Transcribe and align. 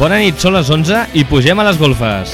Bona 0.00 0.16
nit, 0.16 0.38
són 0.40 0.54
les 0.56 0.68
11 0.72 1.00
i 1.20 1.26
pugem 1.28 1.58
a 1.60 1.64
les 1.66 1.76
golfes. 1.76 2.30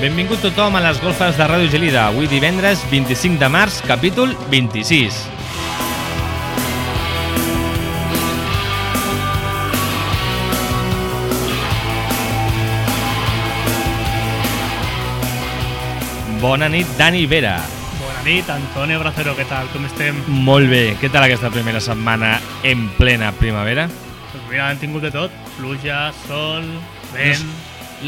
Benvingut 0.00 0.42
tothom 0.42 0.74
a 0.74 0.82
les 0.82 0.98
golfes 0.98 1.38
de 1.38 1.46
Ràdio 1.46 1.70
Gelida. 1.70 2.08
Avui 2.08 2.26
divendres 2.26 2.82
25 2.90 3.38
de 3.38 3.52
març, 3.54 3.78
capítol 3.86 4.34
26. 4.50 5.22
Bona 16.42 16.66
nit, 16.74 16.90
Dani 16.98 17.28
Vera. 17.30 17.83
Nit, 18.24 18.48
Antonio 18.48 18.96
Bracero, 19.02 19.34
què 19.36 19.44
tal? 19.44 19.66
Com 19.68 19.84
estem? 19.84 20.16
Molt 20.46 20.70
bé. 20.70 20.94
Què 20.96 21.10
tal 21.12 21.26
aquesta 21.26 21.50
primera 21.52 21.76
setmana 21.84 22.40
en 22.64 22.86
plena 22.96 23.28
primavera? 23.36 23.84
Pues 24.30 24.40
mira, 24.48 24.70
hem 24.72 24.78
tingut 24.80 25.02
de 25.04 25.10
tot. 25.12 25.30
Pluja, 25.58 26.06
sol, 26.24 26.64
vent... 27.12 27.44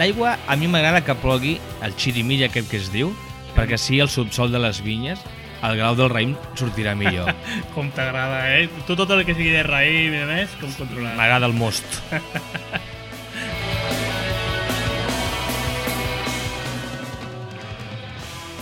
L'aigua 0.01 0.39
a 0.49 0.57
mi 0.57 0.71
m'agrada 0.73 1.03
que 1.05 1.13
plogui 1.21 1.61
el 1.85 1.93
xirimilla 2.01 2.49
aquest 2.49 2.71
que 2.71 2.81
es 2.81 2.89
diu, 2.95 3.13
perquè 3.59 3.77
així 3.77 4.01
el 4.01 4.09
subsol 4.09 4.49
de 4.55 4.61
les 4.63 4.81
vinyes, 4.85 5.21
el 5.69 5.77
grau 5.77 5.93
del 5.99 6.09
raïm 6.09 6.33
sortirà 6.57 6.97
millor. 6.97 7.29
Com 7.75 7.93
t'agrada, 7.93 8.39
eh? 8.57 8.73
Tu 8.89 8.97
tot 8.97 9.13
el 9.13 9.21
que 9.29 9.37
sigui 9.37 9.53
de 9.53 9.69
raïm 9.69 10.17
i 10.17 10.25
més, 10.31 10.49
com 10.63 10.73
controlar. 10.79 11.13
M'agrada 11.21 11.45
el 11.45 11.57
most. 11.61 11.85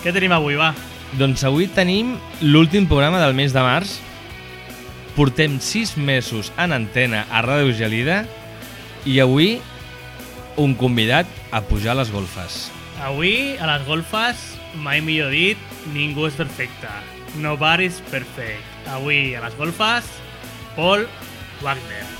Què 0.02 0.10
tenim 0.10 0.34
avui, 0.34 0.58
va? 0.58 0.74
Doncs 1.14 1.44
avui 1.46 1.68
tenim 1.70 2.16
l'últim 2.42 2.88
programa 2.90 3.20
del 3.22 3.36
mes 3.38 3.52
de 3.54 3.62
març. 3.62 4.00
Portem 5.14 5.60
sis 5.62 5.92
mesos 5.94 6.50
en 6.58 6.74
antena 6.74 7.20
a 7.30 7.42
Ràdio 7.46 7.70
Gelida 7.78 8.24
i 9.06 9.20
avui 9.22 9.60
un 10.58 10.74
convidat 10.74 11.30
a 11.54 11.62
pujar 11.68 11.94
a 11.94 12.00
les 12.00 12.10
golfes. 12.10 12.64
Avui, 13.06 13.54
a 13.62 13.68
les 13.70 13.86
golfes, 13.86 14.42
mai 14.82 15.04
millor 15.06 15.30
dit, 15.34 15.70
ningú 15.94 16.26
és 16.26 16.34
perfecte. 16.34 16.90
Nobody's 17.38 18.02
perfect. 18.10 18.66
Avui, 18.90 19.36
a 19.38 19.46
les 19.46 19.54
golfes, 19.60 20.10
Paul 20.74 21.06
Wagner. 21.62 22.13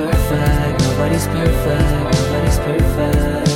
Perfect, 0.00 0.80
nobody's 0.82 1.26
perfect, 1.26 2.16
nobody's 2.16 2.58
perfect. 2.58 3.49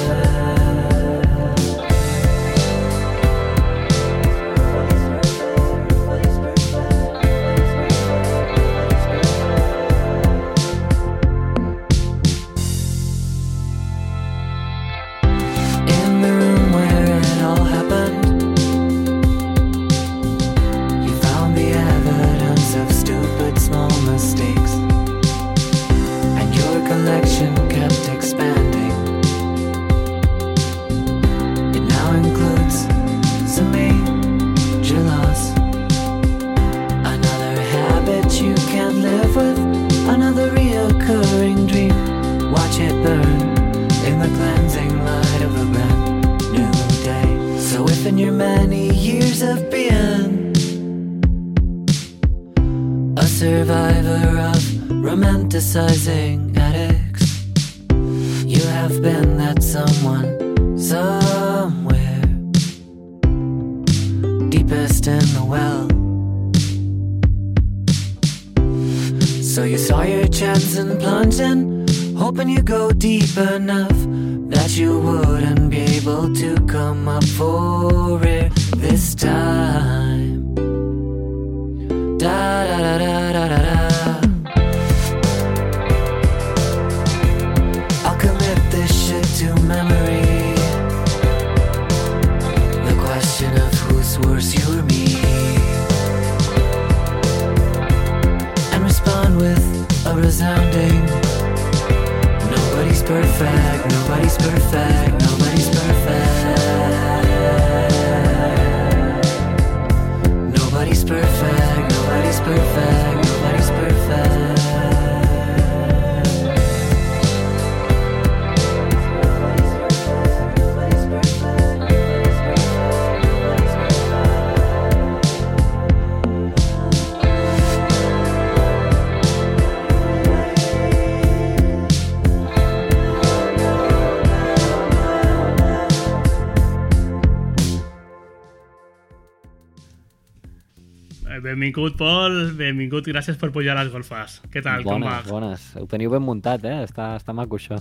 Benvingut, 141.74 141.96
Pol. 141.98 142.36
Benvingut, 142.54 143.08
gràcies 143.10 143.34
per 143.34 143.48
pujar 143.50 143.74
a 143.74 143.82
les 143.82 143.90
golfes. 143.90 144.36
Què 144.46 144.60
tal, 144.62 144.84
com 144.86 145.02
va? 145.02 145.16
bones, 145.26 145.26
bones. 145.26 145.62
Ho 145.80 145.88
teniu 145.90 146.12
ben 146.12 146.22
muntat, 146.22 146.62
eh? 146.70 146.84
Està, 146.86 147.16
està 147.18 147.34
maco, 147.34 147.58
això. 147.58 147.80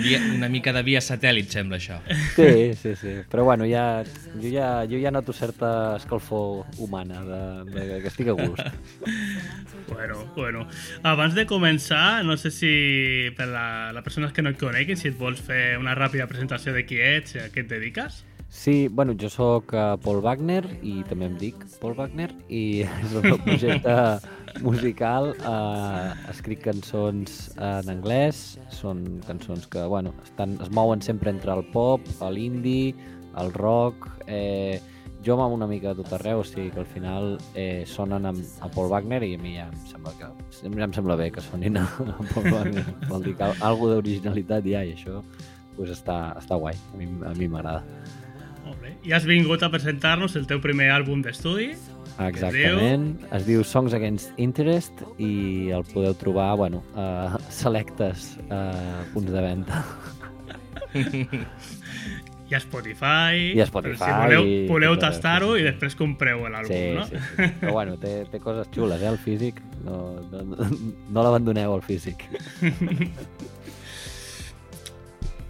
Via, 0.00 0.20
una 0.32 0.48
mica 0.48 0.72
de 0.72 0.80
via 0.86 1.02
satèl·lit, 1.04 1.50
sembla 1.52 1.76
això. 1.76 1.98
Sí, 2.32 2.72
sí, 2.80 2.94
sí. 2.96 3.12
Però 3.28 3.44
bueno, 3.44 3.66
ja, 3.68 4.00
jo, 4.32 4.48
ja, 4.48 4.86
jo 4.88 4.96
ja 5.02 5.12
noto 5.12 5.34
certa 5.36 5.96
escalfor 5.98 6.64
humana, 6.80 7.20
de, 7.28 7.42
de, 7.74 8.00
que 8.00 8.08
estic 8.08 8.32
a 8.32 8.38
gust. 8.40 8.64
Bueno, 9.86 10.24
bueno. 10.34 10.64
Abans 11.06 11.36
de 11.36 11.44
començar, 11.46 12.24
no 12.26 12.34
sé 12.40 12.50
si 12.50 12.72
per 13.36 13.46
la, 13.52 13.92
la 13.94 14.02
persones 14.02 14.32
que 14.32 14.42
no 14.42 14.50
et 14.50 14.58
coneguin, 14.58 14.96
si 14.98 15.12
et 15.12 15.20
vols 15.20 15.38
fer 15.44 15.76
una 15.78 15.94
ràpida 15.94 16.26
presentació 16.26 16.74
de 16.74 16.82
qui 16.88 16.98
ets 16.98 17.36
i 17.36 17.44
a 17.44 17.52
què 17.52 17.62
et 17.62 17.70
dediques. 17.70 18.24
Sí, 18.48 18.88
bueno, 18.88 19.12
jo 19.18 19.28
sóc 19.28 19.72
uh, 19.74 19.96
Paul 20.02 20.22
Wagner 20.22 20.62
i 20.86 21.00
també 21.10 21.26
em 21.26 21.36
dic 21.38 21.66
Paul 21.80 21.96
Wagner 21.98 22.30
i 22.48 22.82
és 23.04 23.12
el 23.12 23.26
meu 23.26 23.38
projecte 23.42 23.94
musical. 24.64 25.32
Uh, 25.42 26.14
escric 26.32 26.62
cançons 26.64 27.38
en 27.58 27.90
anglès, 27.92 28.56
són 28.70 29.04
cançons 29.26 29.66
que 29.70 29.84
bueno, 29.90 30.14
estan, 30.24 30.56
es 30.62 30.70
mouen 30.70 31.02
sempre 31.02 31.34
entre 31.34 31.54
el 31.58 31.64
pop, 31.74 32.04
l'indie, 32.30 32.94
el 33.36 33.52
rock... 33.54 34.10
Eh, 34.26 34.80
jo 35.26 35.34
m'amo 35.34 35.56
una 35.56 35.66
mica 35.66 35.90
de 35.90 36.04
tot 36.04 36.12
arreu, 36.14 36.38
o 36.38 36.44
sigui 36.46 36.70
que 36.70 36.78
al 36.78 36.86
final 36.86 37.32
eh, 37.58 37.82
sonen 37.88 38.28
amb, 38.30 38.44
a 38.62 38.68
Paul 38.70 38.92
Wagner 38.92 39.18
i 39.26 39.32
a 39.34 39.40
mi 39.42 39.56
ja 39.56 39.64
em 39.66 39.80
sembla 39.90 40.12
que 40.20 40.28
ja 40.28 40.84
em 40.86 40.92
sembla 40.94 41.16
bé 41.18 41.32
que 41.34 41.42
sonin 41.42 41.80
a, 41.80 41.82
a 41.82 42.26
Paul 42.30 42.46
Wagner. 42.52 42.84
Vol 43.08 43.26
dir 43.26 43.34
que 43.34 43.48
alguna 43.58 43.96
d'originalitat 43.96 44.68
hi 44.68 44.76
ha 44.76 44.84
i 44.86 44.92
això 44.94 45.18
pues 45.74 45.90
està, 45.90 46.30
està 46.38 46.60
guai, 46.60 46.78
a 46.94 47.34
mi 47.34 47.48
m'agrada. 47.50 47.82
Bé. 48.86 48.94
I 49.08 49.12
has 49.16 49.24
vingut 49.26 49.62
a 49.66 49.70
presentar-nos 49.72 50.36
el 50.38 50.46
teu 50.46 50.60
primer 50.62 50.90
àlbum 50.94 51.22
d'estudi. 51.24 51.72
Exactament, 52.22 53.08
es 53.34 53.44
diu 53.44 53.64
Songs 53.66 53.92
Against 53.96 54.38
Interest 54.40 55.02
i 55.20 55.68
el 55.74 55.84
podeu 55.90 56.14
trobar, 56.16 56.54
bueno, 56.56 56.82
a 56.96 57.36
selectes 57.52 58.36
uh, 58.46 59.02
punts 59.12 59.32
de 59.34 59.42
venda. 59.44 59.82
I 62.46 62.54
a 62.54 62.60
Spotify. 62.62 63.50
I 63.58 63.60
a 63.60 63.66
Spotify, 63.66 64.06
si 64.06 64.12
voleu, 64.22 64.46
i 64.46 64.66
voleu 64.70 64.94
això, 64.94 65.02
tastar-ho 65.08 65.50
sí, 65.50 65.58
sí. 65.58 65.64
i 65.64 65.66
després 65.66 65.98
compreu 65.98 66.44
l'àlbum, 66.46 66.70
Sí, 66.70 66.94
no? 66.94 67.06
sí, 67.10 67.18
sí. 67.18 67.50
Però 67.58 67.74
bueno, 67.74 67.96
té, 67.98 68.12
té 68.30 68.38
coses 68.40 68.70
xules, 68.70 69.02
eh, 69.02 69.10
el 69.10 69.18
físic. 69.18 69.58
No, 69.82 69.96
no, 70.30 70.44
no, 70.54 70.68
no 71.10 71.24
l'abandoneu, 71.26 71.74
el 71.74 71.82
físic. 71.82 72.22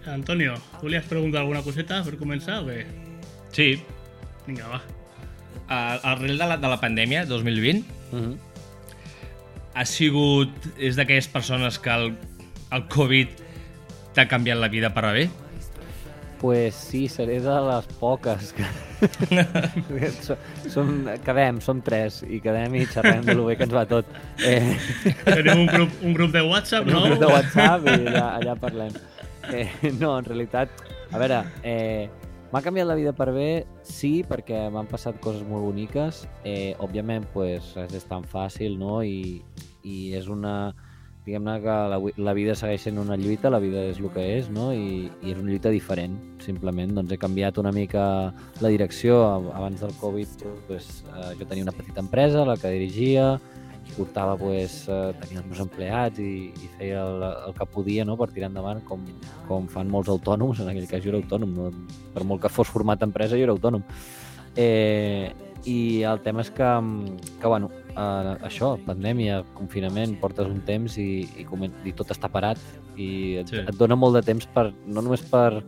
Antonio, 0.07 0.55
volies 0.81 1.05
preguntar 1.11 1.43
alguna 1.43 1.61
coseta 1.67 2.01
per 2.07 2.17
començar 2.17 2.63
o 2.63 2.71
què? 2.71 2.81
Sí, 3.57 3.81
Vinga, 4.47 4.69
va. 4.69 4.83
uh, 5.71 6.11
arrel 6.13 6.37
de 6.37 6.45
la, 6.45 6.59
de 6.61 6.69
la 6.69 6.77
pandèmia, 6.81 7.25
2020, 7.25 7.85
Mm 8.13 8.21
-hmm. 8.21 8.37
ha 9.75 9.85
sigut... 9.85 10.51
És 10.79 10.95
d'aquelles 10.97 11.27
persones 11.29 11.79
que 11.79 11.91
el, 11.91 12.15
el 12.71 12.85
Covid 12.89 13.29
t'ha 14.15 14.29
canviat 14.29 14.59
la 14.59 14.69
vida 14.69 14.93
per 14.95 15.05
a 15.05 15.13
bé? 15.13 15.29
Pues 16.41 16.75
sí, 16.75 17.09
seré 17.09 17.41
de 17.41 17.57
les 17.69 17.87
poques. 17.99 18.53
Que... 18.53 18.65
som, 20.27 20.37
som, 20.69 21.09
quedem, 21.25 21.61
som 21.61 21.81
tres, 21.83 22.23
i 22.29 22.41
quedem 22.41 22.75
i 22.75 22.87
xerrem 22.87 23.25
de 23.25 23.35
lo 23.35 23.47
bé 23.47 23.57
que 23.57 23.65
ens 23.65 23.75
va 23.75 23.87
tot. 23.87 24.05
Eh, 24.45 24.77
Tenim 25.25 25.65
un 25.65 25.67
grup, 25.67 25.91
un 26.03 26.15
grup 26.15 26.33
de 26.33 26.43
WhatsApp, 26.43 26.87
no? 26.87 27.03
un 27.03 27.11
grup 27.11 27.21
de 27.21 27.33
WhatsApp 27.33 27.87
i 27.87 28.07
allà, 28.07 28.37
allà 28.37 28.55
parlem. 28.55 28.93
Eh, 29.53 29.69
no, 29.99 30.19
en 30.19 30.25
realitat, 30.25 30.69
a 31.11 31.19
veure, 31.19 31.43
eh, 31.63 32.09
m'ha 32.53 32.63
canviat 32.63 32.89
la 32.89 32.97
vida 32.99 33.13
per 33.17 33.31
bé, 33.35 33.67
sí, 33.87 34.21
perquè 34.27 34.67
m'han 34.73 34.89
passat 34.91 35.19
coses 35.23 35.45
molt 35.49 35.67
boniques. 35.67 36.25
Eh, 36.45 36.75
òbviament, 36.83 37.27
pues, 37.35 37.75
res 37.79 37.97
és 37.99 38.07
tan 38.09 38.27
fàcil, 38.27 38.79
no? 38.81 39.01
I, 39.03 39.43
i 39.85 40.13
és 40.19 40.31
una... 40.33 40.75
Diguem-ne 41.27 41.57
que 41.59 41.77
la, 41.91 41.97
la 42.23 42.33
vida 42.39 42.55
segueix 42.55 42.85
sent 42.87 43.01
una 43.03 43.17
lluita, 43.19 43.51
la 43.51 43.59
vida 43.59 43.81
és 43.91 43.97
el 43.99 44.13
que 44.15 44.23
és, 44.37 44.47
no? 44.47 44.69
I, 44.71 45.09
i 45.27 45.33
és 45.33 45.41
una 45.41 45.51
lluita 45.51 45.73
diferent, 45.75 46.15
simplement. 46.45 46.93
Doncs 46.95 47.17
he 47.17 47.19
canviat 47.19 47.59
una 47.59 47.73
mica 47.75 48.05
la 48.63 48.71
direcció. 48.71 49.19
Abans 49.51 49.83
del 49.83 49.97
Covid, 49.99 50.47
pues, 50.69 51.03
eh, 51.11 51.33
jo 51.41 51.49
tenia 51.51 51.67
una 51.67 51.75
petita 51.75 52.05
empresa, 52.05 52.47
la 52.47 52.55
que 52.55 52.71
dirigia, 52.71 53.41
portava, 53.97 54.37
pues, 54.37 54.83
eh, 54.89 55.13
tenia 55.23 55.41
els 55.41 55.47
meus 55.49 55.61
empleats 55.63 56.19
i, 56.21 56.51
i 56.51 56.71
feia 56.79 57.03
el, 57.07 57.23
el 57.49 57.55
que 57.57 57.67
podia 57.73 58.05
no? 58.05 58.17
per 58.21 58.31
tirar 58.35 58.51
endavant, 58.51 58.83
com, 58.89 59.05
com 59.49 59.69
fan 59.73 59.89
molts 59.93 60.11
autònoms, 60.13 60.61
en 60.61 60.69
aquell 60.73 60.89
cas 60.91 61.05
jo 61.05 61.13
era 61.15 61.21
autònom, 61.23 61.55
no? 61.57 61.71
per 62.15 62.25
molt 62.25 62.43
que 62.45 62.53
fos 62.53 62.69
format 62.73 63.03
empresa 63.07 63.39
jo 63.39 63.47
era 63.47 63.55
autònom. 63.57 63.85
Eh, 64.57 65.33
I 65.67 65.79
el 66.07 66.21
tema 66.23 66.45
és 66.45 66.51
que, 66.55 66.69
que 67.41 67.49
bueno, 67.51 67.71
eh, 67.91 68.33
això, 68.47 68.77
pandèmia, 68.87 69.41
confinament, 69.57 70.15
portes 70.21 70.47
un 70.47 70.61
temps 70.67 70.99
i, 71.03 71.27
i, 71.43 71.47
i 71.89 71.93
tot 71.97 72.13
està 72.15 72.31
parat 72.33 72.61
i 72.97 73.37
et, 73.43 73.51
Sí. 73.51 73.65
et 73.65 73.77
dona 73.77 73.97
molt 73.99 74.17
de 74.17 74.23
temps 74.25 74.47
per, 74.55 74.71
no 74.87 75.03
només 75.03 75.25
per 75.27 75.65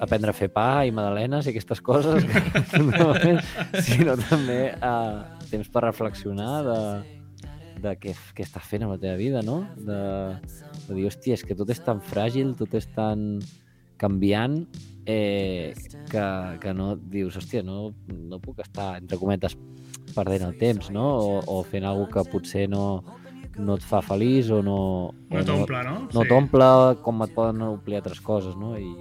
aprendre 0.00 0.32
a 0.32 0.36
fer 0.36 0.48
pa 0.48 0.86
i 0.88 0.90
magdalenes 0.96 1.46
i 1.46 1.52
aquestes 1.52 1.82
coses, 1.84 2.24
sinó 3.84 4.16
també 4.30 4.60
eh, 4.72 5.16
temps 5.50 5.68
per 5.68 5.82
reflexionar 5.84 6.62
de, 6.64 6.78
de 7.82 7.94
què, 8.00 8.14
què 8.36 8.44
estàs 8.46 8.66
fent 8.68 8.84
amb 8.86 8.94
la 8.94 9.00
teva 9.02 9.16
vida, 9.20 9.42
no? 9.46 9.62
De, 9.76 10.00
de 10.86 10.96
dir, 10.96 11.06
hòstia, 11.08 11.38
és 11.38 11.44
que 11.46 11.56
tot 11.58 11.70
és 11.72 11.80
tan 11.84 12.02
fràgil, 12.04 12.54
tot 12.58 12.74
és 12.78 12.86
tan 12.96 13.40
canviant, 14.00 14.62
eh, 15.04 15.74
que, 16.10 16.24
que 16.62 16.74
no 16.76 16.94
dius, 16.96 17.36
hòstia, 17.36 17.62
no, 17.66 17.92
no 18.08 18.40
puc 18.40 18.62
estar, 18.64 18.94
entre 19.00 19.18
cometes, 19.20 19.56
perdent 20.14 20.46
el 20.48 20.56
temps, 20.58 20.90
no? 20.94 21.06
O, 21.20 21.40
o 21.46 21.62
fent 21.68 21.84
alguna 21.86 22.10
que 22.12 22.24
potser 22.32 22.66
no, 22.70 23.02
no 23.58 23.76
et 23.78 23.84
fa 23.86 24.00
feliç 24.04 24.50
o 24.54 24.60
no... 24.64 24.78
No 25.30 25.42
t'omple, 25.46 25.82
no? 25.86 25.96
no 26.08 26.22
Sí. 26.24 26.28
t'omple 26.30 26.70
com 27.04 27.26
et 27.26 27.34
poden 27.36 27.62
omplir 27.68 28.00
altres 28.00 28.20
coses, 28.24 28.56
no? 28.58 28.76
I, 28.78 28.94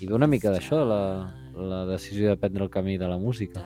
i 0.00 0.06
ve 0.06 0.14
una 0.16 0.28
mica 0.30 0.52
d'això, 0.54 0.80
la, 0.86 1.02
la 1.58 1.84
decisió 1.90 2.30
de 2.32 2.40
prendre 2.40 2.64
el 2.64 2.70
camí 2.70 2.96
de 2.98 3.08
la 3.10 3.18
música. 3.18 3.64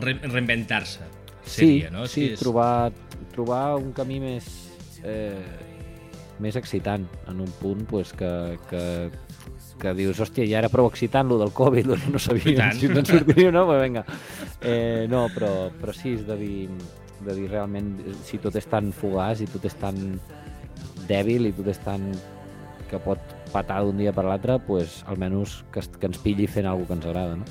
Re 0.00 0.14
Reinventar-se, 0.22 1.04
seria, 1.44 1.90
no? 1.90 2.06
Sí, 2.06 2.30
és- 2.32 2.40
trobar, 2.40 2.92
trobar 3.32 3.76
un 3.76 3.92
camí 3.96 4.20
més, 4.20 4.46
eh, 5.04 5.38
més 6.40 6.56
excitant 6.56 7.06
en 7.28 7.40
un 7.40 7.50
punt 7.60 7.84
pues, 7.88 8.12
que, 8.16 8.58
que, 8.70 9.10
que 9.80 9.94
dius, 9.94 10.20
hòstia, 10.20 10.44
ja 10.48 10.58
era 10.60 10.68
prou 10.72 10.88
excitant 10.88 11.28
lo 11.28 11.38
del 11.38 11.52
Covid, 11.52 11.86
que 11.96 12.10
no 12.12 12.18
tant. 12.56 12.76
si 12.78 12.86
ens 12.88 12.98
en 13.02 13.06
sortiríem 13.06 13.48
o 13.52 13.58
no, 13.58 13.66
però 13.68 13.82
vinga. 13.82 14.04
Eh, 14.60 15.06
no, 15.08 15.26
però, 15.34 15.70
però 15.80 15.92
sí, 15.96 16.14
és 16.18 16.26
de 16.28 16.36
dir, 16.36 16.68
de 17.24 17.34
dir 17.36 17.48
realment, 17.50 17.94
si 18.24 18.38
tot 18.38 18.56
és 18.56 18.66
tan 18.68 18.92
fugaç 18.92 19.42
i 19.44 19.48
tot 19.52 19.64
és 19.68 19.76
tan 19.80 19.96
dèbil 21.08 21.48
i 21.50 21.52
tot 21.56 21.68
és 21.72 21.80
tan 21.84 22.10
que 22.90 22.98
pot 23.02 23.18
patar 23.52 23.80
d'un 23.84 23.98
dia 23.98 24.12
per 24.12 24.24
l'altre, 24.26 24.58
pues, 24.66 25.00
almenys 25.10 25.60
que, 25.72 25.82
que 25.98 26.06
ens 26.10 26.18
pilli 26.22 26.46
fent 26.50 26.66
alguna 26.66 26.86
que 26.88 26.96
ens 26.98 27.06
agrada, 27.06 27.36
no? 27.36 27.44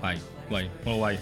Guai, 0.00 0.16
guai, 0.48 0.68
molt 0.84 0.98
guai. 0.98 1.18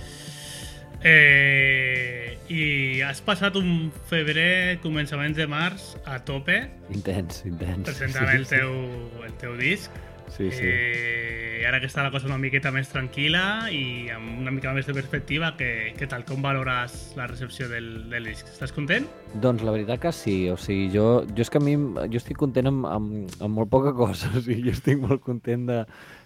Eh, 1.04 2.38
I 2.48 3.00
has 3.04 3.20
passat 3.24 3.56
un 3.60 3.90
febrer, 4.08 4.78
començaments 4.82 5.36
de 5.36 5.46
març, 5.48 5.94
a 6.08 6.18
tope, 6.24 6.62
Intens, 6.96 7.42
intens. 7.48 7.84
presentant 7.88 8.30
el 8.32 8.46
teu, 8.48 8.72
el 9.24 9.34
teu 9.40 9.56
disc. 9.60 9.92
Sí, 10.34 10.48
sí. 10.50 10.64
Eh, 10.64 11.60
I 11.60 11.66
ara 11.68 11.78
que 11.80 11.86
està 11.88 12.02
la 12.04 12.10
cosa 12.12 12.26
una 12.26 12.38
miqueta 12.40 12.72
més 12.74 12.88
tranquil·la 12.92 13.70
i 13.72 14.08
amb 14.12 14.40
una 14.40 14.50
mica 14.52 14.72
més 14.76 14.88
de 14.88 14.94
perspectiva, 14.96 15.52
que, 15.56 15.92
que 15.96 16.08
tal 16.10 16.24
com 16.28 16.42
valores 16.44 17.12
la 17.16 17.28
recepció 17.30 17.68
del, 17.70 18.08
del 18.10 18.26
disc? 18.32 18.48
Estàs 18.50 18.72
content? 18.74 19.06
Doncs 19.44 19.62
la 19.64 19.72
veritat 19.76 20.02
que 20.02 20.12
sí, 20.16 20.36
o 20.52 20.56
sigui, 20.60 20.88
jo, 20.96 21.06
jo 21.30 21.44
és 21.44 21.52
que 21.52 21.60
a 21.60 21.64
mi, 21.64 21.76
jo 22.10 22.20
estic 22.20 22.40
content 22.40 22.68
amb, 22.72 22.88
amb, 22.88 23.38
amb 23.44 23.60
molt 23.60 23.70
poca 23.72 23.92
cosa, 23.96 24.32
o 24.36 24.42
sigui, 24.44 24.64
jo 24.70 24.74
estic 24.76 25.00
molt 25.04 25.22
content 25.24 25.68
de, 25.70 25.82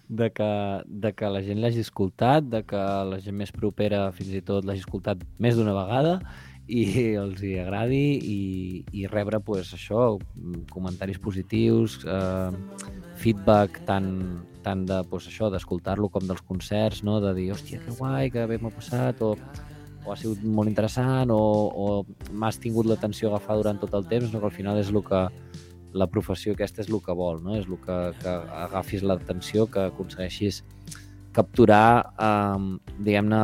de, 0.09 0.31
que, 0.33 0.51
de 0.87 1.13
que 1.13 1.31
la 1.31 1.43
gent 1.45 1.61
l'hagi 1.61 1.85
escoltat, 1.85 2.47
de 2.49 2.63
que 2.67 2.85
la 3.11 3.21
gent 3.25 3.37
més 3.37 3.53
propera 3.53 4.09
fins 4.17 4.33
i 4.35 4.45
tot 4.45 4.65
l'hagi 4.65 4.85
escoltat 4.85 5.25
més 5.39 5.59
d'una 5.59 5.77
vegada 5.77 6.19
i 6.69 6.85
els 7.23 7.43
hi 7.45 7.55
agradi 7.63 8.03
i, 8.19 8.41
i 8.93 9.07
rebre 9.09 9.41
pues, 9.45 9.73
això, 9.77 10.17
comentaris 10.73 11.21
positius, 11.21 12.01
eh, 12.05 12.53
feedback 13.21 13.83
tant, 13.89 14.11
tant 14.65 14.85
de 14.89 15.01
pues, 15.11 15.29
això 15.31 15.51
d'escoltar-lo 15.53 16.11
com 16.13 16.29
dels 16.29 16.45
concerts, 16.45 17.03
no? 17.05 17.19
de 17.25 17.35
dir, 17.37 17.51
hòstia, 17.57 17.81
que 17.85 17.97
guai, 17.97 18.31
que 18.33 18.47
bé 18.49 18.61
m'ha 18.61 18.73
passat, 18.75 19.25
o, 19.25 19.35
o 20.05 20.13
ha 20.13 20.17
sigut 20.21 20.45
molt 20.45 20.71
interessant, 20.71 21.33
o, 21.33 21.43
o 21.69 22.33
m'has 22.33 22.61
tingut 22.63 22.89
l'atenció 22.89 23.33
agafada 23.33 23.65
durant 23.65 23.81
tot 23.85 23.97
el 23.99 24.09
temps, 24.09 24.33
no? 24.33 24.41
que 24.41 24.51
al 24.53 24.57
final 24.57 24.81
és 24.81 24.93
el 24.93 25.03
que 25.05 25.27
la 25.93 26.09
professió 26.11 26.53
aquesta 26.53 26.83
és 26.83 26.91
el 26.91 27.01
que 27.05 27.15
vol, 27.17 27.43
no? 27.45 27.57
és 27.57 27.67
el 27.69 27.79
que, 27.85 27.99
que 28.21 28.35
agafis 28.65 29.05
l'atenció, 29.07 29.67
que 29.73 29.89
aconsegueixis 29.89 30.63
capturar, 31.37 32.13
eh, 32.19 32.95
diguem-ne, 32.99 33.43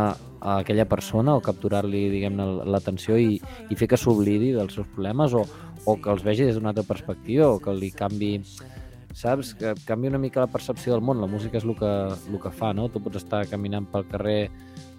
aquella 0.55 0.85
persona 0.85 1.37
o 1.39 1.43
capturar-li, 1.45 2.09
diguem-ne, 2.13 2.49
l'atenció 2.69 3.17
i, 3.17 3.39
i 3.71 3.79
fer 3.81 3.89
que 3.89 4.01
s'oblidi 4.01 4.53
dels 4.57 4.77
seus 4.77 4.89
problemes 4.93 5.33
o, 5.33 5.45
o 5.85 5.97
que 5.97 6.13
els 6.13 6.25
vegi 6.27 6.45
des 6.49 6.59
d'una 6.59 6.75
altra 6.75 6.85
perspectiva 6.89 7.49
o 7.49 7.61
que 7.63 7.73
li 7.77 7.91
canvi 7.95 8.35
saps? 9.15 9.55
Que 9.55 9.75
canvi 9.87 10.11
una 10.11 10.19
mica 10.19 10.43
la 10.43 10.51
percepció 10.51 10.93
del 10.93 11.05
món. 11.07 11.21
La 11.23 11.31
música 11.31 11.57
és 11.61 11.65
el 11.65 11.77
que, 11.79 11.93
el 12.13 12.41
que 12.43 12.53
fa, 12.53 12.73
no? 12.75 12.89
Tu 12.91 13.01
pots 13.01 13.23
estar 13.23 13.45
caminant 13.51 13.87
pel 13.91 14.09
carrer 14.11 14.51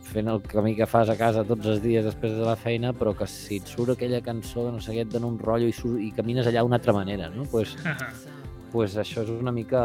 fent 0.06 0.30
el 0.32 0.42
camí 0.46 0.76
que 0.78 0.88
fas 0.90 1.10
a 1.10 1.18
casa 1.20 1.44
tots 1.48 1.66
els 1.72 1.82
dies 1.84 2.06
després 2.06 2.36
de 2.38 2.46
la 2.46 2.56
feina, 2.60 2.94
però 2.94 3.16
que 3.18 3.28
si 3.30 3.60
et 3.62 3.72
surt 3.72 3.96
aquella 3.96 4.22
cançó, 4.26 4.68
no 4.72 4.82
sé 4.84 4.94
què, 4.96 5.06
et 5.06 5.12
dona 5.14 5.28
un 5.32 5.40
rotllo 5.42 5.68
i, 5.70 5.74
surt, 5.76 6.00
i 6.02 6.12
camines 6.16 6.48
allà 6.48 6.64
d'una 6.66 6.80
altra 6.80 6.94
manera, 6.94 7.30
no? 7.34 7.48
Pues, 7.52 7.76
pues 8.74 8.98
això 9.02 9.24
és 9.26 9.34
una 9.34 9.54
mica 9.56 9.82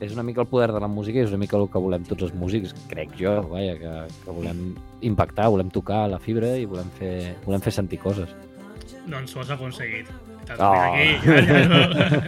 és 0.00 0.14
una 0.16 0.22
mica 0.24 0.40
el 0.40 0.48
poder 0.48 0.70
de 0.72 0.80
la 0.80 0.88
música 0.88 1.20
i 1.20 1.26
és 1.26 1.28
una 1.28 1.42
mica 1.42 1.58
el 1.58 1.68
que 1.68 1.80
volem 1.82 2.06
tots 2.08 2.24
els 2.24 2.32
músics, 2.34 2.72
crec 2.88 3.12
jo, 3.18 3.34
vaja, 3.50 3.74
que, 3.76 3.92
que 4.24 4.32
volem 4.32 4.62
impactar, 5.04 5.50
volem 5.52 5.68
tocar 5.68 6.06
la 6.08 6.18
fibra 6.18 6.54
i 6.56 6.64
volem 6.64 6.88
fer, 6.96 7.36
volem 7.44 7.60
fer 7.60 7.74
sentir 7.76 8.00
coses. 8.00 8.32
Doncs 9.10 9.36
ho 9.36 9.44
has 9.44 9.52
aconseguit. 9.52 10.08
Oh. 10.58 10.64
aquí, 10.64 11.12
ja, 11.22 11.36
ja, 11.46 11.58
no, 11.70 11.80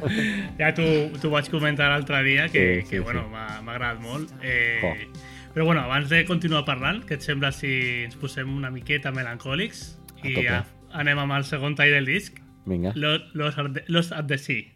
ja 0.61 0.69
t'ho 0.77 1.31
vaig 1.33 1.49
comentar 1.51 1.89
l'altre 1.91 2.21
dia, 2.23 2.45
que, 2.53 2.61
Sí, 2.61 2.83
sí, 2.83 2.89
que 2.91 3.01
bueno, 3.01 3.25
sí. 3.25 3.33
m'ha 3.33 3.73
agradat 3.75 4.05
molt. 4.05 4.31
Eh, 4.45 4.79
Oh. 4.85 5.32
Però 5.55 5.65
bueno, 5.67 5.83
abans 5.83 6.09
de 6.09 6.25
continuar 6.25 6.65
parlant, 6.65 7.03
què 7.05 7.19
et 7.19 7.23
sembla 7.27 7.51
si 7.53 7.71
ens 8.07 8.17
posem 8.17 8.49
una 8.57 8.71
miqueta 8.73 9.13
melancòlics 9.13 9.83
i 10.25 10.33
ja 10.47 10.63
anem 10.97 11.19
amb 11.19 11.33
el 11.37 11.45
segon 11.45 11.75
tall 11.77 11.91
del 11.93 12.07
disc, 12.09 12.39
Vinga. 12.65 12.93
Los, 12.95 13.23
los, 13.35 13.59
at 13.59 13.73
the- 13.75 13.85
los 13.89 14.13
at 14.13 14.27
the 14.29 14.39
Sea. 14.39 14.69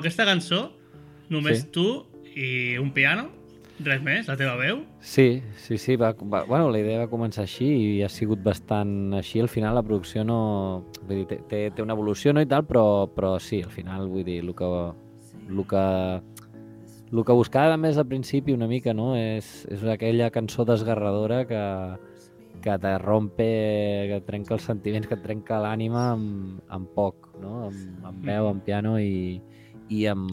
Amb, 0.00 0.06
aquesta 0.06 0.26
cançó, 0.28 0.64
només 1.30 1.62
Sí. 1.62 1.68
tu 1.70 2.06
i 2.34 2.78
un 2.78 2.90
piano, 2.92 3.28
res 3.84 4.02
més, 4.02 4.26
la 4.28 4.36
teva 4.36 4.56
veu. 4.56 4.82
Sí, 5.00 5.42
sí, 5.56 5.78
sí. 5.78 5.96
Va, 5.96 6.12
va, 6.12 6.44
bueno, 6.44 6.70
la 6.70 6.78
idea 6.78 6.98
va 7.04 7.10
començar 7.10 7.46
així 7.46 7.66
i 7.66 8.02
ha 8.02 8.08
sigut 8.12 8.42
bastant 8.44 9.14
així. 9.16 9.40
Al 9.40 9.48
final 9.48 9.74
la 9.74 9.82
producció 9.82 10.24
no... 10.24 10.84
Vull 11.06 11.22
dir, 11.22 11.26
té, 11.30 11.38
té, 11.48 11.60
té 11.74 11.82
una 11.82 11.94
evolució 11.96 12.34
no, 12.34 12.42
i 12.42 12.46
tal, 12.46 12.66
però, 12.68 13.08
però 13.08 13.38
sí, 13.40 13.62
al 13.62 13.70
final, 13.72 14.08
vull 14.08 14.24
dir, 14.26 14.40
el 14.44 14.52
que, 14.54 14.68
el 15.48 15.64
que, 15.66 15.86
el 17.10 17.24
que 17.24 17.32
buscava 17.32 17.76
més 17.80 17.96
al 17.98 18.06
principi 18.06 18.52
una 18.52 18.68
mica, 18.68 18.92
no? 18.94 19.14
És, 19.16 19.64
és 19.70 19.82
aquella 19.88 20.30
cançó 20.30 20.66
desgarradora 20.68 21.46
que, 21.48 21.64
que 22.60 22.78
te 22.78 22.98
rompe, 22.98 23.48
que 24.10 24.20
et 24.20 24.26
trenca 24.28 24.54
els 24.54 24.68
sentiments, 24.68 25.08
que 25.08 25.16
et 25.16 25.24
trenca 25.24 25.58
l'ànima 25.64 26.10
amb, 26.12 26.60
amb 26.68 26.92
poc, 26.94 27.32
no? 27.40 27.70
Amb, 27.70 28.04
amb 28.12 28.28
veu, 28.28 28.50
amb 28.52 28.62
piano 28.62 28.98
i, 29.00 29.40
i 29.90 30.06
amb, 30.10 30.30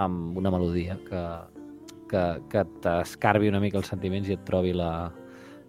amb 0.00 0.38
una 0.40 0.50
melodia 0.52 0.96
que, 1.08 1.24
que, 2.10 2.22
que 2.52 2.64
t'escarbi 2.84 3.50
una 3.52 3.60
mica 3.62 3.80
els 3.80 3.90
sentiments 3.92 4.30
i 4.30 4.36
et 4.36 4.46
trobi 4.48 4.72
la, 4.76 5.10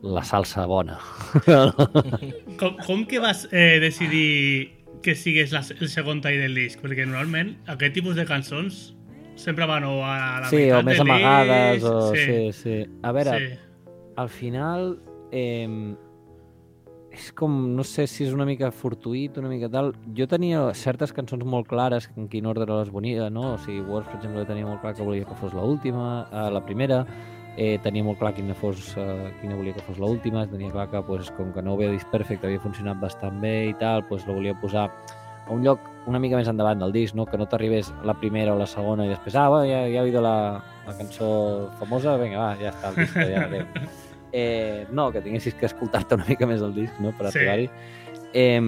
la 0.04 0.24
salsa 0.28 0.66
bona. 0.70 1.00
Com, 2.60 2.78
com 2.86 3.06
que 3.10 3.20
vas 3.24 3.48
eh, 3.52 3.80
decidir 3.84 4.84
que 5.04 5.16
sigués 5.20 5.52
la, 5.52 5.64
el 5.64 5.90
segon 5.92 6.22
tall 6.24 6.40
del 6.40 6.56
disc? 6.56 6.80
Perquè 6.84 7.08
normalment 7.08 7.56
aquest 7.72 7.96
tipus 7.98 8.16
de 8.20 8.28
cançons 8.30 8.94
sempre 9.40 9.66
van 9.68 9.84
o 9.88 9.98
a 10.06 10.44
la 10.44 10.50
sí, 10.52 10.62
meitat 10.62 10.80
o 10.80 10.88
més 10.88 11.04
amagades, 11.04 11.82
disc, 11.82 11.90
o... 11.90 12.12
Sí, 12.14 12.24
Sí, 12.24 12.52
sí. 12.62 12.80
A 13.04 13.14
veure, 13.16 13.38
sí. 13.38 13.94
al 14.22 14.32
final... 14.32 14.96
Eh, 15.34 15.68
és 17.14 17.30
com, 17.38 17.54
no 17.78 17.84
sé 17.86 18.08
si 18.10 18.26
és 18.26 18.34
una 18.34 18.46
mica 18.50 18.72
fortuït, 18.74 19.38
una 19.38 19.52
mica 19.52 19.70
tal. 19.72 19.92
Jo 20.18 20.26
tenia 20.30 20.66
certes 20.78 21.14
cançons 21.14 21.46
molt 21.46 21.70
clares 21.70 22.10
en 22.18 22.28
quin 22.32 22.48
ordre 22.50 22.68
les 22.72 22.90
volia, 22.94 23.30
no? 23.30 23.54
O 23.54 23.60
sigui, 23.62 23.84
Wars, 23.86 24.08
per 24.10 24.18
exemple, 24.18 24.46
tenia 24.50 24.66
molt 24.66 24.82
clar 24.82 24.96
que 24.98 25.06
volia 25.06 25.28
que 25.30 25.38
fos 25.38 25.54
l'última, 25.54 26.26
eh, 26.32 26.50
la 26.54 26.64
primera, 26.66 27.04
eh, 27.56 27.78
tenia 27.86 28.04
molt 28.04 28.18
clar 28.20 28.34
quina, 28.34 28.56
fos, 28.58 28.96
eh, 28.98 29.32
quina 29.42 29.56
volia 29.56 29.74
que 29.78 29.86
fos 29.86 30.00
l'última, 30.02 30.48
tenia 30.50 30.72
clar 30.74 30.90
que, 30.90 31.04
pues, 31.06 31.30
com 31.38 31.54
que 31.54 31.62
no 31.62 31.76
havia 31.78 31.92
disc 31.92 32.10
perfecte, 32.10 32.48
havia 32.48 32.60
funcionat 32.60 33.00
bastant 33.00 33.40
bé 33.42 33.70
i 33.70 33.76
tal, 33.78 34.08
pues, 34.10 34.26
la 34.28 34.34
volia 34.34 34.60
posar 34.60 34.90
a 35.46 35.52
un 35.52 35.64
lloc 35.64 35.80
una 36.08 36.20
mica 36.20 36.36
més 36.36 36.48
endavant 36.48 36.80
del 36.80 36.92
disc, 36.92 37.16
no? 37.16 37.26
que 37.26 37.38
no 37.38 37.46
t'arribés 37.46 37.94
la 38.04 38.16
primera 38.16 38.56
o 38.56 38.58
la 38.58 38.68
segona 38.68 39.06
i 39.06 39.12
després, 39.12 39.36
ah, 39.36 39.50
va, 39.50 39.66
ja, 39.68 39.84
ja 39.88 40.02
he 40.02 40.08
oído 40.08 40.24
la, 40.24 40.64
la 40.88 40.98
cançó 40.98 41.70
famosa, 41.80 42.18
vinga, 42.18 42.40
va, 42.40 42.56
ja 42.60 42.74
està, 42.74 42.90
el 42.90 43.04
disc, 43.04 43.22
ja 43.22 43.46
adéu. 43.46 43.70
Eh, 44.34 44.88
no, 44.92 45.12
que 45.14 45.22
tinguessis 45.22 45.54
que 45.54 45.68
escoltar-te 45.70 46.16
una 46.18 46.26
mica 46.28 46.48
més 46.50 46.62
el 46.66 46.74
disc, 46.74 47.00
no?, 47.00 47.12
per 47.16 47.30
Sí. 47.32 47.38
arribar-hi. 47.40 47.70
Eh, 48.34 48.62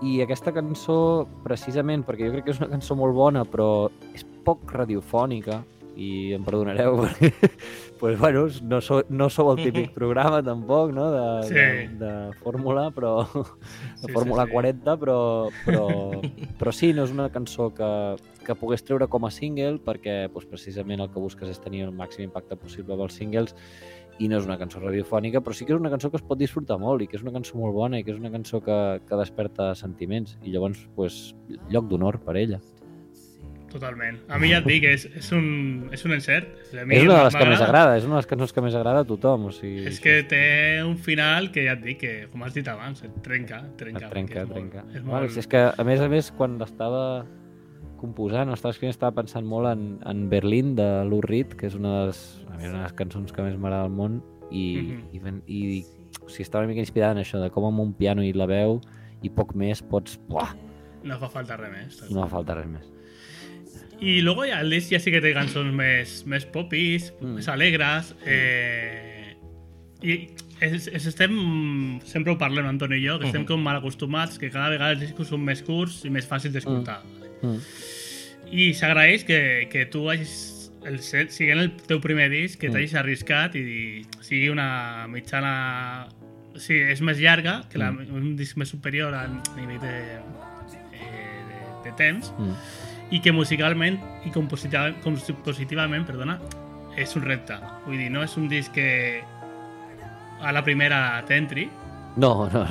I 0.00 0.20
aquesta 0.22 0.52
cançó, 0.54 1.26
precisament, 1.42 2.04
perquè 2.06 2.28
jo 2.28 2.32
crec 2.36 2.44
que 2.46 2.52
és 2.54 2.60
una 2.62 2.68
cançó 2.70 2.94
molt 2.96 3.12
bona, 3.14 3.42
però 3.44 3.90
és 4.14 4.24
poc 4.46 4.70
radiofònica, 4.72 5.64
i 5.98 6.32
em 6.32 6.44
perdonareu, 6.46 6.94
perquè, 7.02 7.32
pues, 7.98 8.16
bueno, 8.20 8.44
no 8.62 8.78
sou, 8.80 9.02
no 9.10 9.26
sou 9.28 9.50
el 9.50 9.64
típic 9.64 9.90
programa, 9.98 10.38
tampoc, 10.46 10.92
no?, 10.94 11.08
de, 11.10 11.24
Sí. 11.48 11.54
de, 11.54 11.88
de 11.98 12.32
fórmula, 12.38 12.92
però... 12.94 13.26
de 13.34 14.06
Sí, 14.06 14.12
Fórmula 14.14 14.44
sí, 14.44 14.48
sí. 14.48 14.52
40, 14.54 14.96
però, 14.96 15.18
però, 15.66 15.88
però 16.60 16.72
sí, 16.72 16.92
no 16.94 17.02
és 17.02 17.10
una 17.10 17.28
cançó 17.34 17.72
que, 17.74 17.90
que 18.46 18.54
pogués 18.54 18.84
treure 18.86 19.08
com 19.10 19.26
a 19.26 19.30
single 19.34 19.80
perquè 19.82 20.28
doncs, 20.30 20.46
precisament 20.46 21.00
el 21.02 21.10
que 21.10 21.18
busques 21.18 21.50
és 21.50 21.58
tenir 21.60 21.82
el 21.82 21.90
màxim 21.92 22.22
impacte 22.28 22.54
possible 22.56 22.94
amb 22.94 23.02
els 23.08 23.18
singles 23.18 23.56
i 24.18 24.28
no 24.30 24.38
és 24.40 24.48
una 24.48 24.58
cançó 24.58 24.80
radiofònica, 24.82 25.42
però 25.44 25.54
sí 25.54 25.66
que 25.66 25.74
és 25.76 25.80
una 25.80 25.92
cançó 25.92 26.10
que 26.10 26.18
es 26.18 26.26
pot 26.26 26.40
disfrutar 26.40 26.78
molt 26.82 27.04
i 27.04 27.08
que 27.10 27.18
és 27.18 27.24
una 27.24 27.34
cançó 27.34 27.58
molt 27.60 27.76
bona 27.76 28.00
i 28.00 28.06
que 28.06 28.14
és 28.14 28.18
una 28.18 28.32
cançó 28.34 28.60
que, 28.64 28.78
que 29.06 29.20
desperta 29.20 29.70
sentiments 29.78 30.36
i 30.42 30.54
llavors 30.54 30.82
pues, 30.96 31.36
lloc 31.70 31.88
d'honor 31.90 32.20
per 32.24 32.36
ella. 32.40 32.60
Totalment. 33.68 34.16
A 34.32 34.38
mi 34.40 34.48
ja 34.48 34.62
et 34.62 34.66
dic, 34.66 34.84
és, 34.88 35.04
és, 35.20 35.26
un, 35.36 35.88
és 35.92 36.04
un 36.08 36.14
encert. 36.16 36.54
A 36.72 36.86
mi 36.88 36.96
és 36.96 37.04
una 37.04 37.18
de 37.18 37.24
les 37.26 37.36
que 37.36 37.48
més 37.50 37.62
agrada, 37.64 37.98
és 37.98 38.06
una 38.06 38.16
de 38.16 38.22
les 38.22 38.28
cançons 38.30 38.54
que 38.56 38.64
més 38.64 38.76
agrada 38.78 39.02
a 39.04 39.08
tothom. 39.08 39.50
O 39.50 39.52
sigui, 39.52 39.84
És 39.90 40.00
que 40.00 40.22
té 40.28 40.40
un 40.86 40.96
final 41.04 41.50
que 41.52 41.66
ja 41.66 41.74
et 41.76 41.82
dic, 41.84 42.00
que 42.00 42.14
com 42.32 42.46
has 42.46 42.56
dit 42.56 42.68
abans, 42.72 43.04
et 43.04 43.18
trenca, 43.24 43.60
trenca. 43.80 44.06
Et 44.06 44.14
trenca, 44.14 44.46
trenca. 44.48 44.86
És 44.94 45.04
molt, 45.04 45.04
és 45.04 45.10
molt... 45.10 45.34
si 45.36 45.44
és 45.44 45.50
que, 45.52 45.66
a 45.68 45.86
més 45.86 46.00
a 46.00 46.08
més, 46.08 46.32
quan 46.38 46.56
l'estava 46.62 47.02
composant, 47.98 48.50
estava 48.54 48.72
escrivint, 48.72 48.94
estava 48.94 49.14
pensant 49.20 49.44
molt 49.46 49.68
en, 49.72 49.98
en 50.06 50.28
Berlín, 50.30 50.74
de 50.78 50.86
Lou 51.04 51.20
Reed, 51.24 51.54
que 51.58 51.66
és 51.68 51.74
una 51.78 52.00
de 52.00 52.06
les, 52.12 52.20
a 52.48 52.56
mi, 52.56 52.64
una 52.68 52.78
de 52.78 52.84
les 52.86 52.92
cançons 52.98 53.32
que 53.34 53.42
més 53.44 53.58
m'agrada 53.58 53.84
al 53.84 53.90
món, 53.94 54.22
i, 54.50 54.64
Mhm. 54.80 55.02
i, 55.12 55.18
ben- 55.18 55.42
i, 55.46 55.60
o 56.24 56.28
sigui, 56.28 56.42
estava 56.46 56.64
una 56.64 56.72
mica 56.72 56.80
inspirada 56.80 57.12
en 57.12 57.24
això, 57.24 57.40
de 57.42 57.50
com 57.50 57.64
amb 57.68 57.80
un 57.80 57.92
piano 57.92 58.22
i 58.24 58.32
la 58.32 58.46
veu 58.46 58.80
i 59.22 59.28
poc 59.30 59.54
més 59.54 59.82
pots... 59.82 60.18
Buah, 60.28 60.54
No 61.04 61.18
fa 61.18 61.28
falta 61.28 61.56
res 61.56 61.70
més. 61.70 62.10
no 62.10 62.22
fa 62.22 62.28
falta 62.38 62.54
res 62.54 62.66
més. 62.66 62.86
I 64.00 64.20
luego 64.22 64.44
ja 64.46 64.60
el 64.60 64.70
disc 64.70 64.90
ja 64.92 64.98
sí 65.02 65.10
que 65.10 65.20
té 65.20 65.32
cançons 65.34 65.72
més, 65.74 66.24
més 66.26 66.44
popis, 66.46 67.12
Mm. 67.20 67.34
més 67.34 67.48
alegres. 67.48 68.14
Eh, 68.24 69.34
I 70.02 70.28
es, 70.60 70.86
es 70.86 71.06
estem, 71.06 71.98
sempre 72.06 72.32
ho 72.32 72.38
parlem, 72.38 72.66
Antoni 72.66 72.96
i 73.02 73.06
jo, 73.08 73.18
que 73.18 73.26
estem 73.26 73.42
Mhm. 73.42 73.48
com 73.48 73.60
mal 73.62 73.76
acostumats, 73.76 74.38
que 74.38 74.50
cada 74.50 74.70
vegada 74.70 74.92
els 74.92 75.00
discos 75.00 75.26
són 75.28 75.42
més 75.42 75.62
curts 75.62 76.04
i 76.04 76.10
més 76.10 76.28
fàcils 76.30 76.52
d'escoltar. 76.54 77.00
Mm. 77.04 77.27
I 78.50 78.72
s'agraeix 78.74 79.24
que, 79.28 79.68
que 79.70 79.84
tu 79.86 80.06
hagis, 80.10 80.70
el 80.88 81.00
set, 81.04 81.30
siguent 81.34 81.58
el 81.60 81.72
teu 81.88 82.00
primer 82.00 82.30
disc, 82.32 82.58
que 82.60 82.68
Mm. 82.68 82.72
t'hagis 82.72 82.94
arriscat 82.94 83.54
i 83.56 84.06
sigui 84.20 84.48
una 84.48 85.06
mitjana... 85.08 86.08
Sí, 86.58 86.74
és 86.74 87.00
més 87.04 87.18
llarga, 87.20 87.68
que 87.70 87.78
la, 87.78 87.90
Mm. 87.92 88.14
un 88.16 88.36
disc 88.36 88.56
més 88.56 88.68
superior 88.68 89.14
a 89.14 89.26
nivell 89.56 89.78
de, 89.80 89.96
eh, 90.94 91.40
de, 91.50 91.90
de 91.90 91.92
temps, 91.96 92.32
Mm. 92.38 92.54
i 93.10 93.20
que 93.20 93.32
musicalment 93.32 93.98
i 94.26 94.30
compositiva, 94.30 94.92
compositivament 95.04 96.04
perdona, 96.06 96.38
és 96.96 97.14
un 97.16 97.22
repte. 97.22 97.54
Vull 97.86 97.98
dir, 97.98 98.10
no 98.10 98.22
és 98.24 98.36
un 98.36 98.48
disc 98.48 98.72
que 98.72 99.22
a 100.40 100.52
la 100.52 100.62
primera 100.64 101.22
t'entri. 101.26 101.68
No, 102.16 102.48
no. 102.50 102.64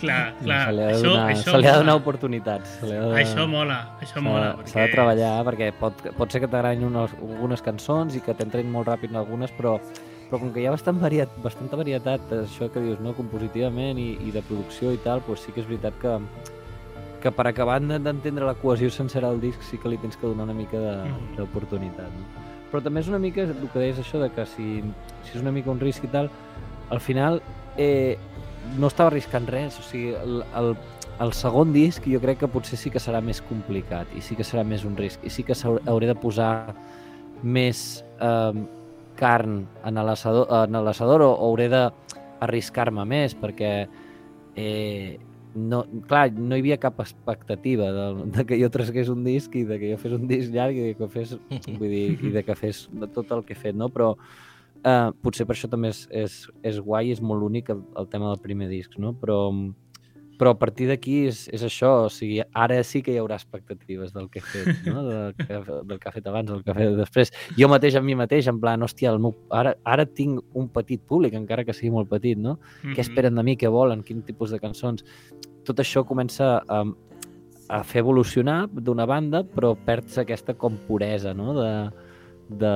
Clar, 0.00 0.32
no 0.40 0.44
clar, 0.44 0.66
se 0.66 0.72
li 0.72 0.82
ha 0.82 0.86
de 0.86 0.94
això, 0.94 1.08
donar, 1.08 1.26
això, 1.32 1.50
se 1.50 1.58
li 1.58 1.66
ha 1.66 1.72
de 1.72 1.78
donar 1.78 1.94
oportunitats. 1.96 2.76
Se 2.80 2.86
li 2.86 2.96
ha 2.96 3.02
de... 3.08 3.18
això 3.22 3.46
mola, 3.48 3.78
això 4.00 4.18
S'ha 4.18 4.24
mola. 4.24 4.50
S'ha 4.68 4.86
de 4.86 4.92
treballar 4.92 5.34
perquè 5.48 5.70
pot, 5.78 6.02
pot 6.18 6.32
ser 6.34 6.42
que 6.44 6.48
t'agradin 6.52 6.84
unes- 6.90 7.14
algunes 7.20 7.62
cançons 7.64 8.16
i 8.18 8.20
que 8.24 8.34
t'entrin 8.34 8.70
molt 8.72 8.88
ràpid 8.90 9.10
en 9.14 9.20
algunes, 9.22 9.52
però, 9.56 9.78
però 10.28 10.40
com 10.42 10.52
que 10.52 10.60
hi 10.60 10.66
ha 10.68 10.74
bastant 10.74 11.00
variat, 11.00 11.32
bastanta 11.44 11.76
varietat, 11.80 12.28
això 12.42 12.68
que 12.72 12.80
dius, 12.84 13.00
no, 13.00 13.14
compositivament 13.16 13.98
i, 14.02 14.10
i 14.28 14.34
de 14.34 14.42
producció 14.42 14.92
i 14.92 15.00
tal, 15.04 15.22
doncs 15.26 15.46
sí 15.46 15.52
que 15.56 15.60
és 15.64 15.68
veritat 15.70 15.96
que, 16.02 16.18
que 17.22 17.30
per 17.32 17.46
acabar 17.48 17.80
de- 17.80 17.98
d'entendre 18.02 18.44
la 18.48 18.54
cohesió 18.60 18.90
sencera 18.90 19.30
del 19.30 19.40
disc 19.40 19.62
sí 19.70 19.78
que 19.78 19.88
li 19.88 19.96
tens 20.02 20.16
que 20.16 20.26
donar 20.26 20.44
una 20.50 20.54
mica 20.58 20.76
de- 20.78 20.96
Mhm. 21.08 21.36
d'oportunitat. 21.38 22.10
No? 22.12 22.26
Però 22.72 22.80
també 22.82 23.00
és 23.00 23.08
una 23.08 23.18
mica 23.20 23.42
el 23.42 23.68
que 23.72 23.78
deies 23.78 23.98
això 24.00 24.18
de 24.20 24.30
que 24.32 24.46
si, 24.46 24.80
si 25.24 25.36
és 25.36 25.40
una 25.42 25.52
mica 25.52 25.70
un 25.70 25.78
risc 25.80 26.04
i 26.04 26.08
tal, 26.08 26.30
al 26.90 27.00
final 27.00 27.40
eh, 27.76 28.18
no 28.78 28.88
estava 28.88 29.10
arriscant 29.12 29.48
res, 29.50 29.78
o 29.80 29.84
sigui, 29.86 30.12
el, 30.16 30.42
el, 30.58 30.74
el 31.22 31.32
segon 31.36 31.72
disc 31.74 32.06
jo 32.08 32.20
crec 32.22 32.42
que 32.42 32.50
potser 32.50 32.78
sí 32.80 32.92
que 32.92 33.02
serà 33.02 33.22
més 33.24 33.42
complicat 33.48 34.10
i 34.16 34.22
sí 34.24 34.36
que 34.38 34.46
serà 34.46 34.64
més 34.66 34.86
un 34.88 34.96
risc 34.98 35.24
i 35.24 35.32
sí 35.32 35.44
que 35.46 35.56
hauré 35.64 36.08
de 36.10 36.16
posar 36.18 36.74
més 37.42 38.02
eh, 38.20 38.62
carn 39.18 39.66
en 39.84 40.00
l'assador 40.06 41.26
o, 41.26 41.34
hauré 41.48 41.68
d'arriscar-me 41.72 43.04
més 43.08 43.36
perquè 43.38 43.74
eh, 44.56 45.18
no, 45.54 45.82
clar, 46.08 46.30
no 46.32 46.56
hi 46.56 46.62
havia 46.62 46.78
cap 46.80 47.00
expectativa 47.04 47.90
de, 47.92 48.06
de 48.36 48.46
que 48.48 48.58
jo 48.60 48.70
trasgués 48.72 49.10
un 49.12 49.24
disc 49.26 49.54
i 49.58 49.66
de 49.68 49.78
que 49.80 49.90
jo 49.92 49.98
fes 50.00 50.16
un 50.16 50.26
disc 50.30 50.54
llarg 50.54 50.78
i 50.78 50.86
de 50.90 50.94
que 50.96 51.08
fes, 51.12 51.36
vull 51.68 51.90
dir, 51.90 52.06
i 52.22 52.32
de 52.32 52.44
que 52.46 52.56
fes 52.56 52.86
tot 53.14 53.34
el 53.36 53.44
que 53.44 53.56
he 53.56 53.60
fet, 53.60 53.76
no? 53.76 53.90
Però 53.92 54.14
eh, 54.84 55.10
potser 55.22 55.46
per 55.46 55.56
això 55.56 55.70
també 55.70 55.92
és, 55.92 56.04
és, 56.10 56.42
és 56.66 56.80
guai, 56.82 57.12
és 57.14 57.22
molt 57.22 57.44
únic 57.46 57.70
el, 57.72 57.82
el 57.98 58.08
tema 58.12 58.32
del 58.32 58.42
primer 58.42 58.68
disc, 58.70 58.94
no? 59.02 59.14
Però, 59.18 59.38
però 60.40 60.54
a 60.56 60.58
partir 60.58 60.88
d'aquí 60.90 61.20
és, 61.28 61.44
és 61.54 61.62
això, 61.66 61.90
o 62.06 62.10
sigui, 62.10 62.40
ara 62.58 62.80
sí 62.86 63.02
que 63.04 63.14
hi 63.14 63.20
haurà 63.20 63.36
expectatives 63.38 64.14
del 64.14 64.28
que 64.32 64.40
he 64.40 64.46
fet, 64.46 64.88
no? 64.88 65.04
del, 65.06 65.36
que, 65.38 65.60
del 65.86 66.00
que 66.00 66.10
ha 66.10 66.14
fet 66.14 66.26
abans, 66.26 66.50
del 66.50 66.64
que 66.64 66.72
ha 66.72 66.78
fet 66.78 66.96
després. 66.98 67.30
Jo 67.58 67.68
mateix 67.70 67.98
amb 68.00 68.08
mi 68.08 68.16
mateix, 68.18 68.48
en 68.50 68.58
plan, 68.62 68.82
hòstia, 68.82 69.12
el 69.14 69.22
meu, 69.22 69.36
ara, 69.54 69.76
ara 69.86 70.08
tinc 70.08 70.42
un 70.58 70.68
petit 70.74 71.04
públic, 71.06 71.36
encara 71.38 71.66
que 71.68 71.76
sigui 71.76 71.92
molt 71.94 72.10
petit, 72.10 72.40
no? 72.40 72.58
Mhm. 72.82 72.96
què 72.96 73.06
esperen 73.06 73.38
de 73.38 73.46
mi, 73.46 73.56
què 73.56 73.70
volen, 73.70 74.02
quin 74.02 74.26
tipus 74.26 74.50
de 74.50 74.60
cançons. 74.62 75.06
Tot 75.62 75.78
això 75.78 76.02
comença 76.02 76.56
a, 76.66 76.82
a 77.70 77.82
fer 77.86 78.02
evolucionar 78.02 78.64
d'una 78.72 79.06
banda, 79.06 79.44
però 79.46 79.76
perds 79.86 80.18
aquesta 80.18 80.56
com 80.58 80.74
puresa, 80.88 81.36
no? 81.38 81.54
de, 81.54 81.70
de, 82.50 82.72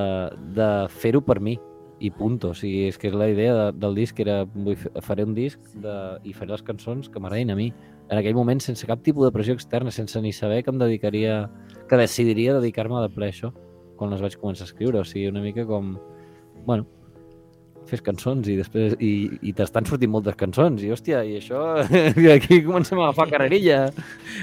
de 0.55 0.69
fer-ho 1.03 1.21
per 1.21 1.41
mi 1.43 1.59
i 2.01 2.11
punto. 2.11 2.51
O 2.53 2.57
sigui, 2.57 2.87
és 2.91 2.99
que 2.99 3.09
és 3.11 3.15
la 3.17 3.29
idea 3.33 3.55
de, 3.57 3.67
del 3.81 3.97
disc 3.97 4.19
era 4.21 4.43
vull 4.55 4.77
fer, 4.81 4.93
faré 5.05 5.25
un 5.25 5.35
disc 5.37 5.61
de, 5.83 5.95
i 6.25 6.35
faré 6.37 6.53
les 6.53 6.65
cançons 6.67 7.09
que 7.13 7.23
m'agradin 7.23 7.55
a 7.55 7.59
mi. 7.59 7.71
En 8.07 8.19
aquell 8.19 8.37
moment, 8.39 8.61
sense 8.63 8.87
cap 8.87 9.03
tipus 9.03 9.27
de 9.27 9.33
pressió 9.35 9.57
externa, 9.57 9.93
sense 9.95 10.21
ni 10.23 10.33
saber 10.33 10.63
que 10.63 10.71
em 10.75 10.83
dedicaria, 10.83 11.47
que 11.89 12.01
decidiria 12.01 12.59
dedicar-me 12.59 13.01
de 13.03 13.11
ple 13.15 13.31
a 13.31 13.35
això, 13.35 13.53
quan 13.97 14.13
les 14.13 14.23
vaig 14.23 14.37
començar 14.41 14.67
a 14.67 14.71
escriure. 14.71 15.01
O 15.01 15.09
sigui, 15.09 15.29
una 15.33 15.43
mica 15.43 15.67
com... 15.67 15.97
Bueno, 16.67 16.87
fes 17.89 18.01
cançons 18.03 18.49
i 18.49 18.57
després 18.59 18.95
i, 19.01 19.13
i 19.43 19.53
t'estan 19.57 19.85
sortint 19.87 20.11
moltes 20.11 20.35
cançons 20.37 20.83
i 20.83 20.91
hòstia, 20.91 21.23
i 21.25 21.37
això 21.41 21.61
aquí 22.37 22.63
comencem 22.67 22.99
a 22.99 23.05
agafar 23.09 23.29
carrerilla 23.31 23.91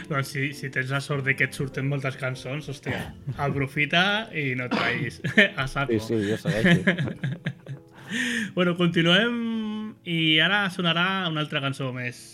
Doncs 0.10 0.28
si, 0.34 0.54
si 0.54 0.70
tens 0.74 0.90
la 0.92 1.00
sort 1.02 1.24
de 1.26 1.36
que 1.36 1.44
et 1.50 1.54
surten 1.54 1.88
moltes 1.90 2.16
cançons, 2.18 2.68
hòstia, 2.70 3.14
aprofita 3.38 4.30
i 4.34 4.56
no 4.56 4.68
traïs 4.72 5.22
a 5.62 5.68
saco. 5.68 5.92
sí, 5.94 6.00
sí, 6.00 6.30
jo 6.30 6.38
segueixo 6.38 6.82
Bueno, 8.56 8.76
continuem 8.78 9.96
i 10.06 10.38
ara 10.44 10.70
sonarà 10.70 11.28
una 11.32 11.42
altra 11.42 11.62
cançó 11.64 11.92
més 11.96 12.30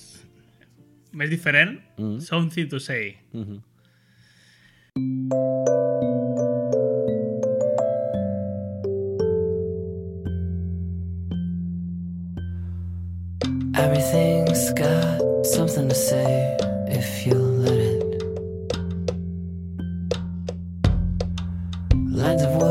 més 1.13 1.29
diferent, 1.29 1.79
Mhm. 1.97 2.19
Something 2.21 2.67
to 2.69 2.79
Say. 2.79 3.15
mm 3.33 3.43
-hmm. 3.43 3.59
Everything's 13.75 14.73
got 14.73 15.45
something 15.45 15.87
to 15.89 15.95
say 15.95 16.57
if 16.87 17.25
you 17.25 17.33
let 17.35 17.77
it. 17.77 18.03
Lines 22.11 22.41
of 22.41 22.55
wood, 22.55 22.68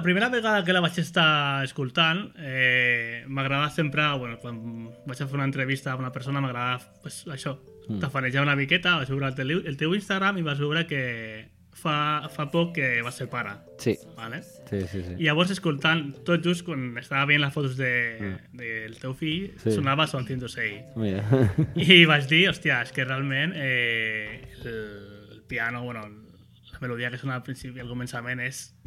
la 0.00 0.04
primera 0.04 0.30
vegada 0.30 0.64
que 0.64 0.72
la 0.72 0.80
vaig 0.80 0.96
estar 0.98 1.62
escoltant, 1.62 2.30
eh, 2.38 3.22
m'agrada 3.28 3.68
sempre, 3.68 4.06
bueno, 4.16 4.38
quan 4.40 4.88
vaig 5.04 5.20
a 5.20 5.26
fer 5.28 5.36
una 5.36 5.44
entrevista 5.44 5.92
a 5.92 5.96
una 6.00 6.10
persona, 6.10 6.40
m'agrada 6.40 6.78
pues, 7.02 7.26
això, 7.28 7.58
mm. 7.86 7.98
tafanejar 8.00 8.40
una 8.46 8.56
miqueta, 8.56 8.94
vaig 8.96 9.10
veure 9.12 9.28
el 9.28 9.34
teu, 9.36 9.50
el 9.60 9.76
teu 9.76 9.92
Instagram 9.94 10.40
i 10.40 10.46
vas 10.46 10.56
veure 10.58 10.86
que 10.88 11.02
fa, 11.76 12.30
fa 12.32 12.46
poc 12.48 12.72
que 12.78 12.88
vas 13.04 13.20
ser 13.20 13.28
pare, 13.28 13.52
Sí, 13.76 13.98
vale? 14.16 14.40
sí, 14.70 14.80
sí. 14.88 15.02
sí. 15.04 15.18
I 15.20 15.28
llavors 15.28 15.52
escoltant, 15.52 16.14
tot 16.24 16.40
just 16.48 16.64
quan 16.64 16.96
estava 16.96 17.28
veient 17.28 17.44
les 17.44 17.52
fotos 17.52 17.76
de, 17.76 17.92
Mm. 18.20 18.56
del 18.56 18.96
teu 19.04 19.12
fill, 19.12 19.52
Sí. 19.60 19.72
sonava 19.76 20.06
to 20.06 20.48
Say. 20.48 20.80
Mira. 20.96 21.22
I 21.76 22.06
vaig 22.06 22.24
dir, 22.26 22.48
hòstia, 22.48 22.80
és 22.80 22.92
que 22.92 23.04
realment 23.04 23.52
eh, 23.54 24.48
el, 24.64 25.32
el 25.36 25.42
piano, 25.46 25.84
bueno, 25.84 26.08
la 26.72 26.78
melodia 26.80 27.10
que 27.10 27.18
sona 27.18 27.34
al 27.34 27.42
principi, 27.42 27.80
al 27.80 27.88
començament, 27.88 28.40
és... 28.40 28.79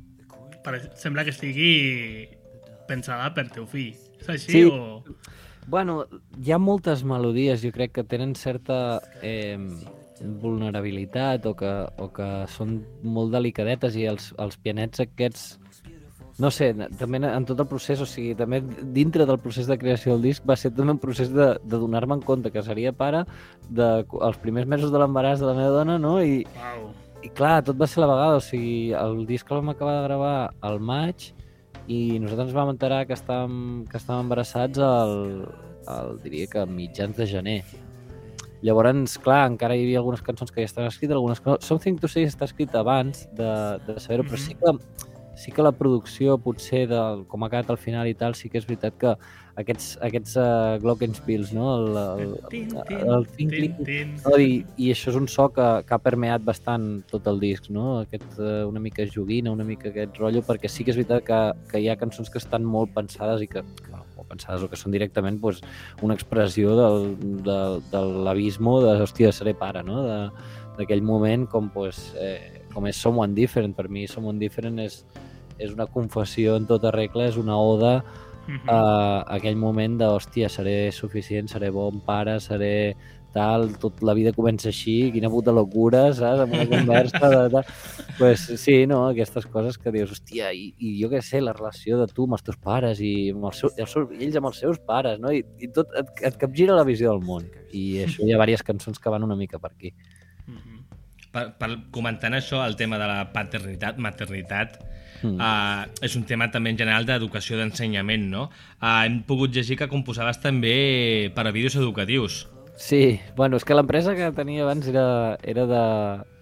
Pare, 0.63 0.79
sembla 0.99 1.25
que 1.25 1.33
estigui 1.35 2.29
pensada 2.87 3.29
per 3.35 3.47
teu 3.53 3.65
fill. 3.69 3.93
És 4.21 4.29
així 4.29 4.51
Sí. 4.51 4.63
o...? 4.69 5.03
Bueno, 5.67 6.03
hi 6.43 6.51
ha 6.51 6.57
moltes 6.59 7.05
melodies, 7.07 7.61
jo 7.63 7.71
crec 7.71 7.93
que 7.95 8.03
tenen 8.03 8.33
certa 8.35 8.99
eh, 9.21 9.55
vulnerabilitat 10.19 11.45
o 11.47 11.53
que, 11.55 11.71
o 12.03 12.09
que 12.11 12.29
són 12.51 12.81
molt 13.03 13.31
delicadetes 13.31 13.95
i 13.95 14.03
els, 14.11 14.33
els 14.43 14.57
pianets 14.59 14.99
aquests 15.03 15.53
no 16.41 16.49
sé, 16.49 16.71
també 16.97 17.19
en 17.21 17.45
tot 17.45 17.59
el 17.61 17.67
procés, 17.69 17.99
o 18.01 18.07
sigui, 18.09 18.33
també 18.35 18.57
dintre 18.95 19.27
del 19.29 19.37
procés 19.37 19.67
de 19.69 19.77
creació 19.77 20.15
del 20.15 20.23
disc 20.31 20.45
va 20.49 20.55
ser 20.57 20.71
també 20.73 20.95
un 20.95 21.01
procés 21.01 21.29
de, 21.29 21.51
de 21.61 21.77
donar-me 21.77 22.17
en 22.17 22.23
compte 22.25 22.49
que 22.51 22.63
seria 22.65 22.91
pare 22.91 23.21
de, 23.69 23.89
els 24.01 24.39
primers 24.41 24.67
mesos 24.67 24.91
de 24.91 24.97
l'embaràs 25.01 25.43
de 25.43 25.45
la 25.45 25.53
meva 25.53 25.75
dona, 25.77 25.99
no? 26.01 26.15
I, 26.25 26.41
Uau. 26.57 26.87
I 27.23 27.29
clar, 27.31 27.61
tot 27.63 27.77
va 27.79 27.87
ser 27.87 28.01
a 28.01 28.05
la 28.05 28.11
vegada, 28.13 28.39
o 28.41 28.43
sigui, 28.43 28.91
el 28.97 29.25
disc 29.29 29.49
el 29.51 29.61
vam 29.61 29.69
acabar 29.73 29.95
de 30.01 30.07
gravar 30.09 30.35
al 30.61 30.79
maig 30.83 31.29
i 31.87 32.19
nosaltres 32.19 32.49
ens 32.49 32.55
vam 32.57 32.71
enterar 32.73 33.05
que 33.07 33.15
estàvem, 33.15 33.85
que 33.91 33.97
estàvem 33.99 34.25
embarassats 34.25 34.79
al, 34.83 35.15
al, 35.87 36.17
diria 36.23 36.47
que 36.51 36.59
a 36.63 36.67
mitjans 36.67 37.15
de 37.17 37.27
gener. 37.27 37.61
Llavors, 38.63 39.17
clar, 39.19 39.41
encara 39.51 39.75
hi 39.75 39.83
havia 39.83 39.99
algunes 39.99 40.21
cançons 40.23 40.51
que 40.51 40.61
ja 40.63 40.69
estaven 40.69 40.87
escrites, 40.87 41.15
algunes 41.17 41.41
que 41.43 41.49
no. 41.51 41.57
Something 41.59 41.97
to 41.99 42.07
Say 42.07 42.23
està 42.29 42.47
escrit 42.47 42.71
abans 42.79 43.25
de, 43.35 43.49
de 43.87 43.97
saber-ho, 43.99 44.23
però 44.23 44.39
Mhm. 44.39 44.45
sí 44.45 44.55
que 44.55 45.11
sí 45.35 45.51
que 45.51 45.63
la 45.65 45.71
producció 45.73 46.37
potser 46.41 46.85
del, 46.91 47.23
com 47.29 47.43
ha 47.43 47.49
quedat 47.49 47.71
al 47.73 47.79
final 47.81 48.07
i 48.09 48.13
tal, 48.17 48.35
sí 48.37 48.51
que 48.51 48.59
és 48.61 48.67
veritat 48.69 48.97
que 49.01 49.15
aquests, 49.59 49.87
aquests 50.05 50.35
uh, 50.41 50.77
glockenspiels, 50.81 51.51
no? 51.53 51.67
El, 51.77 51.97
el, 51.97 52.21
el, 52.21 52.31
el, 52.31 52.45
tin, 52.51 52.69
tin, 53.49 53.51
tin, 53.53 53.83
tin. 53.85 54.15
no? 54.23 54.37
I, 54.37 54.63
I 54.77 54.91
això 54.93 55.11
és 55.13 55.19
un 55.19 55.27
so 55.29 55.47
que, 55.53 55.67
que 55.87 55.97
ha 55.97 56.01
permeat 56.01 56.45
bastant 56.45 56.87
tot 57.11 57.27
el 57.29 57.41
disc, 57.43 57.69
no? 57.73 57.99
Aquest, 58.05 58.29
uh, 58.39 58.63
una 58.69 58.81
mica 58.83 59.05
joguina, 59.09 59.53
una 59.53 59.67
mica 59.67 59.91
aquest 59.91 60.17
rotllo, 60.21 60.45
perquè 60.47 60.71
sí 60.71 60.85
que 60.85 60.93
és 60.93 61.01
veritat 61.01 61.27
que, 61.27 61.43
que 61.69 61.83
hi 61.83 61.91
ha 61.91 61.99
cançons 61.99 62.33
que 62.33 62.41
estan 62.41 62.65
molt 62.65 62.93
pensades 62.95 63.45
i 63.45 63.49
que, 63.51 63.65
que 63.83 63.93
molt 63.93 64.09
pensades 64.33 64.63
o 64.63 64.71
que 64.71 64.79
són 64.79 64.95
directament 64.95 65.39
pues, 65.41 65.61
una 66.01 66.17
expressió 66.17 66.73
del, 66.79 67.13
de, 67.45 67.59
de 67.91 68.03
l'abismo 68.25 68.79
de, 68.85 68.97
hòstia, 69.05 69.33
seré 69.35 69.53
pare, 69.57 69.85
no? 69.85 70.03
De, 70.07 70.19
d'aquell 70.77 71.03
moment 71.05 71.45
com, 71.49 71.69
pues, 71.69 71.99
eh, 72.17 72.62
com 72.73 72.87
és 72.89 72.99
Someone 72.99 73.33
Different. 73.37 73.75
Per 73.77 73.87
mi 73.89 74.07
Someone 74.07 74.41
Different 74.41 74.79
és, 74.83 75.03
és 75.59 75.71
una 75.73 75.87
confessió 75.87 76.57
en 76.57 76.67
tota 76.69 76.91
regla, 76.91 77.27
és 77.29 77.37
una 77.37 77.57
oda 77.57 78.03
Mhm. 78.47 78.67
a 78.67 79.23
aquell 79.37 79.55
moment 79.55 79.97
de, 79.97 80.05
hòstia, 80.05 80.49
seré 80.49 80.91
suficient, 80.91 81.47
seré 81.47 81.69
bon 81.71 82.01
pare, 82.03 82.39
seré 82.43 82.95
tal, 83.33 83.71
tot 83.81 84.03
la 84.03 84.13
vida 84.13 84.33
comença 84.35 84.67
així, 84.69 85.09
quina 85.13 85.29
puta 85.31 85.51
locura, 85.51 86.13
saps? 86.13 86.43
Amb 86.43 86.53
una 86.53 86.67
conversa 86.69 87.29
de 87.31 87.49
tal. 87.49 87.63
pues, 88.19 88.43
sí, 88.61 88.85
no, 88.85 89.07
aquestes 89.07 89.47
coses 89.47 89.79
que 89.79 89.91
dius, 89.95 90.11
hòstia, 90.11 90.51
i, 90.53 90.73
i 90.77 90.91
jo 91.01 91.09
què 91.09 91.21
sé, 91.23 91.41
la 91.41 91.55
relació 91.55 91.97
de 91.97 92.05
tu 92.11 92.27
amb 92.27 92.37
els 92.37 92.43
teus 92.45 92.59
pares 92.61 93.01
i 93.01 93.31
amb 93.31 93.47
els 93.49 93.63
seus, 93.63 93.73
els 93.79 93.95
seus, 93.95 94.11
i 94.13 94.27
ells 94.27 94.37
amb 94.37 94.51
els 94.51 94.59
seus 94.61 94.77
pares, 94.85 95.17
no? 95.23 95.31
I, 95.33 95.41
i 95.63 95.71
tot 95.73 95.95
et, 95.97 96.11
et 96.29 96.37
capgira 96.37 96.75
la 96.77 96.85
visió 96.85 97.09
del 97.09 97.23
món. 97.25 97.47
I 97.71 98.03
això 98.05 98.21
hi 98.21 98.35
ha 98.35 98.37
diverses 98.37 98.67
cançons 98.67 98.99
que 98.99 99.09
van 99.09 99.23
una 99.25 99.39
mica 99.39 99.57
per 99.57 99.71
aquí. 99.71 99.95
Per, 101.33 101.47
per, 101.57 101.69
comentant 101.91 102.35
això, 102.37 102.61
el 102.65 102.75
tema 102.77 102.99
de 103.01 103.07
la 103.09 103.21
paternitat, 103.33 103.97
maternitat, 103.97 104.81
Mm. 105.23 105.39
uh, 105.39 105.87
és 106.03 106.17
un 106.19 106.25
tema 106.27 106.49
també 106.51 106.73
en 106.73 106.77
general 106.77 107.05
d'educació 107.07 107.55
d'ensenyament, 107.55 108.25
no? 108.31 108.49
Uh, 108.81 109.05
hem 109.05 109.21
pogut 109.27 109.53
llegir 109.55 109.77
que 109.79 109.87
composaves 109.87 110.41
també 110.43 111.31
per 111.35 111.47
a 111.47 111.53
vídeos 111.55 111.77
educatius. 111.79 112.43
Sí, 112.75 113.21
bueno, 113.37 113.57
és 113.57 113.63
que 113.63 113.75
l'empresa 113.77 114.15
que 114.17 114.31
tenia 114.35 114.65
abans 114.65 114.87
era, 114.89 115.37
era 115.43 115.65
de, 115.69 115.83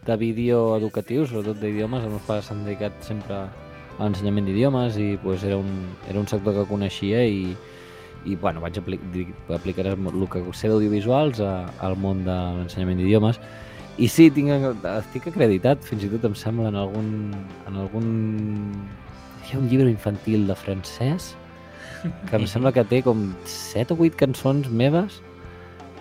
de 0.08 0.16
vídeo 0.18 0.78
educatiu, 0.78 1.28
sobretot 1.28 1.60
d'idiomes. 1.62 2.08
Els 2.08 2.16
meus 2.16 2.26
pares 2.26 2.48
s'han 2.50 2.64
dedicat 2.66 2.96
sempre 3.06 3.44
a 3.44 3.50
l'ensenyament 4.00 4.48
d'idiomes 4.50 4.98
i 4.98 5.12
pues, 5.22 5.44
era, 5.46 5.60
un, 5.62 5.92
era 6.10 6.20
un 6.20 6.30
sector 6.32 6.56
que 6.56 6.70
coneixia 6.70 7.22
i, 7.28 7.52
i 8.26 8.38
bueno, 8.40 8.64
vaig 8.64 8.80
apli 8.80 8.98
aplicar 9.54 9.92
el 9.92 10.28
que 10.32 10.42
sé 10.58 10.72
d'audiovisuals 10.72 11.44
al 11.44 12.00
món 12.00 12.24
de 12.26 12.38
l'ensenyament 12.58 13.04
d'idiomes. 13.04 13.42
I 14.00 14.08
sí, 14.08 14.30
tinc, 14.32 14.50
estic 14.88 15.28
acreditat, 15.30 15.84
fins 15.84 16.06
i 16.08 16.10
tot 16.14 16.24
em 16.30 16.36
sembla, 16.38 16.70
en 16.72 16.78
algun... 16.80 17.10
En 17.68 17.76
algun... 17.82 18.08
Hi 19.48 19.56
ha 19.56 19.60
un 19.60 19.68
llibre 19.68 19.90
infantil 19.92 20.46
de 20.48 20.56
francès 20.56 21.34
que 22.30 22.38
em 22.38 22.46
sembla 22.50 22.72
que 22.74 22.84
té 22.88 23.02
com 23.06 23.28
7 23.46 23.94
o 23.94 23.98
8 24.02 24.16
cançons 24.18 24.70
meves 24.74 25.20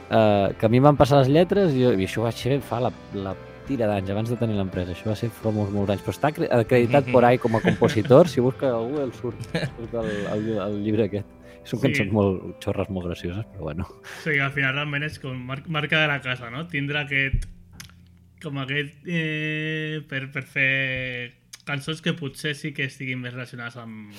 eh, 0.08 0.48
que 0.56 0.64
a 0.64 0.70
mi 0.72 0.78
em 0.78 0.86
van 0.86 0.96
passar 0.96 1.18
les 1.20 1.28
lletres 1.28 1.74
i, 1.76 1.82
jo, 1.82 1.90
i 1.98 2.06
això 2.06 2.22
vaig 2.24 2.38
fer 2.40 2.56
fa 2.64 2.78
la, 2.86 2.92
la 3.12 3.34
tira 3.68 3.88
d'anys 3.90 4.08
abans 4.14 4.30
de 4.32 4.38
tenir 4.40 4.56
l'empresa. 4.56 4.94
Això 4.94 5.10
va 5.10 5.16
ser 5.18 5.28
fa 5.34 5.50
molts, 5.52 5.74
molts 5.74 5.92
anys. 5.96 6.04
Però 6.06 6.14
està 6.14 6.30
acre- 6.30 6.48
acreditat 6.56 7.10
por 7.14 7.26
ahí 7.26 7.36
com 7.42 7.58
a 7.58 7.60
compositor. 7.64 8.28
Si 8.32 8.40
busca 8.44 8.70
a 8.70 8.78
Google 8.80 9.10
surt, 9.18 9.44
surt 9.52 9.94
el, 10.04 10.10
el, 10.36 10.48
el 10.68 10.78
llibre 10.86 11.08
aquest. 11.10 11.36
Són 11.68 11.76
Sí. 11.82 11.88
cançons 11.90 12.12
molt 12.16 12.64
xorres 12.64 12.88
molt 12.88 13.10
gracioses, 13.10 13.44
però 13.52 13.66
bueno. 13.68 13.84
Sigui, 14.24 14.38
al 14.40 14.54
final 14.54 14.72
realment 14.78 15.04
és 15.04 15.18
com 15.20 15.36
mar 15.50 15.58
marca 15.68 16.00
de 16.00 16.08
la 16.08 16.20
casa, 16.24 16.48
no? 16.54 16.64
Tindre 16.72 17.02
aquest... 17.02 17.44
Com 18.42 18.58
aquest... 18.62 18.94
Eh, 19.06 20.00
per, 20.08 20.26
per 20.32 20.42
fer 20.48 21.32
cançons 21.68 22.00
que 22.02 22.14
potser 22.18 22.54
sí 22.58 22.72
que 22.76 22.86
estiguin 22.88 23.20
més 23.22 23.34
relacionades 23.34 23.76
amb... 23.80 24.14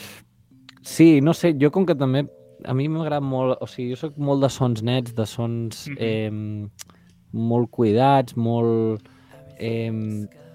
Sí, 0.81 1.19
no 1.21 1.34
sé, 1.38 1.53
jo 1.62 1.69
com 1.73 1.86
que 1.86 1.93
també 1.97 2.23
a 2.65 2.73
mi 2.77 2.88
m'agrada 2.89 3.21
molt, 3.25 3.57
o 3.62 3.67
sigui, 3.69 3.91
jo 3.93 3.99
sóc 4.03 4.17
molt 4.21 4.41
de 4.45 4.49
sons 4.53 4.81
nets, 4.86 5.13
de 5.17 5.25
sons 5.29 5.88
Mhm. 5.89 5.97
eh, 5.99 6.69
molt 7.34 7.69
cuidats, 7.71 8.36
molt 8.38 9.01
eh, 9.57 9.91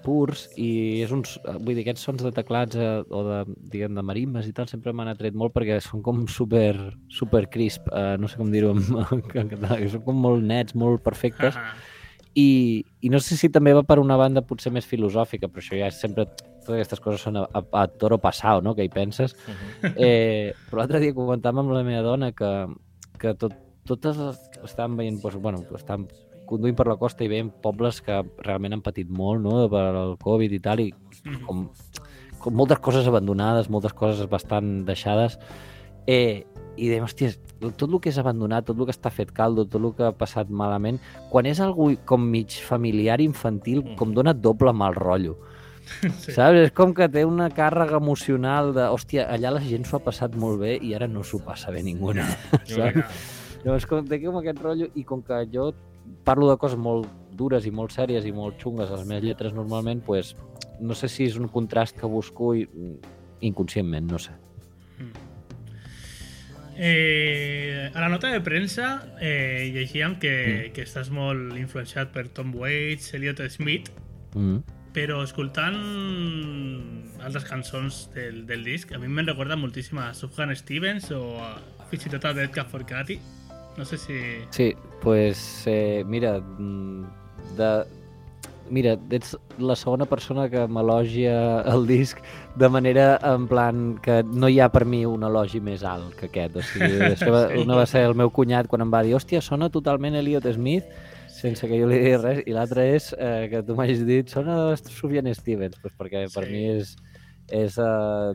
purs 0.03 0.45
i 0.55 1.01
és 1.03 1.11
uns, 1.11 1.33
vull 1.59 1.75
dir, 1.75 1.81
aquests 1.83 2.05
sons 2.07 2.21
de 2.23 2.31
teclats 2.31 2.77
eh, 2.79 3.01
o 3.11 3.23
de, 3.27 3.39
diguem, 3.73 3.95
de 3.97 4.03
marimbes 4.07 4.47
i 4.47 4.53
tal 4.55 4.67
sempre 4.71 4.93
m'han 4.95 5.09
atret 5.11 5.35
molt 5.35 5.51
perquè 5.55 5.81
són 5.83 6.03
com 6.05 6.21
super, 6.31 6.93
super 7.11 7.47
crisp, 7.51 7.89
eh, 7.91 8.15
no 8.19 8.29
sé 8.31 8.39
com 8.39 8.51
dir-ho 8.53 8.71
en, 8.71 8.83
en 9.43 9.51
català, 9.51 9.79
que 9.81 9.89
són 9.91 10.05
com 10.07 10.15
molt 10.23 10.43
nets, 10.47 10.75
molt 10.79 11.03
perfectes 11.03 11.59
Ah, 11.59 11.73
i, 12.37 12.83
i 13.01 13.09
no 13.09 13.17
sé 13.23 13.37
si 13.39 13.49
també 13.49 13.73
va 13.73 13.81
per 13.87 13.97
una 13.97 14.17
banda 14.19 14.43
potser 14.45 14.69
més 14.75 14.85
filosòfica, 14.85 15.49
però 15.49 15.63
això 15.63 15.77
ja 15.79 15.87
és 15.89 15.97
sempre 15.97 16.27
totes 16.27 16.75
aquestes 16.75 17.01
coses 17.01 17.23
són 17.25 17.39
a, 17.41 17.45
a, 17.49 17.63
a 17.81 17.85
toro 17.89 18.19
passau, 18.21 18.61
no?, 18.61 18.75
que 18.77 18.85
hi 18.85 18.91
penses. 18.93 19.33
Eh, 19.95 20.53
però 20.69 20.83
l'altre 20.83 21.01
dia 21.01 21.15
comentàvem 21.17 21.63
amb 21.63 21.73
la 21.73 21.81
meva 21.87 22.03
dona 22.05 22.29
que, 22.37 22.51
que 23.17 23.33
tot, 23.41 23.55
totes 23.89 24.19
les, 24.21 24.41
estàvem 24.67 24.99
veient, 24.99 25.17
doncs, 25.23 25.39
bueno, 25.41 25.63
estàvem 25.79 26.05
conduint 26.47 26.77
per 26.79 26.85
la 26.87 26.95
costa 26.99 27.25
i 27.25 27.31
veiem 27.31 27.49
pobles 27.63 28.03
que 28.05 28.21
realment 28.45 28.77
han 28.77 28.83
patit 28.85 29.09
molt, 29.09 29.41
no?, 29.43 29.65
per 29.71 29.87
el 30.03 30.13
Covid 30.21 30.53
i 30.53 30.61
tal, 30.63 30.83
i 30.85 30.91
Mhm. 31.27 31.41
com, 31.47 31.63
com 32.39 32.53
moltes 32.53 32.79
coses 32.85 33.07
abandonades, 33.09 33.71
moltes 33.73 33.91
coses 33.97 34.29
bastant 34.29 34.85
deixades, 34.85 35.39
eh, 36.05 36.45
i 36.77 36.87
dèiem, 36.91 37.03
hòstia, 37.03 37.31
tot 37.75 37.87
el 37.89 37.99
que 37.99 38.09
és 38.09 38.17
abandonat, 38.21 38.65
tot 38.69 38.77
el 38.79 38.85
que 38.85 38.93
està 38.93 39.09
fet 39.11 39.31
caldo, 39.33 39.65
tot 39.65 39.81
el 39.81 39.93
que 39.97 40.03
ha 40.07 40.11
passat 40.13 40.49
malament, 40.49 40.99
quan 41.31 41.45
és 41.49 41.59
algú 41.59 41.89
com 42.05 42.21
mig 42.21 42.53
familiar 42.63 43.19
infantil, 43.21 43.83
Mm. 43.83 43.95
com 43.97 44.13
dona 44.13 44.33
doble 44.33 44.73
mal 44.73 44.95
rotllo. 44.95 45.37
Sí. 46.19 46.33
Saps? 46.35 46.57
És 46.67 46.71
com 46.75 46.93
que 46.93 47.07
té 47.07 47.23
una 47.25 47.49
càrrega 47.49 47.97
emocional 47.97 48.73
de, 48.75 48.89
hòstia, 48.91 49.27
allà 49.31 49.53
la 49.55 49.61
gent 49.63 49.85
s'ho 49.87 49.97
ha 49.97 50.03
passat 50.03 50.35
molt 50.35 50.59
bé 50.59 50.77
i 50.83 50.93
ara 50.93 51.07
no 51.07 51.23
s'ho 51.23 51.39
passa 51.39 51.71
bé 51.71 51.81
ningú. 51.81 52.13
No. 52.13 52.25
Saps? 52.67 53.21
Llavors, 53.63 53.85
com, 53.87 54.03
té 54.05 54.19
com 54.23 54.35
aquest 54.37 54.59
rotllo, 54.61 54.89
i 54.95 55.03
com 55.03 55.21
que 55.23 55.45
jo 55.51 55.71
parlo 56.27 56.49
de 56.49 56.57
coses 56.57 56.77
molt 56.77 57.07
dures 57.35 57.65
i 57.65 57.71
molt 57.71 57.91
sèries 57.95 58.25
i 58.27 58.31
molt 58.31 58.59
xungues 58.59 58.91
a 58.91 58.97
les 58.99 59.07
meves 59.07 59.23
lletres 59.23 59.53
normalment, 59.53 60.01
pues, 60.03 60.35
no 60.79 60.93
sé 60.93 61.07
si 61.07 61.25
és 61.25 61.37
un 61.39 61.47
contrast 61.47 61.97
que 61.97 62.05
busco 62.07 62.53
i, 62.55 62.67
inconscientment, 63.41 64.11
no 64.11 64.19
sé. 64.19 64.31
Eh, 66.79 67.89
a 67.93 67.99
la 68.01 68.09
nota 68.09 68.27
de 68.31 68.39
premsa 68.41 69.03
eh, 69.19 69.71
llegíem 69.73 70.11
Mm. 70.13 70.19
que, 70.21 70.71
que 70.75 70.83
estàs 70.85 71.09
molt 71.09 71.57
influenciat 71.57 72.11
per 72.13 72.27
Tom 72.29 72.53
Waits, 72.55 73.13
Elliot 73.17 73.41
Smith, 73.49 73.89
Mm. 74.35 74.59
però 74.93 75.23
escoltant 75.23 75.77
altres 77.23 77.45
cançons 77.45 78.09
del, 78.13 78.45
del 78.45 78.63
disc, 78.63 78.91
a 78.93 78.99
mi 79.01 79.07
me'n 79.07 79.25
recorda 79.27 79.55
moltíssim 79.57 79.97
a 80.01 80.11
Sufjan 80.13 80.53
Stevens 80.55 81.09
o 81.11 81.37
a, 81.41 81.55
fins 81.89 82.05
i 82.05 82.09
tot 82.13 82.25
a 82.25 82.33
Dead 82.37 82.51
Cat 82.53 82.69
for 82.69 82.85
Cathy. 82.85 83.19
No 83.77 83.85
sé 83.85 83.97
si... 83.97 84.17
Sí, 84.51 84.73
pues, 85.01 85.63
eh, 85.67 86.03
mira, 86.05 86.39
mm, 86.39 87.03
de, 87.57 87.71
mira, 88.69 88.97
ets 89.11 89.35
la 89.59 89.75
segona 89.75 90.05
persona 90.05 90.49
que 90.49 90.65
m'elogia 90.67 91.61
el 91.73 91.85
disc 91.87 92.17
de 92.55 92.69
manera 92.69 93.19
en 93.23 93.47
plan 93.47 93.97
que 94.03 94.23
no 94.23 94.49
hi 94.49 94.59
ha 94.59 94.69
per 94.71 94.85
mi 94.85 95.05
un 95.05 95.23
elogi 95.23 95.59
més 95.61 95.83
alt 95.83 96.15
que 96.19 96.27
aquest. 96.31 96.55
O 96.57 96.61
sigui, 96.61 96.99
això 97.13 97.31
va, 97.33 97.43
Sí. 97.51 97.61
una 97.63 97.75
va 97.79 97.85
ser 97.85 98.03
el 98.07 98.15
meu 98.15 98.29
cunyat 98.31 98.67
quan 98.67 98.81
em 98.85 98.91
va 98.93 99.03
dir 99.03 99.15
hòstia, 99.15 99.41
sona 99.41 99.69
totalment 99.69 100.15
Elliot 100.15 100.45
Smith 100.53 100.85
sense 101.37 101.67
que 101.69 101.77
jo 101.79 101.85
li 101.85 101.99
digui 102.01 102.15
res, 102.17 102.39
i 102.49 102.53
l'altre 102.55 102.87
és 102.95 103.11
eh, 103.13 103.47
que 103.51 103.59
tu 103.61 103.75
m'hagis 103.77 103.99
dit, 104.07 104.27
sona 104.27 104.73
Sufjan 104.77 105.27
Stevens, 105.37 105.77
pues 105.81 105.93
perquè 105.93 106.23
per 106.33 106.45
Sí. 106.47 106.51
mi 106.51 106.63
és, 106.79 106.95
és 107.53 107.77
uh, 107.77 108.33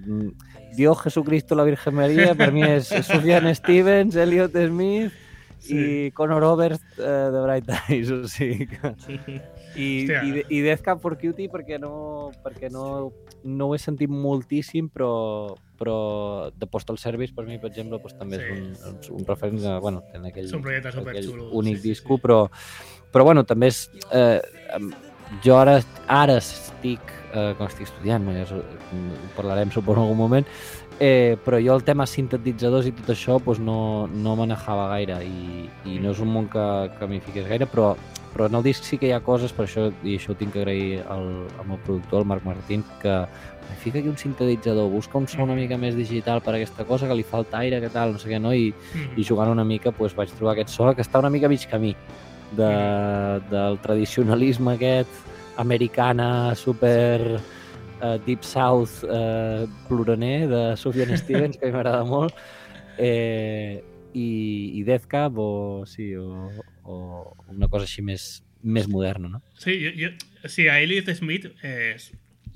Dios, 0.76 1.00
Jesucristo, 1.02 1.56
la 1.58 1.64
Virgen 1.66 1.94
María, 1.98 2.34
per 2.38 2.52
mi 2.54 2.62
és 2.62 2.86
Sufjan 2.88 3.50
Stevens, 3.58 4.14
Elliot 4.14 4.54
Smith 4.54 5.12
Sí. 5.62 5.78
i 5.78 6.10
Conor 6.16 6.42
Oberst 6.42 6.84
uh, 6.98 7.30
de 7.32 7.42
Bright 7.44 7.68
Eyes, 7.88 8.10
o 8.16 8.28
sigui 8.28 8.66
que... 8.66 8.92
I, 9.72 9.86
Hòstia. 10.04 10.22
i, 10.26 10.42
i 10.52 10.62
Death 10.64 10.82
Cab 10.84 10.98
for 11.00 11.14
Cutie 11.20 11.48
perquè 11.48 11.78
no, 11.80 12.30
perquè 12.44 12.68
no, 12.72 13.12
no 13.44 13.68
ho 13.70 13.76
he 13.76 13.78
sentit 13.80 14.10
moltíssim, 14.12 14.90
però, 14.92 15.54
però 15.80 15.94
de 16.52 16.68
Postal 16.68 16.98
Service 17.00 17.32
per 17.32 17.46
mi, 17.46 17.56
per 17.62 17.70
exemple, 17.70 18.00
doncs, 18.02 18.18
també 18.18 18.42
Sí. 18.42 18.50
és 18.50 18.58
un, 18.58 18.66
un, 18.90 19.22
un 19.22 19.30
referent 19.30 19.62
que, 19.62 19.78
bueno, 19.86 20.02
té 20.10 20.20
aquell, 20.20 20.50
És 20.50 20.58
un 20.58 20.66
projecte 20.66 20.92
aquell 20.92 21.30
únic 21.52 21.78
sí, 21.78 21.82
sí, 21.82 21.88
disco, 21.88 22.18
sí. 22.18 22.26
però, 22.26 22.42
però 23.14 23.30
bueno, 23.30 23.46
també 23.48 23.72
és... 23.72 23.86
Eh, 24.10 24.40
jo 25.40 25.56
ara, 25.56 25.78
ara 26.12 26.36
estic, 26.36 27.00
eh, 27.32 27.52
com 27.56 27.64
estic 27.64 27.86
estudiant, 27.88 28.26
ja 28.36 28.60
parlarem 29.36 29.70
suposo 29.72 30.00
en 30.00 30.04
algun 30.04 30.18
moment, 30.18 30.48
eh, 31.00 31.36
però 31.44 31.58
jo 31.60 31.74
el 31.74 31.82
tema 31.84 32.06
sintetitzadors 32.06 32.86
i 32.86 32.92
tot 32.92 33.10
això 33.14 33.38
doncs 33.42 33.58
no, 33.60 34.06
no 34.08 34.36
manejava 34.38 34.88
gaire 34.94 35.20
i, 35.26 35.68
i 35.90 35.98
no 36.02 36.10
és 36.12 36.20
un 36.20 36.28
món 36.32 36.48
que, 36.52 36.64
que 36.98 37.06
m'hi 37.10 37.20
fiqués 37.20 37.48
gaire, 37.48 37.66
però, 37.66 37.94
però 38.34 38.46
en 38.48 38.54
el 38.54 38.62
disc 38.62 38.84
sí 38.84 38.98
que 38.98 39.08
hi 39.08 39.12
ha 39.16 39.20
coses, 39.20 39.52
per 39.52 39.66
això, 39.66 39.88
i 40.04 40.16
això 40.18 40.32
ho 40.32 40.38
tinc 40.38 40.52
que 40.54 40.60
agrair 40.62 41.02
al, 41.08 41.26
al 41.58 41.66
meu 41.68 41.78
productor, 41.84 42.22
el 42.22 42.28
Marc 42.28 42.44
Martín, 42.44 42.84
que 43.02 43.10
"Ai, 43.10 43.76
fica 43.80 43.98
aquí 43.98 44.08
un 44.08 44.18
sintetitzador, 44.18 44.90
busca 44.90 45.18
un 45.18 45.26
so 45.28 45.42
una 45.42 45.54
mica 45.54 45.76
més 45.78 45.94
digital 45.96 46.40
per 46.42 46.54
a 46.54 46.56
aquesta 46.58 46.84
cosa, 46.84 47.06
que 47.08 47.14
li 47.14 47.22
falta 47.24 47.58
aire, 47.58 47.80
que 47.80 47.88
tal, 47.90 48.12
no 48.12 48.18
sé 48.18 48.28
què, 48.28 48.40
no? 48.40 48.52
I, 48.52 48.72
Mhm. 48.94 49.16
i 49.18 49.24
jugant 49.24 49.50
una 49.50 49.64
mica 49.64 49.90
doncs, 49.90 50.14
vaig 50.14 50.30
trobar 50.30 50.52
aquest 50.54 50.68
so 50.70 50.92
que 50.94 51.02
està 51.02 51.18
una 51.18 51.30
mica 51.30 51.46
a 51.46 51.48
mig 51.48 51.66
camí 51.70 51.94
de, 52.52 53.40
del 53.50 53.78
tradicionalisme 53.80 54.74
aquest 54.74 55.08
americana 55.56 56.54
super 56.54 57.38
uh, 58.02 58.18
Deep 58.26 58.44
South 58.44 59.04
uh, 59.04 59.64
ploraner 59.88 60.48
de 60.50 60.76
Sufjan 60.76 61.16
Stevens, 61.22 61.56
que 61.56 61.66
a 61.66 61.70
mi 61.70 61.76
m'agrada 61.76 62.04
molt, 62.04 62.36
eh, 62.98 63.82
i, 64.12 64.28
i 64.78 64.82
Death 64.84 65.06
Cab 65.08 65.38
o, 65.38 65.84
sí, 65.86 66.12
o, 66.16 66.50
o 66.84 66.96
una 67.48 67.68
cosa 67.68 67.86
així 67.88 68.04
més, 68.04 68.42
més 68.62 68.88
moderna, 68.90 69.38
no? 69.38 69.42
Sí, 69.58 69.78
jo, 69.80 69.94
jo, 69.96 70.12
sí, 70.48 70.68
a 70.68 70.80
Elliot 70.82 71.08
Smith, 71.16 71.48
eh, 71.62 71.96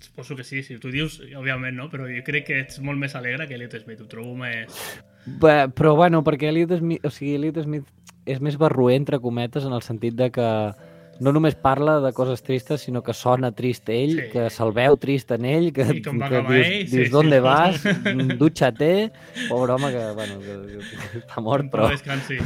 suposo 0.01 0.37
que 0.37 0.45
sí, 0.45 0.63
si 0.63 0.79
tu 0.83 0.93
dius, 0.93 1.21
òbviament 1.39 1.79
no, 1.79 1.89
però 1.93 2.09
jo 2.11 2.25
crec 2.27 2.51
que 2.51 2.61
ets 2.65 2.83
molt 2.85 3.01
més 3.01 3.17
alegre 3.17 3.49
que 3.49 3.57
Elliot 3.57 3.79
Smith, 3.85 4.03
ho 4.05 4.11
trobo 4.11 4.35
més... 4.39 4.83
Bé, 5.27 5.65
però 5.75 5.97
bueno, 5.99 6.21
perquè 6.27 6.53
Elliot 6.53 6.77
Smith, 6.79 7.07
o 7.07 7.11
sigui, 7.11 7.35
Elliot 7.39 7.65
Smith 7.65 7.89
és 8.27 8.43
més 8.43 8.59
barruer, 8.59 8.99
entre 8.99 9.19
cometes, 9.23 9.65
en 9.67 9.75
el 9.75 9.83
sentit 9.87 10.15
de 10.19 10.31
que 10.35 10.51
no 11.21 11.33
només 11.33 11.55
parla 11.57 12.01
de 12.01 12.13
coses 12.13 12.43
tristes, 12.43 12.83
sinó 12.87 13.03
que 13.03 13.15
sona 13.15 13.51
trist 13.53 13.89
ell, 13.89 14.13
Sí. 14.17 14.21
sí. 14.23 14.31
que 14.33 14.45
se'l 14.51 14.73
veu 14.77 14.97
trist 15.01 15.31
en 15.33 15.45
ell, 15.45 15.73
que, 15.73 15.85
va 15.85 16.29
que 16.29 16.41
dius, 16.43 16.67
ell, 16.67 16.89
sí, 16.89 16.97
dius 16.97 17.07
sí. 17.09 17.13
¿dónde 17.13 17.41
vas? 17.41 17.81
Dutxa-te, 18.41 19.13
pobre 19.49 19.73
home 19.73 19.91
que, 19.93 20.05
bueno, 20.19 20.39
que, 20.41 20.57
que 21.13 21.19
està 21.23 21.41
mort, 21.41 21.71
però, 21.73 21.89
descansi. 21.91 22.39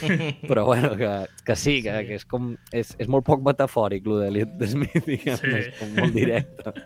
Sí. 0.00 0.18
però 0.48 0.64
bueno, 0.66 0.94
que, 0.96 1.10
que 1.44 1.56
sí, 1.56 1.82
que, 1.82 1.96
que 2.08 2.14
és 2.20 2.24
com, 2.24 2.54
és, 2.72 2.94
és 2.98 3.08
molt 3.08 3.26
poc 3.26 3.42
metafòric, 3.46 4.06
lo 4.06 4.18
d'Eliot 4.22 4.56
Smith, 4.66 5.04
diguem, 5.06 5.36
Sí. 5.36 5.54
és 5.64 5.70
com 5.78 5.94
molt 5.98 6.14
directe. 6.16 6.74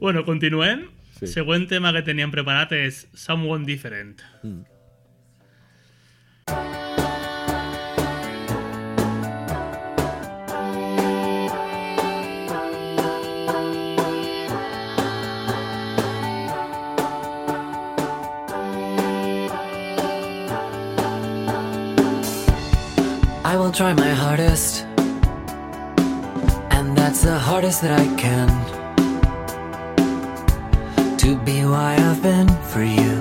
Bueno, 0.00 0.24
continuem. 0.26 0.88
Sí. 1.20 1.28
Següent 1.30 1.68
tema 1.70 1.92
que 1.94 2.02
teníem 2.02 2.32
preparat 2.34 2.72
és 2.74 3.04
Someone 3.14 3.64
Different. 3.64 4.18
Mm. 4.42 4.64
Try 23.74 23.92
my 23.92 24.10
hardest, 24.10 24.84
and 26.70 26.96
that's 26.96 27.22
the 27.22 27.36
hardest 27.36 27.82
that 27.82 27.98
I 27.98 28.06
can. 28.14 28.48
To 31.18 31.36
be 31.38 31.58
who 31.58 31.74
I 31.74 31.94
have 31.94 32.22
been 32.22 32.46
for 32.70 32.84
you, 32.84 33.20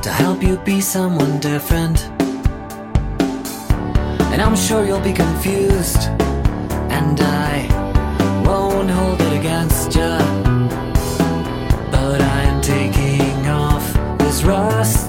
to 0.00 0.10
help 0.10 0.42
you 0.42 0.56
be 0.64 0.80
someone 0.80 1.38
different. 1.40 2.08
And 4.32 4.40
I'm 4.40 4.56
sure 4.56 4.86
you'll 4.86 5.00
be 5.00 5.12
confused, 5.12 6.08
and 6.88 7.20
I 7.20 7.68
won't 8.46 8.88
hold 8.88 9.20
it 9.20 9.32
against 9.38 9.94
you. 9.94 10.16
But 11.90 12.22
I 12.22 12.40
am 12.50 12.62
taking 12.62 13.46
off 13.46 13.92
this 14.16 14.42
rusty 14.42 15.05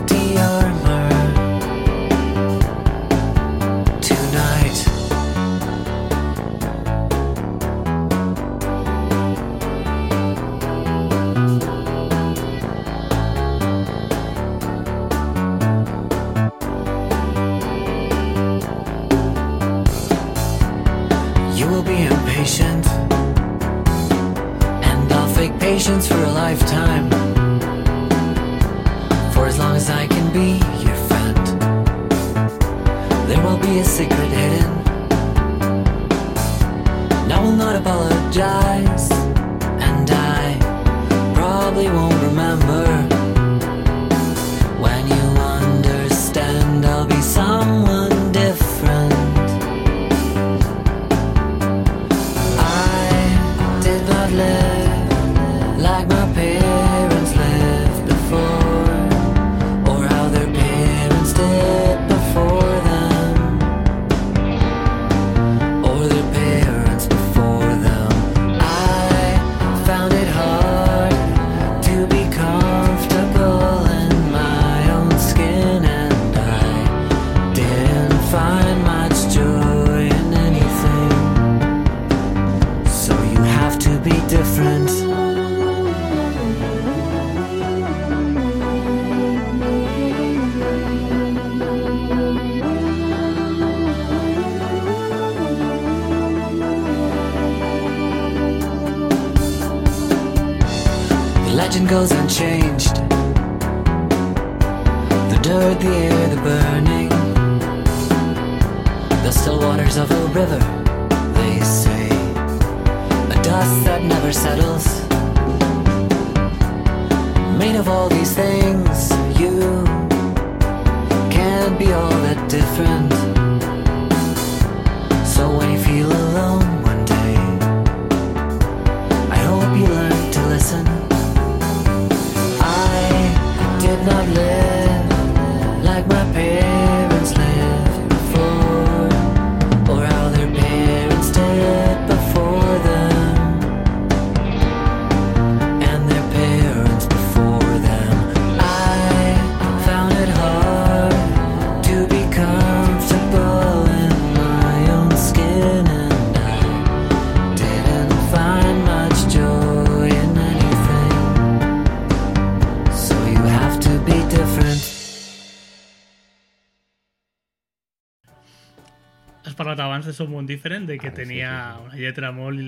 parlat 169.78 169.86
abans 169.86 170.05
de 170.05 170.13
Som 170.13 170.34
un 170.34 170.45
Different, 170.45 170.88
de 170.88 170.97
que 170.97 171.07
Ah, 171.07 171.11
sí, 171.11 171.15
tenia 171.15 171.51
sí, 171.51 171.78
sí. 171.78 171.86
una 171.86 171.95
lletra 171.95 172.32
molt 172.32 172.59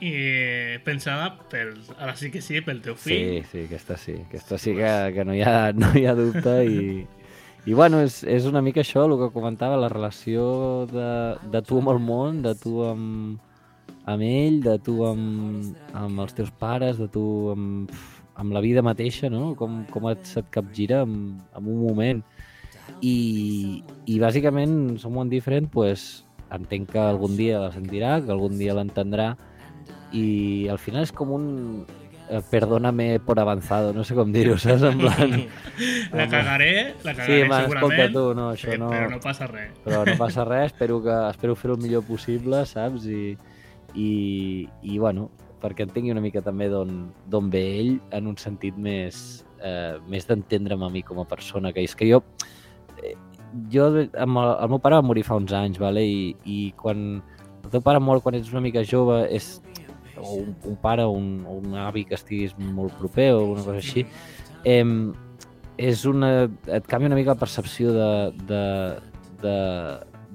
i, 0.00 0.78
pensada 0.84 1.36
per, 1.50 1.74
ara 1.98 2.14
sí 2.14 2.30
que 2.30 2.40
sí, 2.40 2.60
pel 2.60 2.80
teu 2.82 2.94
fill. 2.94 3.42
Sí, 3.42 3.50
sí, 3.50 3.64
aquesta 3.66 3.96
sí. 3.96 4.14
Aquesta 4.28 4.58
sí 4.58 4.74
que, 4.74 5.12
que 5.14 5.24
no, 5.24 5.34
hi 5.34 5.42
ha, 5.42 5.72
no 5.80 5.92
hi 5.94 6.06
ha 6.06 6.14
dubte 6.14 6.64
i, 6.64 7.06
i 7.66 7.74
bueno, 7.74 8.00
és, 8.00 8.22
és 8.24 8.46
una 8.46 8.62
mica 8.62 8.80
això, 8.84 9.06
el 9.06 9.16
que 9.18 9.32
comentava, 9.32 9.76
la 9.76 9.88
relació 9.88 10.86
de, 10.86 11.38
de 11.50 11.62
tu 11.62 11.80
amb 11.80 11.94
el 11.94 11.98
món, 11.98 12.42
de 12.42 12.54
tu 12.54 12.84
amb, 12.86 13.40
amb 14.06 14.22
ell, 14.22 14.60
de 14.62 14.78
tu 14.78 15.02
amb, 15.06 15.74
amb 15.94 16.20
els 16.20 16.36
teus 16.36 16.52
pares, 16.52 16.98
de 16.98 17.08
tu 17.08 17.24
amb, 17.54 17.90
amb 18.38 18.54
la 18.54 18.62
vida 18.62 18.84
mateixa, 18.86 19.28
no? 19.32 19.54
Com, 19.58 19.82
com 19.90 20.08
et, 20.12 20.22
se't 20.28 20.46
capgira 20.54 21.02
en, 21.02 21.40
en 21.56 21.66
un 21.66 21.82
moment. 21.88 22.22
I, 23.00 23.82
i 24.06 24.18
bàsicament, 24.18 24.98
Someone 24.98 25.30
Different, 25.30 25.70
pues, 25.72 26.24
entenc 26.54 26.92
que 26.94 27.00
algun 27.02 27.36
dia 27.38 27.60
la 27.62 27.72
sentirà, 27.74 28.18
que 28.24 28.32
algun 28.34 28.58
dia 28.58 28.76
l'entendrà, 28.76 29.32
i 30.16 30.68
al 30.72 30.80
final 30.80 31.04
és 31.04 31.12
com 31.12 31.34
un 31.36 31.48
eh, 32.28 32.40
perdóname 32.50 33.20
por 33.20 33.40
avanzado, 33.40 33.92
no 33.92 34.04
sé 34.04 34.14
com 34.14 34.32
dir-ho, 34.32 34.56
saps? 34.58 34.82
En 34.82 34.98
plan, 34.98 35.34
La 36.12 36.28
cagaré, 36.28 36.94
la 37.04 37.12
sí, 37.14 37.18
cagaré 37.18 37.42
escolta 37.42 37.64
segurament, 37.64 38.14
tu, 38.14 38.24
no, 38.36 38.48
això 38.52 38.72
eh, 38.72 38.78
no... 38.80 38.88
però 38.92 39.10
no 39.12 39.20
passa 39.24 39.48
res. 39.50 39.74
però 39.84 40.04
no 40.06 40.16
passa 40.20 40.46
res, 40.48 40.72
espero, 40.72 41.02
que, 41.04 41.18
espero 41.30 41.56
fer-ho 41.56 41.76
el 41.76 41.84
millor 41.84 42.06
possible, 42.08 42.64
saps? 42.66 43.06
I, 43.08 43.36
i, 43.94 44.10
i 44.82 44.98
bueno, 44.98 45.28
perquè 45.62 45.86
entengui 45.86 46.12
una 46.14 46.22
mica 46.24 46.42
també 46.44 46.68
d'on 46.70 47.08
d'on 47.28 47.48
ve 47.50 47.64
ell 47.80 47.94
en 48.14 48.28
un 48.30 48.36
sentit 48.40 48.76
més, 48.78 49.44
eh, 49.64 49.98
més 50.08 50.28
d'entendre'm 50.28 50.84
a 50.84 50.90
mi 50.92 51.02
com 51.02 51.20
a 51.20 51.26
persona, 51.28 51.72
que 51.72 51.84
és 51.84 51.96
que 51.98 52.08
jo 52.10 52.22
jo, 53.72 53.88
amb 54.18 54.40
el, 54.40 54.50
el 54.64 54.72
meu 54.72 54.80
pare 54.82 54.98
va 54.98 55.06
morir 55.06 55.24
fa 55.26 55.38
uns 55.40 55.54
anys, 55.56 55.78
vale? 55.80 56.04
I, 56.04 56.34
i 56.44 56.58
quan 56.78 57.22
el 57.64 57.72
teu 57.72 57.84
pare 57.84 58.00
mor 58.00 58.22
quan 58.24 58.36
ets 58.38 58.52
una 58.52 58.64
mica 58.64 58.84
jove 58.86 59.22
és 59.34 59.58
un, 60.18 60.54
un 60.66 60.76
pare 60.82 61.04
o 61.06 61.14
un, 61.14 61.46
un 61.48 61.78
avi 61.78 62.04
que 62.08 62.16
estiguis 62.18 62.54
molt 62.58 62.96
proper 62.98 63.30
o 63.36 63.44
una 63.52 63.64
cosa 63.64 63.78
així, 63.78 64.04
eh, 64.66 64.84
és 65.78 66.04
una, 66.10 66.48
et 66.66 66.86
canvia 66.90 67.12
una 67.12 67.18
mica 67.18 67.36
la 67.36 67.40
percepció 67.40 67.94
de, 67.94 68.10
de, 68.50 68.62
de, 69.42 69.56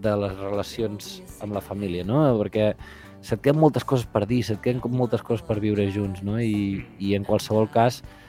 de 0.04 0.18
les 0.24 0.36
relacions 0.40 1.16
amb 1.44 1.58
la 1.58 1.64
família, 1.64 2.06
no? 2.08 2.24
Perquè 2.40 2.74
se't 3.24 3.44
queden 3.44 3.60
moltes 3.60 3.86
coses 3.88 4.08
per 4.10 4.26
dir, 4.28 4.42
se't 4.48 4.64
queden 4.64 4.82
moltes 4.96 5.24
coses 5.24 5.44
per 5.46 5.60
viure 5.64 5.90
junts, 5.92 6.24
no? 6.24 6.40
I, 6.40 6.84
i 7.00 7.14
en 7.18 7.28
qualsevol 7.28 7.70
cas, 7.72 8.02
eh, 8.04 8.23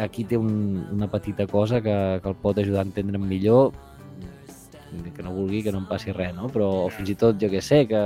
aquí 0.00 0.24
té 0.24 0.38
un, 0.38 0.86
una 0.94 1.08
petita 1.10 1.46
cosa 1.46 1.80
que, 1.82 1.94
que 2.22 2.28
el 2.28 2.36
pot 2.38 2.58
ajudar 2.58 2.84
a 2.84 2.88
entendre'm 2.88 3.26
millor, 3.26 3.72
que 5.14 5.22
no 5.22 5.32
vulgui 5.34 5.62
que 5.62 5.72
no 5.72 5.82
em 5.82 5.88
passi 5.88 6.12
res, 6.14 6.34
no? 6.36 6.48
Però 6.52 6.68
o 6.86 6.90
fins 6.94 7.10
i 7.12 7.16
tot, 7.18 7.38
jo 7.40 7.50
que 7.52 7.60
sé, 7.64 7.82
que, 7.90 8.02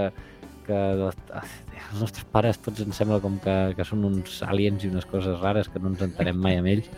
que 0.67 0.79
els 1.09 2.01
nostres 2.01 2.27
pares 2.33 2.59
tots 2.63 2.83
ens 2.85 2.99
sembla 2.99 3.21
com 3.23 3.39
que, 3.43 3.57
que 3.77 3.87
són 3.87 4.05
uns 4.09 4.41
aliens 4.47 4.85
i 4.85 4.91
unes 4.91 5.07
coses 5.11 5.39
rares 5.41 5.69
que 5.69 5.83
no 5.83 5.93
ens 5.93 6.03
entenem 6.09 6.39
mai 6.41 6.59
amb 6.61 6.73
ells. 6.73 6.89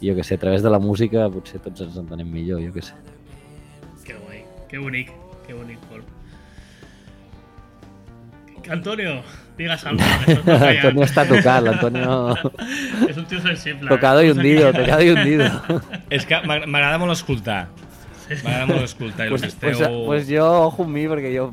I 0.00 0.10
jo 0.10 0.16
que 0.18 0.24
sé, 0.26 0.38
a 0.38 0.42
través 0.42 0.64
de 0.64 0.72
la 0.72 0.80
música 0.82 1.28
potser 1.30 1.60
tots 1.62 1.84
ens 1.84 2.00
entenem 2.00 2.32
millor, 2.32 2.62
jo 2.64 2.72
que 2.74 2.82
sé. 2.82 2.96
Que 4.02 4.18
guai, 4.18 4.42
que 4.70 4.82
bonic, 4.82 5.12
que 5.46 5.54
bonic, 5.54 5.86
Pol. 5.90 6.02
Antonio, 8.70 9.20
digues 9.58 9.84
algo. 9.88 10.02
Antonio 10.56 11.04
està 11.04 11.24
tocat, 11.28 11.62
l'Antonio... 11.66 12.16
És 13.08 13.16
un 13.20 13.26
tio 13.30 13.40
sensible. 13.44 13.88
Tocado 13.88 14.22
y 14.22 14.28
eh? 14.28 14.32
hundido, 14.32 14.72
tocado 14.72 15.02
y 15.02 15.10
hundido. 15.10 15.48
És 16.10 16.26
que 16.26 16.40
m'ag- 16.46 16.66
m'agrada 16.66 16.98
molt 17.02 17.12
escoltar. 17.16 17.66
M'agrada 18.40 18.66
molt 18.70 18.86
escoltar. 18.86 19.26
I 19.26 19.30
el 19.30 19.34
pues, 19.34 19.44
esteu... 19.48 19.74
pues, 19.76 19.92
pues 20.06 20.28
jo, 20.30 20.46
ojo 20.68 20.86
amb 20.86 20.96
mi, 20.96 21.04
perquè 21.10 21.32
jo, 21.34 21.48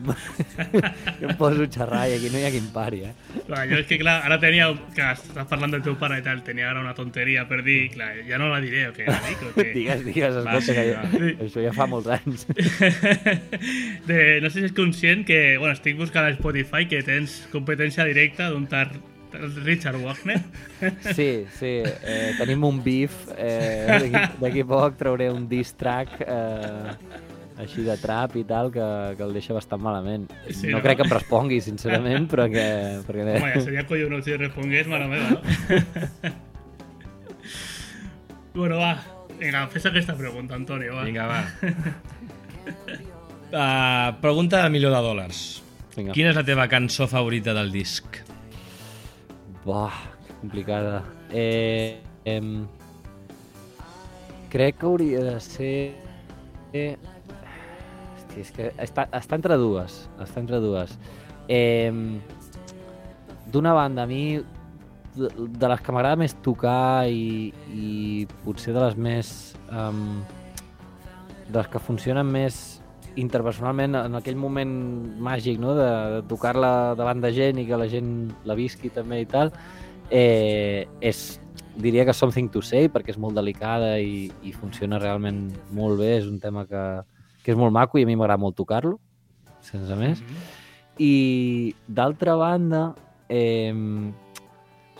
jo 1.20 1.28
em 1.30 1.36
poso 1.40 1.66
a 1.66 1.70
xerrar 1.76 2.06
i 2.10 2.16
aquí 2.18 2.32
no 2.34 2.42
hi 2.42 2.46
ha 2.48 2.52
qui 2.54 2.62
em 2.62 2.70
pari, 2.74 3.02
eh? 3.10 3.14
Clar, 3.48 3.66
jo 3.72 3.80
és 3.82 3.90
que, 3.90 4.00
clar, 4.02 4.16
ara 4.28 4.40
tenia... 4.42 4.70
Que 4.96 5.12
estàs 5.14 5.48
parlant 5.50 5.76
del 5.76 5.84
teu 5.86 5.98
pare 6.00 6.20
i 6.22 6.26
tal, 6.26 6.42
tenia 6.48 6.70
ara 6.72 6.84
una 6.84 6.96
tonteria 6.98 7.46
per 7.50 7.62
dir, 7.66 7.78
clar, 7.94 8.12
ja 8.28 8.40
no 8.42 8.50
la 8.54 8.62
diré, 8.64 8.88
o 8.90 8.96
què 8.96 9.08
la 9.10 9.20
dic, 9.28 9.44
o 9.44 9.54
què? 9.58 9.70
Digues, 9.76 10.04
digues, 10.08 10.40
Va, 10.46 10.58
escolta, 10.58 10.76
que 10.80 10.88
va. 10.96 11.06
jo, 11.14 11.36
això 11.50 11.68
ja 11.68 11.76
fa 11.76 11.90
molts 11.92 12.10
anys. 12.20 12.48
de, 14.10 14.20
no 14.44 14.50
sé 14.50 14.60
si 14.60 14.68
és 14.72 14.76
conscient 14.78 15.26
que, 15.28 15.42
bueno, 15.58 15.76
estic 15.78 16.00
buscant 16.00 16.28
a 16.28 16.36
Spotify 16.38 16.88
que 16.90 17.04
tens 17.06 17.42
competència 17.54 18.08
directa 18.10 18.50
d'un 18.54 18.68
tar 18.70 18.88
Richard 19.32 19.98
Wagner. 20.02 20.42
Sí, 21.16 21.46
sí, 21.60 21.82
eh, 21.86 22.34
tenim 22.38 22.64
un 22.64 22.84
beef, 22.84 23.12
eh, 23.38 24.12
d'aquí- 24.40 24.64
poc 24.66 24.96
trauré 24.98 25.30
un 25.32 25.48
diss 25.50 25.74
track 25.78 26.10
eh, 26.26 26.92
així 27.60 27.84
de 27.84 27.98
trap 28.00 28.36
i 28.40 28.44
tal, 28.48 28.72
que, 28.72 28.86
que 29.18 29.24
el 29.26 29.34
deixa 29.36 29.54
bastant 29.54 29.82
malament. 29.84 30.30
Sí, 30.48 30.68
no, 30.70 30.78
no? 30.78 30.84
crec 30.84 30.98
que 31.02 31.06
em 31.08 31.12
respongui, 31.14 31.60
sincerament, 31.62 32.28
però 32.32 32.48
que... 32.52 32.66
Perquè... 33.08 33.22
Home, 33.36 33.52
ja 33.54 33.62
seria 33.66 33.84
collonut 33.90 34.24
si 34.24 34.38
respongués, 34.40 34.88
mare 34.88 35.08
meva, 35.12 35.30
no? 35.36 35.42
bueno, 38.56 38.78
va. 38.80 38.94
Vinga, 39.40 39.68
fes 39.72 39.86
aquesta 39.88 40.16
pregunta, 40.18 40.56
Antonio, 40.56 40.96
va. 40.96 41.04
Vinga, 41.04 41.28
va. 41.28 41.44
Uh, 43.50 44.14
pregunta 44.22 44.60
del 44.62 44.70
milió 44.70 44.92
de 44.94 45.00
dòlars. 45.02 45.38
Vinga. 45.96 46.14
Quina 46.14 46.30
és 46.30 46.36
la 46.38 46.44
teva 46.46 46.68
cançó 46.70 47.08
favorita 47.10 47.50
del 47.58 47.72
disc? 47.74 48.20
Buah, 49.70 49.94
que 50.26 50.34
complicada. 50.42 51.04
Eh, 51.30 52.02
em, 52.26 52.66
crec 54.50 54.80
que 54.80 54.86
hauria 54.88 55.22
de 55.22 55.36
ser... 55.46 55.94
Eh, 56.74 56.96
hòstia, 58.16 58.42
és 58.42 58.50
que 58.56 58.72
està, 58.82 59.06
està 59.14 59.38
entre 59.38 59.60
dues. 59.62 60.00
Està 60.26 60.42
entre 60.42 60.58
dues. 60.64 60.98
Eh, 61.46 61.94
D'una 63.54 63.76
banda, 63.78 64.08
a 64.08 64.10
mi, 64.10 64.42
de, 65.14 65.30
de 65.38 65.70
les 65.70 65.86
que 65.86 65.94
m'agrada 65.94 66.18
més 66.18 66.34
tocar 66.42 67.06
i, 67.06 67.54
i 67.70 68.26
potser 68.42 68.74
de 68.74 68.88
les 68.88 68.98
més... 68.98 69.32
Um, 69.70 70.24
de 71.46 71.60
les 71.60 71.70
que 71.70 71.78
funcionen 71.78 72.26
més 72.26 72.79
interpersonalment 73.18 73.98
en 74.00 74.18
aquell 74.20 74.38
moment 74.38 74.72
màgic 75.22 75.60
no? 75.60 75.74
de, 75.78 75.90
de 76.16 76.22
tocar-la 76.30 76.96
davant 77.00 77.22
de 77.24 77.32
gent 77.34 77.60
i 77.62 77.66
que 77.68 77.80
la 77.80 77.90
gent 77.90 78.30
la 78.46 78.58
visqui 78.58 78.92
també 78.94 79.22
i 79.24 79.28
tal 79.30 79.54
eh, 80.10 80.86
és, 81.02 81.40
diria 81.80 82.06
que 82.06 82.14
Something 82.14 82.52
to 82.54 82.62
Say 82.66 82.90
perquè 82.94 83.16
és 83.16 83.22
molt 83.22 83.38
delicada 83.38 83.98
i, 84.02 84.30
i 84.44 84.54
funciona 84.54 85.02
realment 85.02 85.48
molt 85.76 86.00
bé, 86.02 86.16
és 86.20 86.30
un 86.30 86.40
tema 86.44 86.66
que, 86.70 86.86
que 87.44 87.54
és 87.54 87.60
molt 87.60 87.74
maco 87.76 88.00
i 88.00 88.06
a 88.06 88.10
mi 88.10 88.18
m'agrada 88.20 88.42
molt 88.42 88.58
tocar-lo 88.60 88.98
sense 89.66 89.96
més. 90.00 90.22
I 91.00 91.76
d'altra 91.88 92.36
banda 92.40 92.90
eh, 93.32 93.74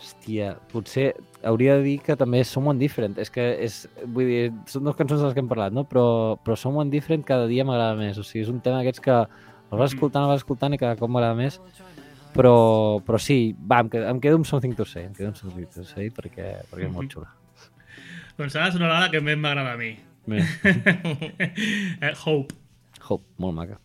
hòstia, 0.00 0.54
potser 0.72 1.12
hauria 1.46 1.76
de 1.78 1.84
dir 1.84 1.96
que 2.04 2.16
també 2.18 2.40
és 2.44 2.50
Someone 2.52 2.80
Different. 2.80 3.16
És 3.22 3.30
que 3.32 3.44
és, 3.64 3.82
vull 4.04 4.28
dir, 4.28 4.42
són 4.70 4.86
dues 4.86 4.98
cançons 4.98 5.20
de 5.20 5.28
les 5.28 5.36
que 5.36 5.42
hem 5.42 5.50
parlat 5.50 5.74
no? 5.74 5.86
però, 5.88 6.04
però 6.44 6.56
Someone 6.58 6.92
Different 6.92 7.24
cada 7.26 7.48
dia 7.50 7.66
m'agrada 7.66 7.96
més. 7.98 8.20
O 8.20 8.26
sigui, 8.26 8.44
és 8.46 8.52
un 8.52 8.60
tema 8.64 8.80
d'aquests 8.80 9.04
que 9.04 9.16
el 9.20 9.78
vas 9.78 9.94
escoltant, 9.94 10.26
el 10.26 10.34
vas 10.34 10.44
escoltant 10.44 10.76
i 10.76 10.80
cada 10.80 10.98
cop 11.00 11.12
m'agrada 11.12 11.38
més. 11.38 11.60
Però, 12.30 12.54
però 13.02 13.18
sí, 13.18 13.56
va, 13.58 13.80
em 13.82 13.90
quedo, 13.90 14.06
em 14.12 14.22
quedo 14.22 14.38
amb 14.38 14.46
Something 14.46 14.76
to 14.78 14.86
Say 14.86 15.08
em 15.08 15.16
quedo 15.16 15.32
amb 15.32 15.40
Something 15.40 15.66
to 15.74 15.86
Say 15.88 16.12
perquè, 16.14 16.52
perquè 16.70 16.86
és 16.86 16.94
molt 16.94 17.10
xula. 17.10 17.26
Doncs 18.38 18.54
ara 18.54 18.70
sonarà 18.70 19.02
la 19.02 19.10
que 19.12 19.20
més 19.24 19.38
m'agrada 19.40 19.74
a 19.74 19.80
mi. 19.80 19.96
Eh, 22.00 22.14
Hope. 22.22 22.54
Hope, 23.02 23.24
molt 23.42 23.56
maca 23.56 23.80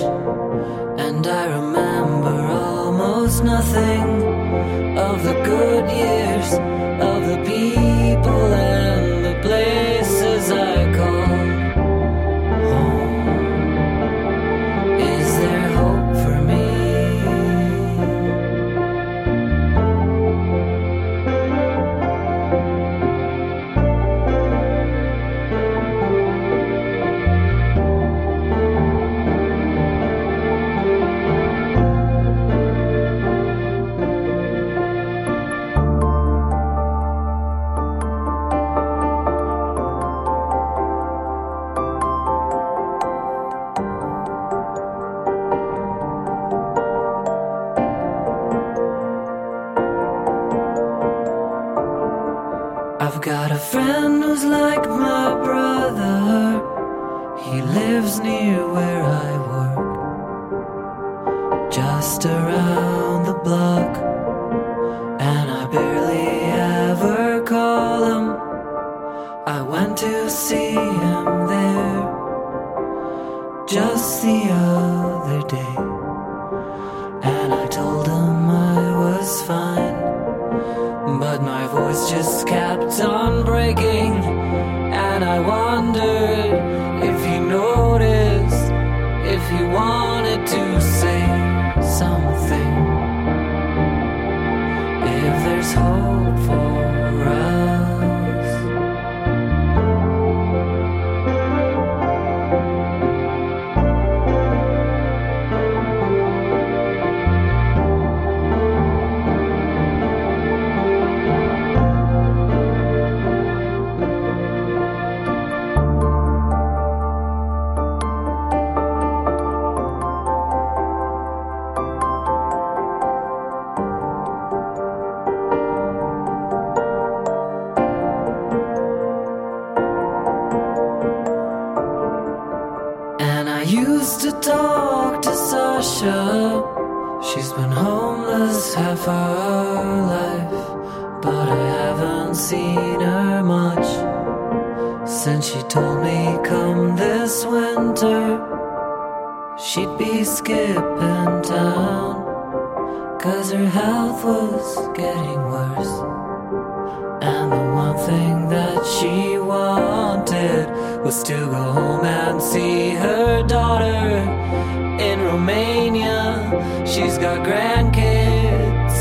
And 0.00 1.26
I 1.26 1.44
remember 1.58 2.46
almost 2.46 3.44
nothing 3.44 4.06
of 4.98 5.22
the 5.22 5.34
good 5.44 5.90
years, 5.90 6.52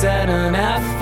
set 0.02 0.30
an 0.30 0.56
F 0.56 1.00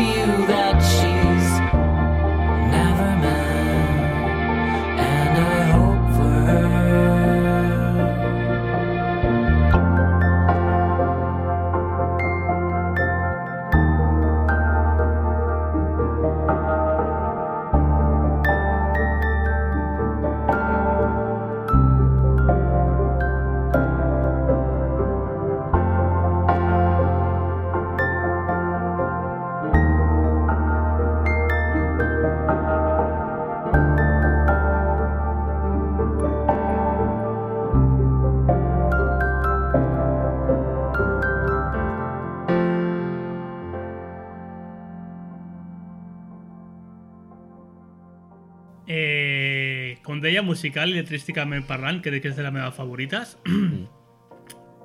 musical 50.59 50.91
i 50.91 50.99
letrísticament 50.99 51.63
parlant, 51.67 52.01
crec 52.03 52.21
que 52.25 52.29
és 52.33 52.35
de 52.37 52.43
les 52.43 52.51
meves 52.53 52.75
favorites. 52.75 53.37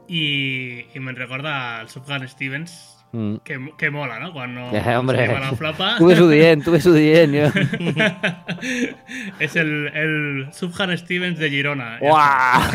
I, 0.06 0.24
i 0.94 1.00
me'n 1.00 1.16
recorda 1.16 1.80
el 1.82 1.88
Sufjan 1.90 2.26
Stevens, 2.28 2.90
Mm. 3.14 3.36
que, 3.46 3.54
que 3.78 3.92
mola, 3.94 4.16
no? 4.18 4.32
Quan 4.34 4.56
no 4.56 4.72
Eh, 4.74 4.96
hombre, 4.96 5.24
se 5.24 5.38
la 5.38 5.52
flapa. 5.54 5.92
tu 5.98 6.06
ves-ho 6.08 6.26
dient, 6.26 6.64
tu 6.64 6.72
ves-ho 6.72 6.90
dient. 6.92 7.30
Jo. 7.30 7.46
és 9.44 9.54
el, 9.54 9.70
el 9.94 10.48
Sufjan 10.52 10.90
Stevens 10.98 11.38
de 11.38 11.48
Girona. 11.48 11.92
Uah! 12.02 12.66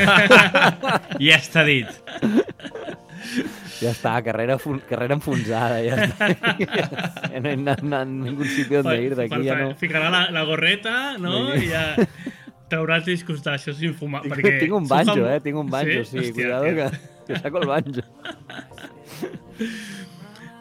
Ja 1.20 1.36
està 1.36 1.66
dit. 1.68 1.92
Ja 3.82 3.92
està, 3.92 4.14
carrera, 4.24 4.56
carrera 4.88 5.18
enfonsada. 5.20 5.82
Ja 5.84 6.08
està. 6.08 6.32
Ja 7.36 7.44
no, 7.44 7.58
no, 7.60 7.76
no, 7.84 8.00
ningún 8.06 8.48
sitio 8.48 8.80
donde 8.82 9.04
ir 9.10 9.18
d'aquí, 9.20 9.44
ja 9.44 9.60
no. 9.60 9.74
Ficarà 9.76 10.08
la, 10.10 10.30
la 10.32 10.44
gorreta, 10.48 11.18
no? 11.20 11.50
I 11.52 11.68
ja 11.68 11.84
traurà 12.70 13.00
els 13.02 13.08
discos 13.10 13.42
d'això 13.46 13.74
sin 13.76 13.94
fumar. 13.98 14.22
Tinc, 14.24 14.36
perquè 14.36 14.60
tinc 14.64 14.76
un 14.78 14.88
banjo, 14.90 15.26
eh? 15.28 15.40
Tinc 15.46 15.58
un 15.58 15.70
banjo, 15.74 16.04
sí. 16.06 16.18
Hòstia, 16.20 16.34
Cuidado 16.38 16.76
que, 16.78 16.90
que 17.28 17.40
saco 17.40 17.64
el 17.64 17.68
banjo. 17.68 18.06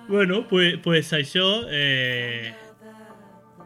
Bueno, 0.09 0.49
pues, 0.49 0.79
pues 0.83 1.13
això... 1.13 1.67
Eh... 1.69 2.55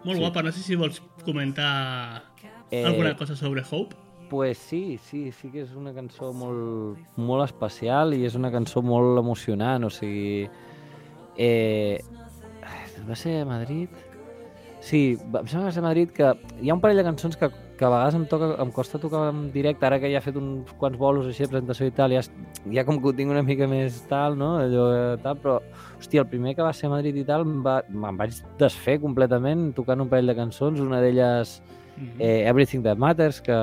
Molt 0.02 0.16
Sí. 0.16 0.20
guapa, 0.24 0.42
no 0.42 0.50
sé 0.50 0.58
si 0.58 0.74
vols 0.74 0.98
comentar 1.24 2.24
Eh, 2.72 2.84
alguna 2.84 3.16
cosa 3.16 3.36
sobre 3.36 3.62
Hope. 3.70 3.94
Pues 4.28 4.58
sí, 4.58 4.98
sí, 4.98 5.30
sí 5.30 5.50
que 5.52 5.60
és 5.60 5.74
una 5.76 5.92
cançó 5.92 6.32
molt, 6.32 6.96
molt 7.20 7.44
especial 7.44 8.14
i 8.16 8.24
és 8.24 8.34
una 8.34 8.50
cançó 8.50 8.80
molt 8.82 9.20
emocionant, 9.20 9.84
o 9.84 9.90
sigui... 9.92 10.48
Eh, 11.36 12.00
va 13.06 13.14
ser 13.14 13.42
a 13.42 13.44
Madrid? 13.44 13.92
Sí, 14.80 15.18
em 15.20 15.46
sembla 15.46 15.68
que 15.68 15.68
va 15.68 15.74
ser 15.76 15.82
a 15.84 15.86
Madrid 15.86 16.14
que 16.16 16.32
hi 16.62 16.70
ha 16.72 16.74
un 16.74 16.80
parell 16.80 17.02
de 17.02 17.04
cançons 17.04 17.36
que, 17.36 17.50
que 17.82 17.88
a 17.88 17.90
vegades 17.90 18.14
em, 18.14 18.24
toca, 18.30 18.52
em 18.62 18.70
costa 18.70 19.00
tocar 19.02 19.24
en 19.32 19.48
directe, 19.50 19.82
ara 19.88 19.98
que 19.98 20.06
ja 20.12 20.20
he 20.20 20.22
fet 20.22 20.36
uns 20.38 20.70
quants 20.78 20.94
bolos 21.00 21.26
així 21.26 21.42
de 21.42 21.50
presentació 21.50 21.88
i 21.90 21.94
tal, 21.96 22.14
ja, 22.14 22.22
ja 22.70 22.84
com 22.86 23.00
que 23.02 23.10
ho 23.10 23.12
tinc 23.18 23.34
una 23.34 23.42
mica 23.42 23.66
més 23.66 23.98
tal, 24.06 24.38
no? 24.38 24.52
Allò, 24.62 24.84
eh, 24.94 25.16
tal, 25.24 25.40
però, 25.42 25.56
hòstia, 25.98 26.22
el 26.22 26.30
primer 26.30 26.54
que 26.54 26.62
va 26.62 26.70
ser 26.78 26.86
a 26.86 26.92
Madrid 26.94 27.18
i 27.18 27.24
tal, 27.26 27.42
em, 27.42 27.58
va, 27.66 27.80
me'n 27.90 28.20
vaig 28.20 28.38
desfer 28.60 29.00
completament 29.02 29.72
tocant 29.74 30.06
un 30.06 30.10
parell 30.12 30.30
de 30.30 30.38
cançons, 30.38 30.78
una 30.80 31.02
d'elles 31.02 31.58
Mhm. 31.92 32.20
eh, 32.20 32.48
Everything 32.48 32.82
That 32.84 32.96
Matters, 32.96 33.42
que, 33.44 33.56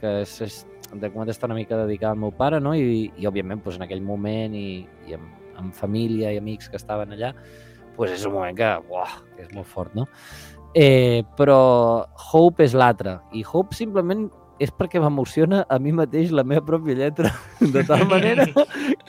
que 0.00 0.20
és, 0.20 0.34
és 0.44 0.66
de 0.92 1.08
com 1.10 1.22
està 1.24 1.46
una 1.46 1.54
mica 1.54 1.78
dedicada 1.78 2.12
al 2.12 2.18
meu 2.18 2.30
pare, 2.30 2.60
no? 2.60 2.74
I, 2.74 3.06
i 3.16 3.26
òbviament, 3.26 3.62
doncs, 3.64 3.78
en 3.78 3.86
aquell 3.86 4.02
moment 4.02 4.54
i, 4.54 4.84
i 5.08 5.14
amb, 5.16 5.30
amb 5.56 5.72
família 5.74 6.32
i 6.34 6.38
amics 6.42 6.68
que 6.68 6.76
estaven 6.76 7.14
allà, 7.16 7.32
doncs 7.96 8.12
és 8.18 8.26
un 8.26 8.34
moment 8.34 8.56
que, 8.56 8.68
uah, 8.90 9.14
que 9.36 9.46
és 9.46 9.54
molt 9.54 9.66
fort, 9.70 9.94
no? 9.94 10.06
Eh, 10.74 11.24
però 11.36 12.06
Hope 12.32 12.64
és 12.64 12.74
l'altre, 12.78 13.18
i 13.34 13.42
Hope 13.42 13.74
simplement 13.74 14.28
és 14.60 14.70
perquè 14.76 15.00
m'emociona 15.00 15.64
a 15.72 15.78
mi 15.80 15.90
mateix 15.96 16.30
la 16.36 16.44
meva 16.44 16.62
pròpia 16.66 16.94
lletra, 16.98 17.30
de 17.74 17.82
tal 17.88 18.04
manera 18.06 18.44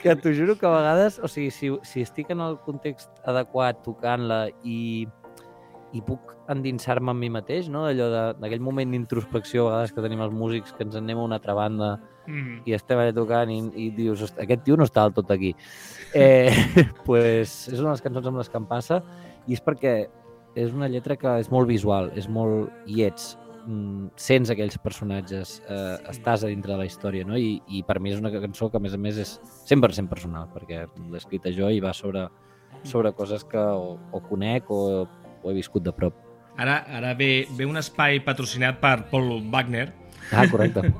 que 0.00 0.14
t'ho 0.16 0.32
juro 0.34 0.56
que 0.58 0.66
a 0.66 0.72
vegades, 0.74 1.20
o 1.22 1.28
sigui, 1.28 1.50
si, 1.52 1.70
si 1.86 2.02
estic 2.02 2.32
en 2.32 2.40
el 2.40 2.56
context 2.64 3.10
adequat 3.28 3.82
tocant-la 3.84 4.46
i, 4.64 5.06
i 5.92 6.00
puc 6.02 6.32
endinsar-me 6.50 7.12
en 7.12 7.20
mi 7.20 7.28
mateix, 7.30 7.68
no? 7.70 7.84
allò 7.86 8.08
d'aquell 8.40 8.64
moment 8.64 8.90
d'introspecció 8.90 9.68
a 9.68 9.76
vegades 9.76 9.92
que 9.92 10.04
tenim 10.04 10.24
els 10.24 10.34
músics 10.34 10.72
que 10.72 10.86
ens 10.86 10.96
en 10.96 11.04
anem 11.04 11.20
a 11.20 11.28
una 11.28 11.38
altra 11.38 11.54
banda 11.54 11.98
Mhm. 12.26 12.62
i 12.70 12.74
estem 12.76 13.00
allà 13.02 13.12
tocant 13.14 13.50
i, 13.50 13.58
i 13.74 13.90
dius, 13.90 14.20
"Hosti, 14.22 14.42
aquest 14.44 14.62
tio 14.62 14.76
no 14.76 14.84
està 14.84 15.02
del 15.02 15.14
tot 15.16 15.30
aquí. 15.34 15.56
Eh, 16.14 16.50
pues, 17.04 17.68
és 17.68 17.80
una 17.80 17.90
de 17.90 17.94
les 17.96 18.02
cançons 18.04 18.26
amb 18.26 18.38
les 18.38 18.48
que 18.48 18.58
em 18.58 18.66
passa 18.66 19.02
i 19.46 19.54
és 19.56 19.62
perquè 19.64 20.08
és 20.54 20.72
una 20.72 20.88
lletra 20.88 21.16
que 21.16 21.38
és 21.40 21.50
molt 21.52 21.70
visual, 21.70 22.10
és 22.18 22.28
molt... 22.28 22.72
i 22.86 23.04
ets, 23.06 23.32
mm, 23.66 24.12
sents 24.20 24.52
aquells 24.52 24.78
personatges, 24.82 25.58
eh, 25.68 25.96
estàs 26.12 26.44
a 26.44 26.50
dintre 26.50 26.74
de 26.74 26.80
la 26.82 26.88
història, 26.88 27.26
no? 27.28 27.38
I, 27.38 27.56
I 27.68 27.82
per 27.88 27.98
mi 28.00 28.12
és 28.12 28.20
una 28.20 28.32
cançó 28.34 28.70
que, 28.70 28.80
a 28.80 28.84
més 28.84 28.96
a 28.96 29.00
més, 29.00 29.20
és 29.22 29.36
100% 29.70 30.10
personal, 30.12 30.50
perquè 30.52 30.84
l'he 30.86 31.20
escrita 31.20 31.52
jo 31.54 31.70
i 31.70 31.80
va 31.80 31.94
sobre, 31.96 32.26
sobre 32.84 33.14
coses 33.16 33.44
que 33.48 33.60
o, 33.60 33.96
o 34.12 34.22
conec 34.28 34.70
o, 34.70 34.82
o 35.42 35.50
he 35.50 35.56
viscut 35.56 35.84
de 35.86 35.94
prop. 35.96 36.18
Ara, 36.60 36.82
ara 36.92 37.14
ve, 37.16 37.46
ve 37.56 37.64
un 37.64 37.80
espai 37.80 38.20
patrocinat 38.24 38.80
per 38.82 38.98
Paul 39.10 39.38
Wagner. 39.52 39.88
Ah, 40.30 40.44
correcte. 40.50 40.92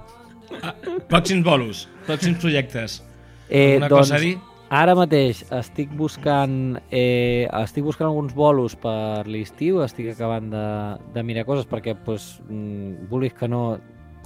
Pròxims 1.10 1.44
bolos, 1.44 1.86
pròxims 2.06 2.40
projectes. 2.40 3.00
Eh, 3.48 3.74
Alguna 3.74 3.88
doncs, 3.92 4.08
cosa 4.08 4.16
a 4.16 4.22
dir? 4.22 4.36
Ara 4.72 4.94
mateix 4.96 5.42
estic 5.52 5.90
buscant 5.98 6.78
eh, 6.88 7.44
estic 7.60 7.84
buscant 7.84 8.08
alguns 8.08 8.32
bolos 8.32 8.72
per 8.80 9.26
l'estiu, 9.28 9.82
estic 9.84 10.14
acabant 10.14 10.48
de, 10.52 10.66
de 11.12 11.24
mirar 11.28 11.44
coses 11.48 11.68
perquè, 11.68 11.92
pues, 12.06 12.38
mm, 12.48 13.10
vulguis 13.10 13.36
que 13.36 13.50
no, 13.52 13.62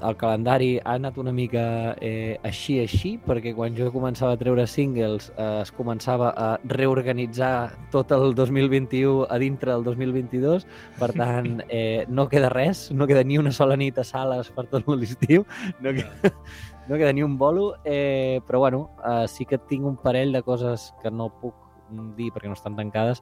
el 0.07 0.17
calendari 0.21 0.77
ha 0.85 0.95
anat 1.01 1.19
una 1.19 1.33
mica 1.33 1.97
eh, 2.05 2.39
així, 2.47 2.79
així, 2.83 3.17
perquè 3.27 3.55
quan 3.57 3.75
jo 3.75 3.89
començava 3.91 4.37
a 4.37 4.41
treure 4.41 4.69
singles 4.71 5.33
eh, 5.35 5.49
es 5.65 5.73
començava 5.75 6.31
a 6.37 6.49
reorganitzar 6.77 7.73
tot 7.91 8.15
el 8.15 8.35
2021 8.39 9.27
a 9.27 9.41
dintre 9.43 9.73
del 9.73 9.85
2022, 9.89 10.69
per 11.01 11.11
tant, 11.17 11.59
eh, 11.69 12.05
no 12.09 12.29
queda 12.31 12.53
res, 12.55 12.87
no 12.93 13.11
queda 13.11 13.25
ni 13.27 13.43
una 13.43 13.55
sola 13.57 13.75
nit 13.75 13.99
a 13.99 14.07
sales 14.07 14.53
per 14.55 14.69
tot 14.71 14.87
l'estiu, 14.95 15.47
no, 15.81 15.97
queda, 15.97 16.13
no 16.23 16.76
queda 16.95 17.13
ni 17.13 17.25
un 17.27 17.35
bolo, 17.37 17.75
eh, 17.85 18.39
però 18.47 18.61
bueno, 18.63 18.93
eh, 19.03 19.27
sí 19.27 19.45
que 19.45 19.59
tinc 19.59 19.83
un 19.85 19.97
parell 19.99 20.31
de 20.33 20.43
coses 20.47 20.93
que 21.03 21.11
no 21.11 21.27
puc 21.41 21.55
dir 22.17 22.33
perquè 22.35 22.47
no 22.47 22.55
estan 22.55 22.75
tancades, 22.79 23.21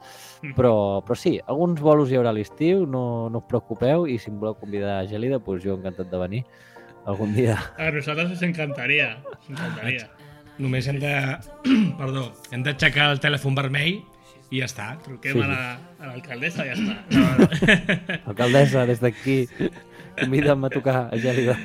però, 0.56 1.02
però 1.04 1.16
sí, 1.16 1.38
alguns 1.46 1.80
bolos 1.84 2.12
hi 2.12 2.16
haurà 2.16 2.30
a 2.30 2.36
l'estiu, 2.36 2.86
no, 2.86 3.28
no 3.28 3.38
us 3.42 3.48
preocupeu, 3.48 4.06
i 4.08 4.18
si 4.18 4.30
em 4.30 4.38
voleu 4.40 4.54
convidar 4.60 4.98
a 5.00 5.06
Gelida, 5.08 5.38
doncs 5.38 5.64
jo 5.64 5.74
encantat 5.76 6.08
de 6.12 6.20
venir 6.20 6.44
algun 7.04 7.34
dia. 7.36 7.58
A 7.80 7.90
nosaltres 7.92 8.30
ens 8.32 8.42
encantaria. 8.42 9.18
Ens 9.34 9.50
encantaria. 9.50 10.06
Només 10.56 10.86
hem 10.88 11.00
de... 11.02 11.12
Perdó, 12.00 12.30
hem 12.52 12.62
d'aixecar 12.64 13.10
el 13.12 13.20
telèfon 13.20 13.56
vermell 13.58 13.98
i 14.52 14.60
ja 14.62 14.68
està. 14.70 14.94
Truquem 15.04 15.34
Sí, 15.36 15.40
a 15.40 15.44
sí. 15.44 15.50
la- 15.50 15.78
a 16.00 16.08
l'alcaldessa 16.12 16.64
i 16.64 16.70
ja 16.72 16.76
està. 16.78 16.96
No, 17.12 17.26
no. 17.44 18.18
Alcaldessa, 18.32 18.86
des 18.88 19.00
d'aquí, 19.04 19.42
convida'm 20.18 20.64
a 20.66 20.70
tocar 20.72 20.96
a 21.12 21.18
Gelida. 21.20 21.56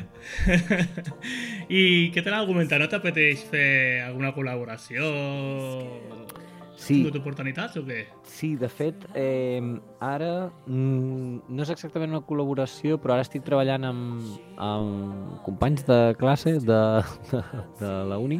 I 1.69 1.81
què 2.13 2.23
tal 2.25 2.35
argumentar? 2.39 2.79
No 2.81 2.89
t'apeteix 2.91 3.43
fer 3.51 4.01
alguna 4.07 4.33
col·laboració? 4.35 5.09
Has 6.79 6.85
Sí, 6.85 7.01
tingut 7.01 7.17
oportunitats 7.19 7.75
o 7.75 7.83
què? 7.83 8.05
Sí, 8.23 8.53
de 8.55 8.69
fet, 8.71 9.03
eh, 9.19 9.59
ara 9.99 10.47
mm, 10.65 11.41
no 11.51 11.65
és 11.65 11.71
exactament 11.73 12.13
una 12.13 12.21
col·laboració, 12.23 12.95
però 13.03 13.17
ara 13.17 13.25
estic 13.25 13.43
treballant 13.43 13.83
amb, 13.89 14.29
amb 14.63 15.41
companys 15.43 15.83
de 15.89 15.99
classe 16.21 16.55
de, 16.63 16.79
de, 17.33 17.41
de 17.81 17.91
la 18.07 18.17
uni 18.23 18.39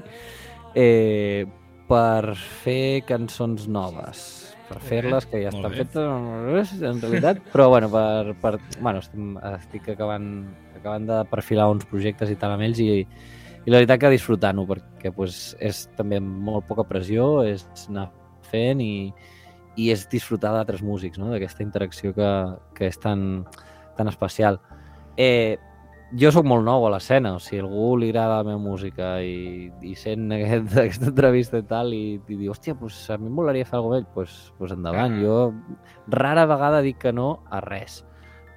eh, 0.80 1.43
per 1.89 2.36
fer 2.64 3.03
cançons 3.10 3.68
noves, 3.68 4.49
per 4.70 4.80
fer-les, 4.86 5.26
que 5.30 5.41
ja 5.43 5.51
estan 5.51 5.74
fetes 5.74 6.74
en 6.86 7.01
realitat, 7.01 7.41
però 7.53 7.67
bueno, 7.74 7.89
per, 7.91 8.36
per, 8.41 8.53
bueno 8.80 9.01
estic, 9.03 9.20
estic 9.55 9.91
acabant, 9.95 10.30
acabant 10.78 11.09
de 11.09 11.20
perfilar 11.32 11.70
uns 11.74 11.88
projectes 11.89 12.32
i 12.32 12.38
tal 12.39 12.55
amb 12.55 12.67
ells 12.67 12.82
i, 12.84 12.89
i 13.01 13.74
la 13.74 13.82
veritat 13.82 14.03
que 14.03 14.13
disfrutant-ho 14.13 14.67
perquè 14.70 15.11
pues, 15.15 15.53
és 15.59 15.88
també 15.97 16.22
molt 16.24 16.67
poca 16.70 16.88
pressió, 16.88 17.41
és 17.47 17.65
anar 17.89 18.09
fent 18.49 18.84
i, 18.84 19.09
i 19.80 19.89
és 19.93 20.05
disfrutar 20.11 20.53
d'altres 20.55 20.84
músics, 20.86 21.20
no? 21.22 21.32
d'aquesta 21.34 21.65
interacció 21.65 22.13
que, 22.15 22.30
que 22.78 22.89
és 22.89 23.01
tan, 23.01 23.45
tan 23.97 24.11
especial. 24.11 24.59
Eh, 25.20 25.57
jo 26.18 26.32
sóc 26.34 26.45
molt 26.47 26.66
nou 26.66 26.86
a 26.88 26.91
l'escena, 26.93 27.36
o 27.38 27.39
sigui, 27.43 27.62
algú 27.62 27.91
li 27.99 28.10
agrada 28.10 28.39
la 28.39 28.47
meva 28.47 28.62
música 28.62 29.12
i, 29.22 29.70
i 29.86 29.93
sent 29.99 30.32
aquest, 30.34 30.74
aquesta 30.84 31.10
entrevista 31.12 31.62
i 31.62 31.66
tal 31.70 31.93
i, 31.93 32.03
i 32.18 32.36
diu, 32.36 32.49
hòstia, 32.53 32.76
pues, 32.80 32.97
a 33.14 33.20
mi 33.22 33.30
em 33.30 33.38
molaria 33.38 33.68
fer 33.68 33.78
alguna 33.78 34.01
cosa 34.01 34.07
amb 34.07 34.10
ell, 34.10 34.14
pues, 34.16 34.38
pues 34.57 34.76
endavant. 34.76 35.18
Ah. 35.18 35.22
Jo 35.22 36.16
rara 36.20 36.47
vegada 36.49 36.82
dic 36.86 36.99
que 37.03 37.14
no 37.14 37.30
a 37.49 37.62
res, 37.66 38.03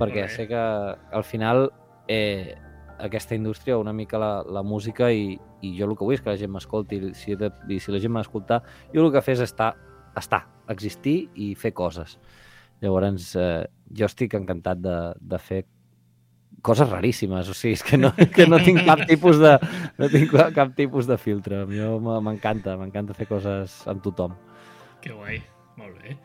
perquè 0.01 0.27
bé. 0.27 0.29
sé 0.33 0.49
que 0.49 0.63
al 0.63 1.25
final 1.29 1.69
eh, 2.09 2.55
aquesta 3.03 3.35
indústria, 3.35 3.79
una 3.79 3.93
mica 3.93 4.19
la, 4.19 4.43
la 4.47 4.63
música 4.63 5.11
i, 5.13 5.37
i 5.61 5.75
jo 5.79 5.91
el 5.91 5.97
que 5.97 6.07
vull 6.07 6.17
és 6.17 6.23
que 6.23 6.33
la 6.33 6.41
gent 6.41 6.53
m'escolti 6.55 7.01
i 7.03 7.13
si, 7.19 7.37
de, 7.37 7.51
i 7.69 7.81
si 7.83 7.93
la 7.93 8.01
gent 8.01 8.15
m'ha 8.15 8.25
d'escoltar, 8.25 8.63
jo 8.95 9.05
el 9.05 9.13
que 9.13 9.25
fes 9.25 9.43
és 9.43 9.51
estar, 9.51 9.75
estar, 10.17 10.47
existir 10.73 11.19
i 11.35 11.53
fer 11.59 11.75
coses. 11.77 12.17
Llavors, 12.83 13.35
eh, 13.39 13.63
jo 13.95 14.09
estic 14.09 14.35
encantat 14.39 14.81
de, 14.83 14.97
de 15.21 15.39
fer 15.39 15.65
coses 16.63 16.89
raríssimes, 16.89 17.49
o 17.51 17.55
sigui, 17.59 17.75
és 17.75 17.83
que 17.83 17.99
no, 17.99 18.13
que 18.35 18.47
no 18.47 18.59
tinc 18.63 18.85
cap 18.87 19.03
tipus 19.09 19.39
de, 19.43 19.57
no 19.99 20.09
tinc 20.13 20.31
cap 20.55 20.75
tipus 20.79 21.09
de 21.11 21.19
filtre. 21.19 21.63
A 21.63 21.67
mi 21.67 21.81
m- 21.83 22.21
m'encanta, 22.23 22.77
m'encanta 22.81 23.15
fer 23.19 23.27
coses 23.31 23.81
amb 23.91 24.03
tothom. 24.05 24.37
Que 25.03 25.11
guai, 25.13 25.41
molt 25.77 25.99
bé. 26.03 26.17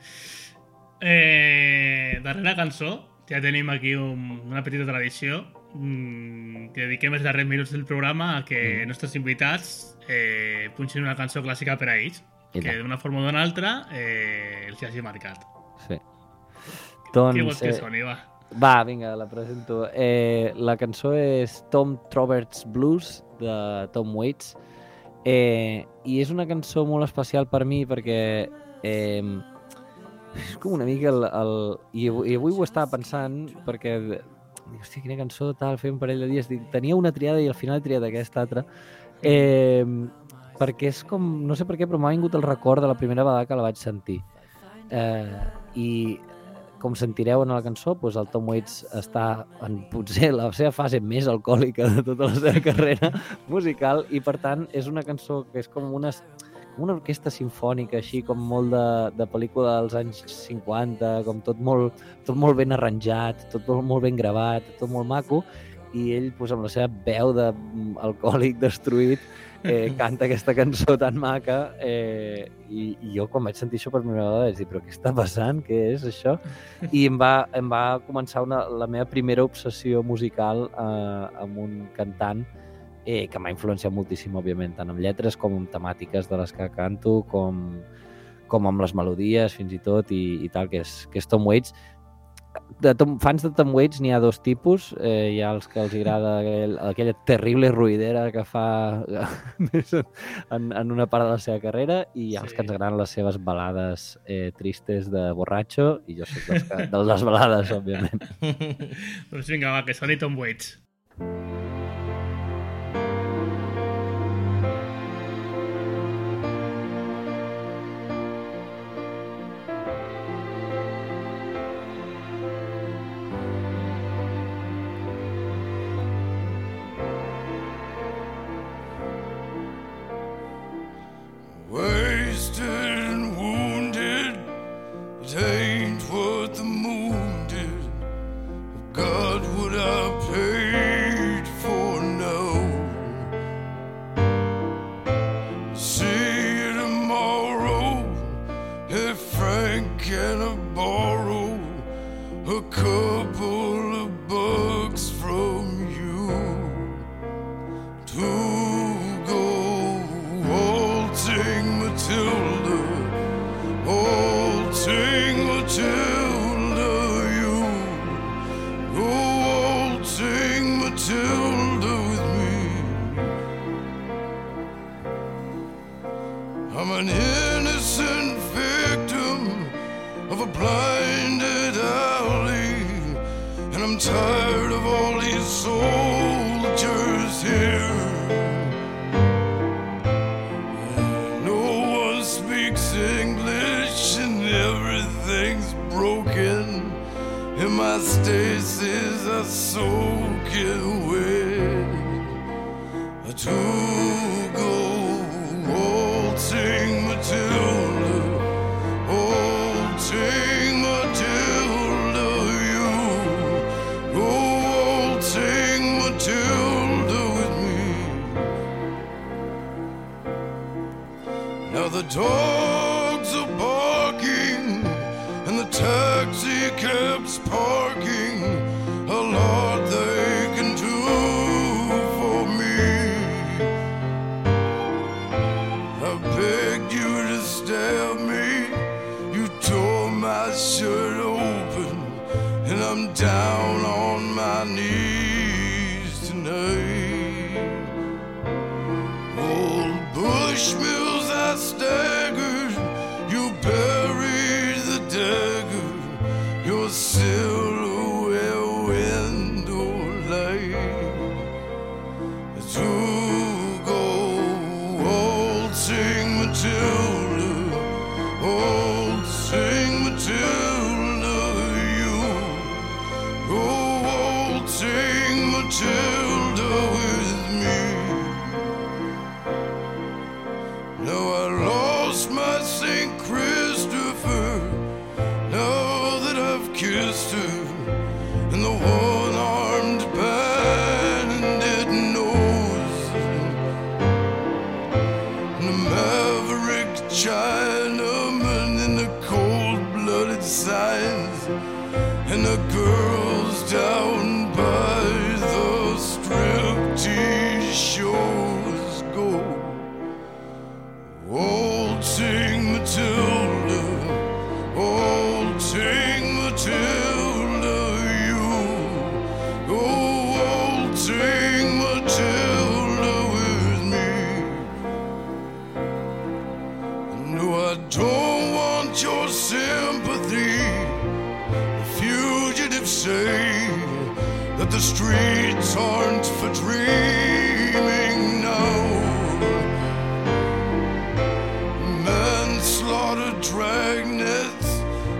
Eh, 1.02 2.20
darrera 2.24 2.56
cançó, 2.56 3.10
ja 3.30 3.42
tenim 3.42 3.70
aquí 3.70 3.94
un, 3.96 4.42
una 4.48 4.64
petita 4.66 4.86
tradició 4.88 5.44
mm, 5.76 6.72
que 6.74 6.88
dediquem 6.88 7.14
els 7.18 7.26
darrers 7.26 7.48
minuts 7.50 7.74
del 7.76 7.86
programa 7.86 8.38
a 8.38 8.46
que 8.46 8.62
Mm. 8.84 8.88
nostres 8.90 9.14
invitats 9.20 9.98
eh, 10.10 10.70
punxin 10.78 11.04
una 11.04 11.16
cançó 11.16 11.44
clàssica 11.46 11.78
per 11.78 11.90
a 11.90 11.98
ells, 12.00 12.24
I 12.56 12.62
que 12.64 12.78
d'una 12.80 12.98
forma 12.98 13.20
o 13.20 13.26
d'una 13.28 13.42
altra 13.44 13.88
eh, 13.92 14.66
els 14.70 14.82
hagi 14.82 15.02
marcat. 15.04 15.44
Sí. 15.88 15.98
Què 17.14 17.44
vols 17.44 17.60
que 17.62 17.70
eh, 17.70 17.78
soni, 17.78 18.02
va? 18.02 18.16
Va, 18.56 18.84
vinga, 18.84 19.16
la 19.16 19.28
presento. 19.28 19.86
Eh, 19.94 20.54
la 20.56 20.78
cançó 20.80 21.12
és 21.14 21.60
Tom 21.70 21.98
Roberts 22.14 22.64
Blues, 22.66 23.24
de 23.42 23.90
Tom 23.94 24.16
Waits, 24.16 24.56
eh, 25.28 25.86
i 26.08 26.22
és 26.24 26.32
una 26.32 26.48
cançó 26.48 26.86
molt 26.88 27.06
especial 27.06 27.50
per 27.52 27.66
mi 27.68 27.84
perquè 27.86 28.22
eh, 28.88 29.36
és 30.38 30.56
com 30.62 30.78
una 30.78 30.88
mica 30.88 31.12
el... 31.12 31.28
el 31.28 31.54
i, 31.92 32.08
avui, 32.10 32.32
I 32.32 32.38
avui 32.40 32.56
ho 32.56 32.64
estava 32.66 32.90
pensant 32.96 33.44
perquè 33.68 33.98
hòstia, 34.80 35.04
quina 35.04 35.18
cançó 35.20 35.52
tal, 35.58 35.78
fer 35.82 35.92
un 35.94 36.00
parell 36.00 36.24
de 36.24 36.32
dies. 36.32 36.50
Dic, 36.50 36.64
tenia 36.72 36.98
una 36.98 37.14
triada 37.16 37.44
i 37.44 37.50
al 37.52 37.58
final 37.58 37.80
he 37.80 37.86
triat 37.86 38.08
aquesta 38.08 38.42
altra. 38.44 38.64
Eh, 39.22 39.84
perquè 40.58 40.90
és 40.92 41.04
com, 41.08 41.28
no 41.48 41.56
sé 41.56 41.68
per 41.68 41.78
què, 41.78 41.88
però 41.88 42.00
m'ha 42.02 42.14
vingut 42.16 42.36
el 42.38 42.46
record 42.46 42.84
de 42.84 42.90
la 42.90 42.98
primera 42.98 43.26
vegada 43.28 43.46
que 43.46 43.60
la 43.60 43.68
vaig 43.68 43.80
sentir. 43.80 44.20
Eh, 44.90 45.38
I 45.76 45.90
com 46.82 46.96
sentireu 46.98 47.44
en 47.44 47.54
la 47.54 47.62
cançó, 47.66 47.96
doncs 48.02 48.18
el 48.20 48.28
Tom 48.34 48.50
Waits 48.52 48.82
està 48.98 49.46
en 49.66 49.80
potser 49.92 50.32
la 50.36 50.50
seva 50.56 50.74
fase 50.76 51.00
més 51.02 51.30
alcohòlica 51.32 51.90
de 51.96 52.04
tota 52.06 52.30
la 52.30 52.36
seva 52.38 52.64
carrera 52.70 53.12
musical 53.50 54.06
i 54.10 54.22
per 54.24 54.38
tant 54.44 54.68
és 54.78 54.90
una 54.92 55.06
cançó 55.08 55.44
que 55.52 55.64
és 55.64 55.72
com 55.74 55.90
una, 55.98 56.12
com 56.76 56.86
una 56.88 56.98
orquestra 56.98 57.34
sinfònica 57.34 58.00
així 58.02 58.22
com 58.26 58.42
molt 58.52 58.74
de, 58.74 58.86
de 59.18 59.30
pel·lícula 59.32 59.80
dels 59.80 59.98
anys 60.02 60.22
50, 60.34 61.16
com 61.28 61.42
tot 61.46 61.60
molt, 61.60 62.06
tot 62.28 62.38
molt 62.38 62.60
ben 62.60 62.76
arranjat, 62.76 63.48
tot 63.54 63.68
molt, 63.82 64.04
ben 64.06 64.20
gravat, 64.20 64.66
tot 64.82 64.94
molt 64.94 65.10
maco 65.10 65.44
i 65.96 66.12
ell 66.18 66.32
doncs, 66.38 66.54
amb 66.54 66.66
la 66.68 66.72
seva 66.72 66.90
veu 67.06 67.34
d'alcohòlic 67.38 68.60
destruït 68.62 69.24
eh, 69.64 69.94
canta 69.98 70.26
aquesta 70.28 70.54
cançó 70.58 70.98
tan 71.00 71.18
maca 71.20 71.74
eh, 71.80 72.48
i, 72.70 72.90
i 73.02 73.16
jo 73.16 73.28
quan 73.32 73.48
vaig 73.48 73.58
sentir 73.60 73.80
això 73.80 73.92
per 73.94 74.04
primera 74.04 74.26
vegada 74.28 74.46
vaig 74.46 74.60
dir 74.60 74.68
però 74.70 74.84
què 74.84 74.94
està 74.94 75.14
passant? 75.16 75.64
Què 75.66 75.82
és 75.96 76.06
això? 76.08 76.38
I 76.92 77.08
em 77.10 77.18
va, 77.22 77.48
em 77.58 77.72
va 77.72 78.00
començar 78.08 78.44
una, 78.46 78.64
la 78.70 78.88
meva 78.92 79.08
primera 79.10 79.46
obsessió 79.48 80.04
musical 80.04 80.68
eh, 80.70 81.44
amb 81.44 81.62
un 81.66 81.84
cantant 81.98 82.46
eh, 83.08 83.28
que 83.32 83.40
m'ha 83.40 83.54
influenciat 83.56 83.94
moltíssim, 83.96 84.36
òbviament, 84.36 84.76
tant 84.78 84.92
amb 84.92 85.02
lletres 85.02 85.40
com 85.40 85.56
amb 85.56 85.72
temàtiques 85.72 86.28
de 86.28 86.42
les 86.42 86.52
que 86.54 86.68
canto, 86.76 87.22
com, 87.32 87.62
com 88.52 88.68
amb 88.68 88.84
les 88.84 88.94
melodies, 88.94 89.56
fins 89.56 89.72
i 89.74 89.80
tot, 89.84 90.12
i, 90.12 90.42
i 90.44 90.52
tal, 90.52 90.68
que 90.72 90.84
és, 90.84 91.00
que 91.14 91.24
és 91.24 91.30
Tom 91.32 91.48
Waits. 91.48 91.72
De 92.82 92.94
Tom, 92.94 93.16
fans 93.20 93.42
de 93.42 93.50
Tom 93.58 93.72
Waits 93.74 94.02
n'hi 94.04 94.12
ha 94.14 94.20
dos 94.22 94.38
tipus. 94.46 94.92
Eh, 95.02 95.34
hi 95.34 95.42
ha 95.42 95.50
els 95.56 95.66
que 95.72 95.80
els 95.82 95.96
agrada 95.98 96.36
aquell, 96.44 96.76
aquella 96.92 97.16
terrible 97.26 97.72
ruïdera 97.74 98.28
que 98.36 98.44
fa 98.46 98.66
en, 100.56 100.72
en 100.72 100.92
una 100.94 101.08
part 101.10 101.26
de 101.26 101.32
la 101.32 101.42
seva 101.42 101.60
carrera 101.64 102.04
i 102.14 102.30
hi 102.32 102.36
ha 102.38 102.44
els 102.46 102.52
Sí. 102.54 102.58
que 102.58 102.66
ens 102.66 102.72
agraden 102.76 102.98
les 103.02 103.10
seves 103.18 103.40
balades 103.44 104.08
eh, 104.26 104.52
tristes 104.58 105.10
de 105.12 105.28
borratxo 105.38 105.90
i 106.08 106.20
jo 106.22 106.30
soc 106.30 106.48
dels 106.52 106.68
que, 106.70 106.88
de 106.94 107.04
les 107.12 107.26
balades, 107.32 107.74
òbviament. 107.76 108.28
Doncs 109.32 109.50
vinga, 109.50 109.74
va, 109.74 109.84
que 109.88 109.98
soni 109.98 110.18
Tom 110.22 110.38
Waits. 110.38 110.76
Wasted 111.18 111.47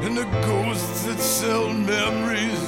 and 0.08 0.18
the 0.18 0.24
ghosts 0.48 1.04
that 1.04 1.20
sell 1.20 1.68
memories. 1.68 2.64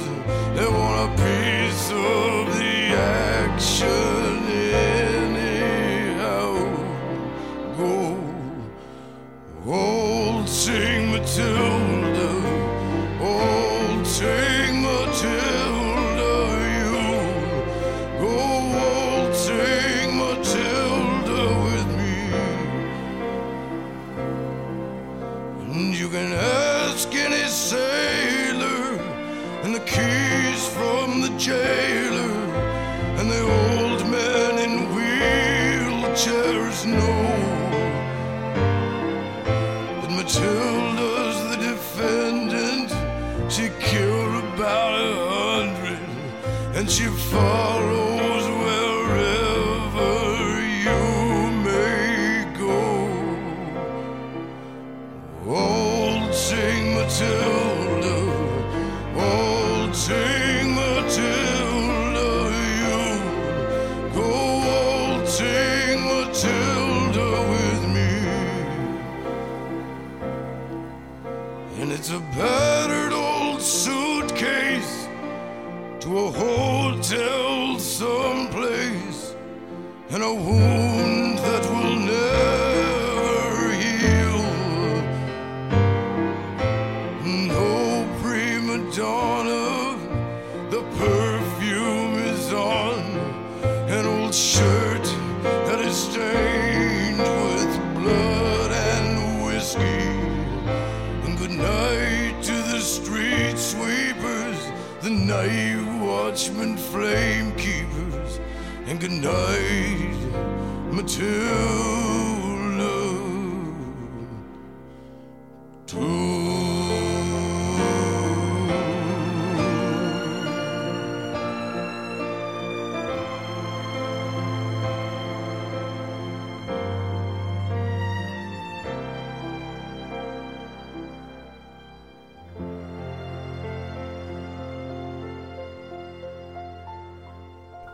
They 0.54 0.66
want 0.66 1.08
a 1.08 1.12
piece 1.16 1.90
of 1.90 2.46
the 2.58 2.92
action 2.92 4.44
anyhow. 4.94 6.52
Go, 7.78 7.94
old 9.66 10.48
Matilda. 11.12 11.79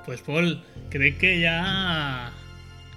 Pues 0.06 0.20
Paul, 0.20 0.62
crec 0.90 1.18
que 1.18 1.40
ja... 1.42 2.30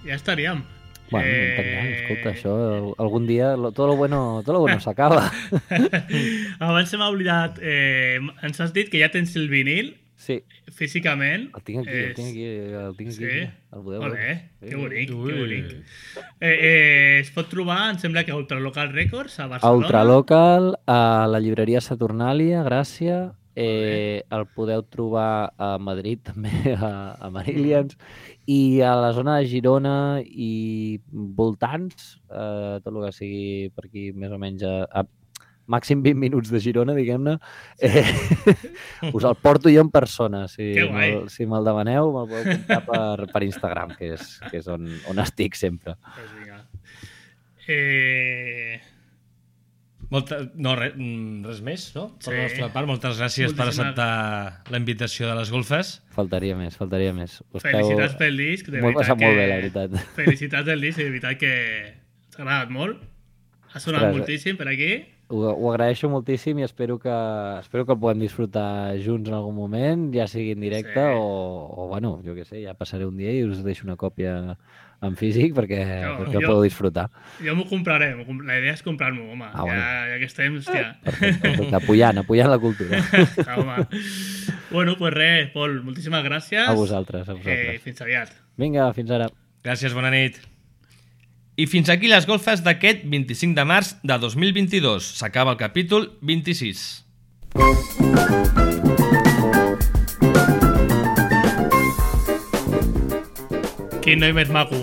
Ja 0.05 0.15
estaríem. 0.15 0.63
Bueno, 1.11 1.27
Eh, 1.27 1.55
eh... 1.57 1.93
escolta, 2.03 2.29
això 2.35 2.93
algun 3.01 3.25
dia, 3.25 3.55
todo 3.73 3.87
lo 3.87 3.95
bueno, 3.97 4.41
todo 4.45 4.53
lo 4.53 4.59
bueno 4.61 4.79
s'acaba. 4.79 5.31
Abans 6.59 6.89
se 6.89 6.97
m'ha 7.01 7.09
oblidat, 7.09 7.57
eh, 7.61 8.19
ens 8.45 8.59
has 8.61 8.73
dit 8.75 8.89
que 8.91 9.01
ja 9.01 9.09
tens 9.11 9.35
el 9.35 9.49
vinil, 9.49 9.95
Sí, 10.19 10.43
físicament. 10.75 11.49
el 11.55 11.63
tinc 11.63 11.79
aquí, 11.87 11.95
el 11.97 12.09
És- 12.09 12.15
tinc 12.17 12.27
aquí, 12.29 12.43
el 12.45 12.95
tinc 12.97 13.09
aquí. 13.13 13.25
Sí? 13.25 13.49
El 13.71 13.83
podeu 13.85 14.01
veure. 14.03 14.49
que 14.59 14.75
bonic, 14.75 15.13
Ui. 15.15 15.31
que 15.31 15.39
bonic. 15.39 15.71
Eh, 16.41 16.57
eh, 16.59 17.19
es 17.21 17.31
pot 17.31 17.47
trobar, 17.49 17.89
em 17.93 17.97
sembla 17.99 18.25
que 18.25 18.31
a 18.31 18.35
Ultralocal 18.35 18.91
Records, 18.91 19.39
a 19.39 19.47
Barcelona. 19.47 19.77
Ultralocal, 19.79 20.75
a 20.85 21.25
la 21.31 21.39
llibreria 21.39 21.79
Saturnàlia, 21.79 22.61
Gràcia, 22.67 23.31
eh, 23.59 24.23
el 24.31 24.45
podeu 24.55 24.81
trobar 24.87 25.51
a 25.59 25.73
Madrid 25.83 26.21
també, 26.31 26.51
a, 26.73 26.91
a 27.19 27.29
Marillions, 27.33 27.97
i 28.47 28.79
a 28.81 28.95
la 28.97 29.11
zona 29.13 29.35
de 29.41 29.47
Girona 29.51 29.95
i 30.23 30.99
voltants, 31.11 32.15
eh, 32.31 32.79
tot 32.81 32.93
el 32.95 33.03
que 33.09 33.15
sigui 33.19 33.47
per 33.75 33.89
aquí 33.89 34.09
més 34.15 34.31
o 34.31 34.39
menys 34.41 34.63
a, 34.65 34.75
a 34.89 35.03
màxim 35.69 35.99
20 36.01 36.17
minuts 36.17 36.49
de 36.49 36.57
Girona, 36.63 36.95
diguem-ne, 36.97 37.35
eh, 37.85 38.01
us 39.13 39.27
el 39.29 39.35
porto 39.37 39.69
jo 39.69 39.83
en 39.85 39.91
persona. 39.93 40.47
Si, 40.49 40.71
me'l- 40.95 41.27
si 41.29 41.45
me'l 41.45 41.67
demaneu, 41.67 42.09
me'l 42.15 42.31
podeu 42.31 42.47
comprar 42.55 42.79
per, 42.87 43.27
per 43.35 43.43
Instagram, 43.45 43.93
que 43.99 44.15
és, 44.15 44.31
que 44.49 44.63
és 44.63 44.71
on, 44.73 44.87
on 45.11 45.21
estic 45.21 45.53
sempre. 45.59 45.93
Pues 46.15 46.31
vinga. 46.39 46.63
Eh, 47.69 48.79
Molta... 50.09 50.39
No, 50.57 50.71
res, 50.75 50.95
mm, 50.97 51.43
res 51.45 51.59
més, 51.61 51.83
no? 51.95 52.07
Per 52.17 52.31
Sí. 52.31 52.35
la 52.35 52.43
nostra 52.47 52.69
part, 52.73 52.87
moltes 52.89 53.19
gràcies 53.19 53.53
per 53.53 53.67
Moltíssimes- 53.67 53.91
acceptar 53.93 54.71
la 54.73 54.77
invitació 54.81 55.27
de 55.29 55.35
les 55.37 55.51
golfes. 55.53 55.91
Faltaria 56.15 56.55
més, 56.57 56.77
faltaria 56.77 57.13
més. 57.13 57.43
Us 57.53 57.61
felicitats 57.61 58.15
pel 58.17 58.37
disc, 58.41 58.65
de 58.71 58.81
M'ho 58.81 58.89
he 58.89 58.93
veritat 58.93 59.03
passat 59.05 59.19
que... 59.19 59.25
molt 59.25 59.37
bé, 59.37 59.47
la 59.47 59.59
veritat. 59.61 59.91
Felicitats 60.19 60.65
del 60.65 60.81
disc, 60.81 60.97
de 60.97 61.09
veritat 61.11 61.37
que 61.37 61.53
t'ha 62.33 62.41
agradat 62.41 62.69
molt. 62.73 63.05
Ha 63.69 63.77
sonat 63.79 64.01
Ostres, 64.07 64.17
moltíssim 64.17 64.57
per 64.57 64.67
aquí. 64.71 64.91
Ho, 65.29 65.43
ho 65.53 65.67
agraeixo 65.69 66.09
moltíssim 66.09 66.57
i 66.57 66.63
espero 66.65 66.97
que, 66.97 67.13
espero 67.61 67.85
que 67.85 67.93
el 67.93 67.99
puguem 68.01 68.17
disfrutar 68.25 68.97
junts 68.97 69.29
en 69.29 69.35
algun 69.37 69.53
moment, 69.53 70.07
ja 70.15 70.25
sigui 70.25 70.55
en 70.57 70.63
directe 70.65 70.97
Sí. 70.97 71.19
o, 71.21 71.69
o, 71.69 71.87
bueno, 71.91 72.15
jo 72.25 72.33
què 72.33 72.47
sé, 72.49 72.63
ja 72.63 72.73
passaré 72.73 73.05
un 73.05 73.15
dia 73.15 73.29
i 73.29 73.43
us 73.45 73.61
deixo 73.61 73.85
una 73.85 73.95
còpia 73.95 74.57
en 75.01 75.15
físic 75.15 75.53
perquè, 75.55 75.79
No, 76.03 76.17
perquè 76.19 76.33
jo- 76.33 76.39
ho 76.39 76.47
podeu 76.47 76.63
disfrutar. 76.63 77.05
Jo 77.43 77.55
m'ho 77.55 77.65
compraré, 77.69 78.09
la 78.17 78.57
idea 78.59 78.73
és 78.73 78.83
comprar-m'ho, 78.83 79.29
home. 79.31 79.45
Ah, 79.45 79.53
ja, 79.55 79.63
bueno. 79.63 79.81
ja 80.11 80.17
que 80.19 80.25
estem, 80.25 80.57
hòstia. 80.59 80.99
Perfecte, 81.03 81.53
apujant, 81.79 82.17
apujant 82.19 82.49
la 82.51 82.59
cultura. 82.59 82.99
Ah, 83.47 83.55
home. 83.59 83.87
bueno, 84.71 84.97
pues 84.97 85.13
res, 85.13 85.49
Pol, 85.51 85.81
moltíssimes 85.83 86.23
gràcies. 86.23 86.67
A 86.67 86.73
vosaltres, 86.73 87.27
a 87.29 87.31
Eh, 87.31 87.35
vosaltres. 87.35 87.81
fins 87.81 88.01
aviat. 88.01 88.29
Vinga, 88.57 88.91
fins 88.93 89.11
ara. 89.11 89.29
Gràcies, 89.63 89.93
bona 89.93 90.11
nit. 90.11 90.37
I 91.59 91.65
fins 91.67 91.89
aquí 91.89 92.07
les 92.07 92.25
golfes 92.27 92.61
d'aquest 92.63 93.03
25 93.03 93.55
de 93.55 93.65
març 93.65 93.95
de 94.03 94.17
2022. 94.17 95.03
S'acaba 95.19 95.51
el 95.51 95.57
capítol 95.57 96.17
26. 96.21 97.05
Quin 104.09 104.23
noi 104.23 104.31
més 104.33 104.49
maco. 104.49 104.73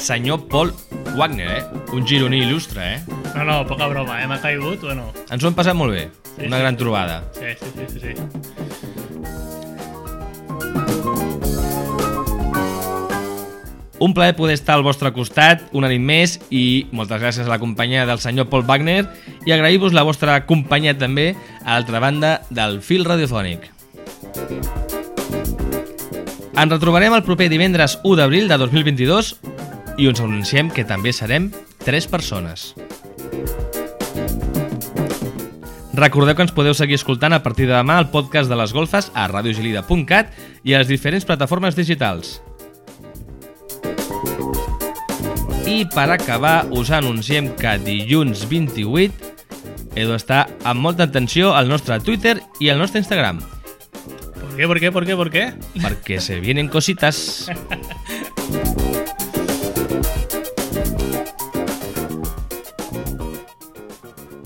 Senyor 0.00 0.46
Paul 0.48 0.70
Wagner, 1.12 1.58
eh? 1.58 1.64
Un 1.92 2.06
gironí 2.08 2.38
il·lustre, 2.40 2.80
eh? 2.94 3.02
No, 3.34 3.42
no, 3.44 3.58
poca 3.68 3.84
broma, 3.90 4.16
eh? 4.16 4.24
M'ha 4.24 4.38
caigut, 4.40 4.80
bueno. 4.80 5.10
Ens 5.28 5.44
ho 5.44 5.50
hem 5.50 5.56
passat 5.58 5.76
molt 5.76 5.92
bé. 5.92 6.06
Sí, 6.30 6.46
Una 6.46 6.56
sí. 6.56 6.62
gran 6.62 6.78
trobada. 6.80 7.18
Sí, 7.36 7.52
sí, 7.60 7.68
sí, 7.76 7.84
sí. 7.92 8.00
sí. 8.00 8.14
Un 14.00 14.16
plaer 14.16 14.32
poder 14.40 14.56
estar 14.56 14.78
al 14.78 14.86
vostre 14.88 15.12
costat 15.12 15.68
una 15.76 15.92
nit 15.92 16.00
més 16.00 16.40
i 16.48 16.88
moltes 16.96 17.20
gràcies 17.20 17.44
a 17.44 17.52
la 17.52 17.60
companyia 17.60 18.08
del 18.08 18.24
senyor 18.24 18.48
Paul 18.48 18.64
Wagner 18.64 19.04
i 19.44 19.52
agrair-vos 19.52 19.92
la 19.92 20.08
vostra 20.08 20.46
companyia 20.48 20.96
també 20.96 21.34
a 21.60 21.76
l'altra 21.76 22.00
banda 22.00 22.38
del 22.48 22.80
fil 22.80 23.04
radiofònic. 23.04 23.68
Ens 26.54 26.70
retrobarem 26.70 27.10
el 27.16 27.24
proper 27.26 27.48
divendres 27.50 27.96
1 28.06 28.14
d'abril 28.20 28.44
de 28.46 28.56
2022 28.60 29.32
i 29.98 30.06
us 30.06 30.20
anunciem 30.22 30.68
que 30.70 30.84
també 30.86 31.10
serem 31.10 31.48
3 31.82 32.06
persones. 32.06 32.74
Recordeu 35.98 36.34
que 36.38 36.44
ens 36.46 36.54
podeu 36.54 36.74
seguir 36.78 36.94
escoltant 36.94 37.34
a 37.34 37.42
partir 37.42 37.66
de 37.66 37.74
demà 37.74 37.98
el 37.98 38.06
podcast 38.14 38.50
de 38.50 38.58
les 38.58 38.74
golfes 38.74 39.10
a 39.14 39.26
radiogelida.cat 39.30 40.30
i 40.62 40.74
a 40.74 40.82
les 40.82 40.90
diferents 40.90 41.26
plataformes 41.26 41.74
digitals. 41.74 42.38
I 45.66 45.82
per 45.90 46.06
acabar, 46.14 46.68
us 46.70 46.90
anunciem 46.94 47.50
que 47.58 47.74
dilluns 47.82 48.46
28 48.46 49.34
heu 49.94 50.10
d'estar 50.10 50.44
amb 50.62 50.86
molta 50.86 51.06
atenció 51.10 51.50
al 51.54 51.70
nostre 51.70 51.98
Twitter 52.02 52.38
i 52.62 52.70
al 52.70 52.78
nostre 52.78 53.02
Instagram, 53.02 53.42
¿Por 54.54 54.60
qué, 54.60 54.68
por 54.68 54.78
qué, 54.78 54.92
por 54.92 55.04
qué, 55.04 55.16
por 55.16 55.30
qué? 55.30 55.54
perquè 55.82 56.20
se 56.22 56.38
vienen 56.38 56.68
cositas. 56.70 57.50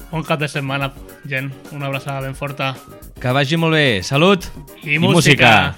Bon 0.09 0.25
cap 0.25 0.41
de 0.41 0.49
setmana, 0.49 0.95
gent. 1.29 1.53
Una 1.77 1.93
abraçada 1.93 2.23
ben 2.25 2.35
forta. 2.35 2.73
Que 3.21 3.35
vagi 3.37 3.61
molt 3.61 3.77
bé. 3.77 4.01
Salut 4.03 4.49
I 4.83 4.97
música. 4.99 5.77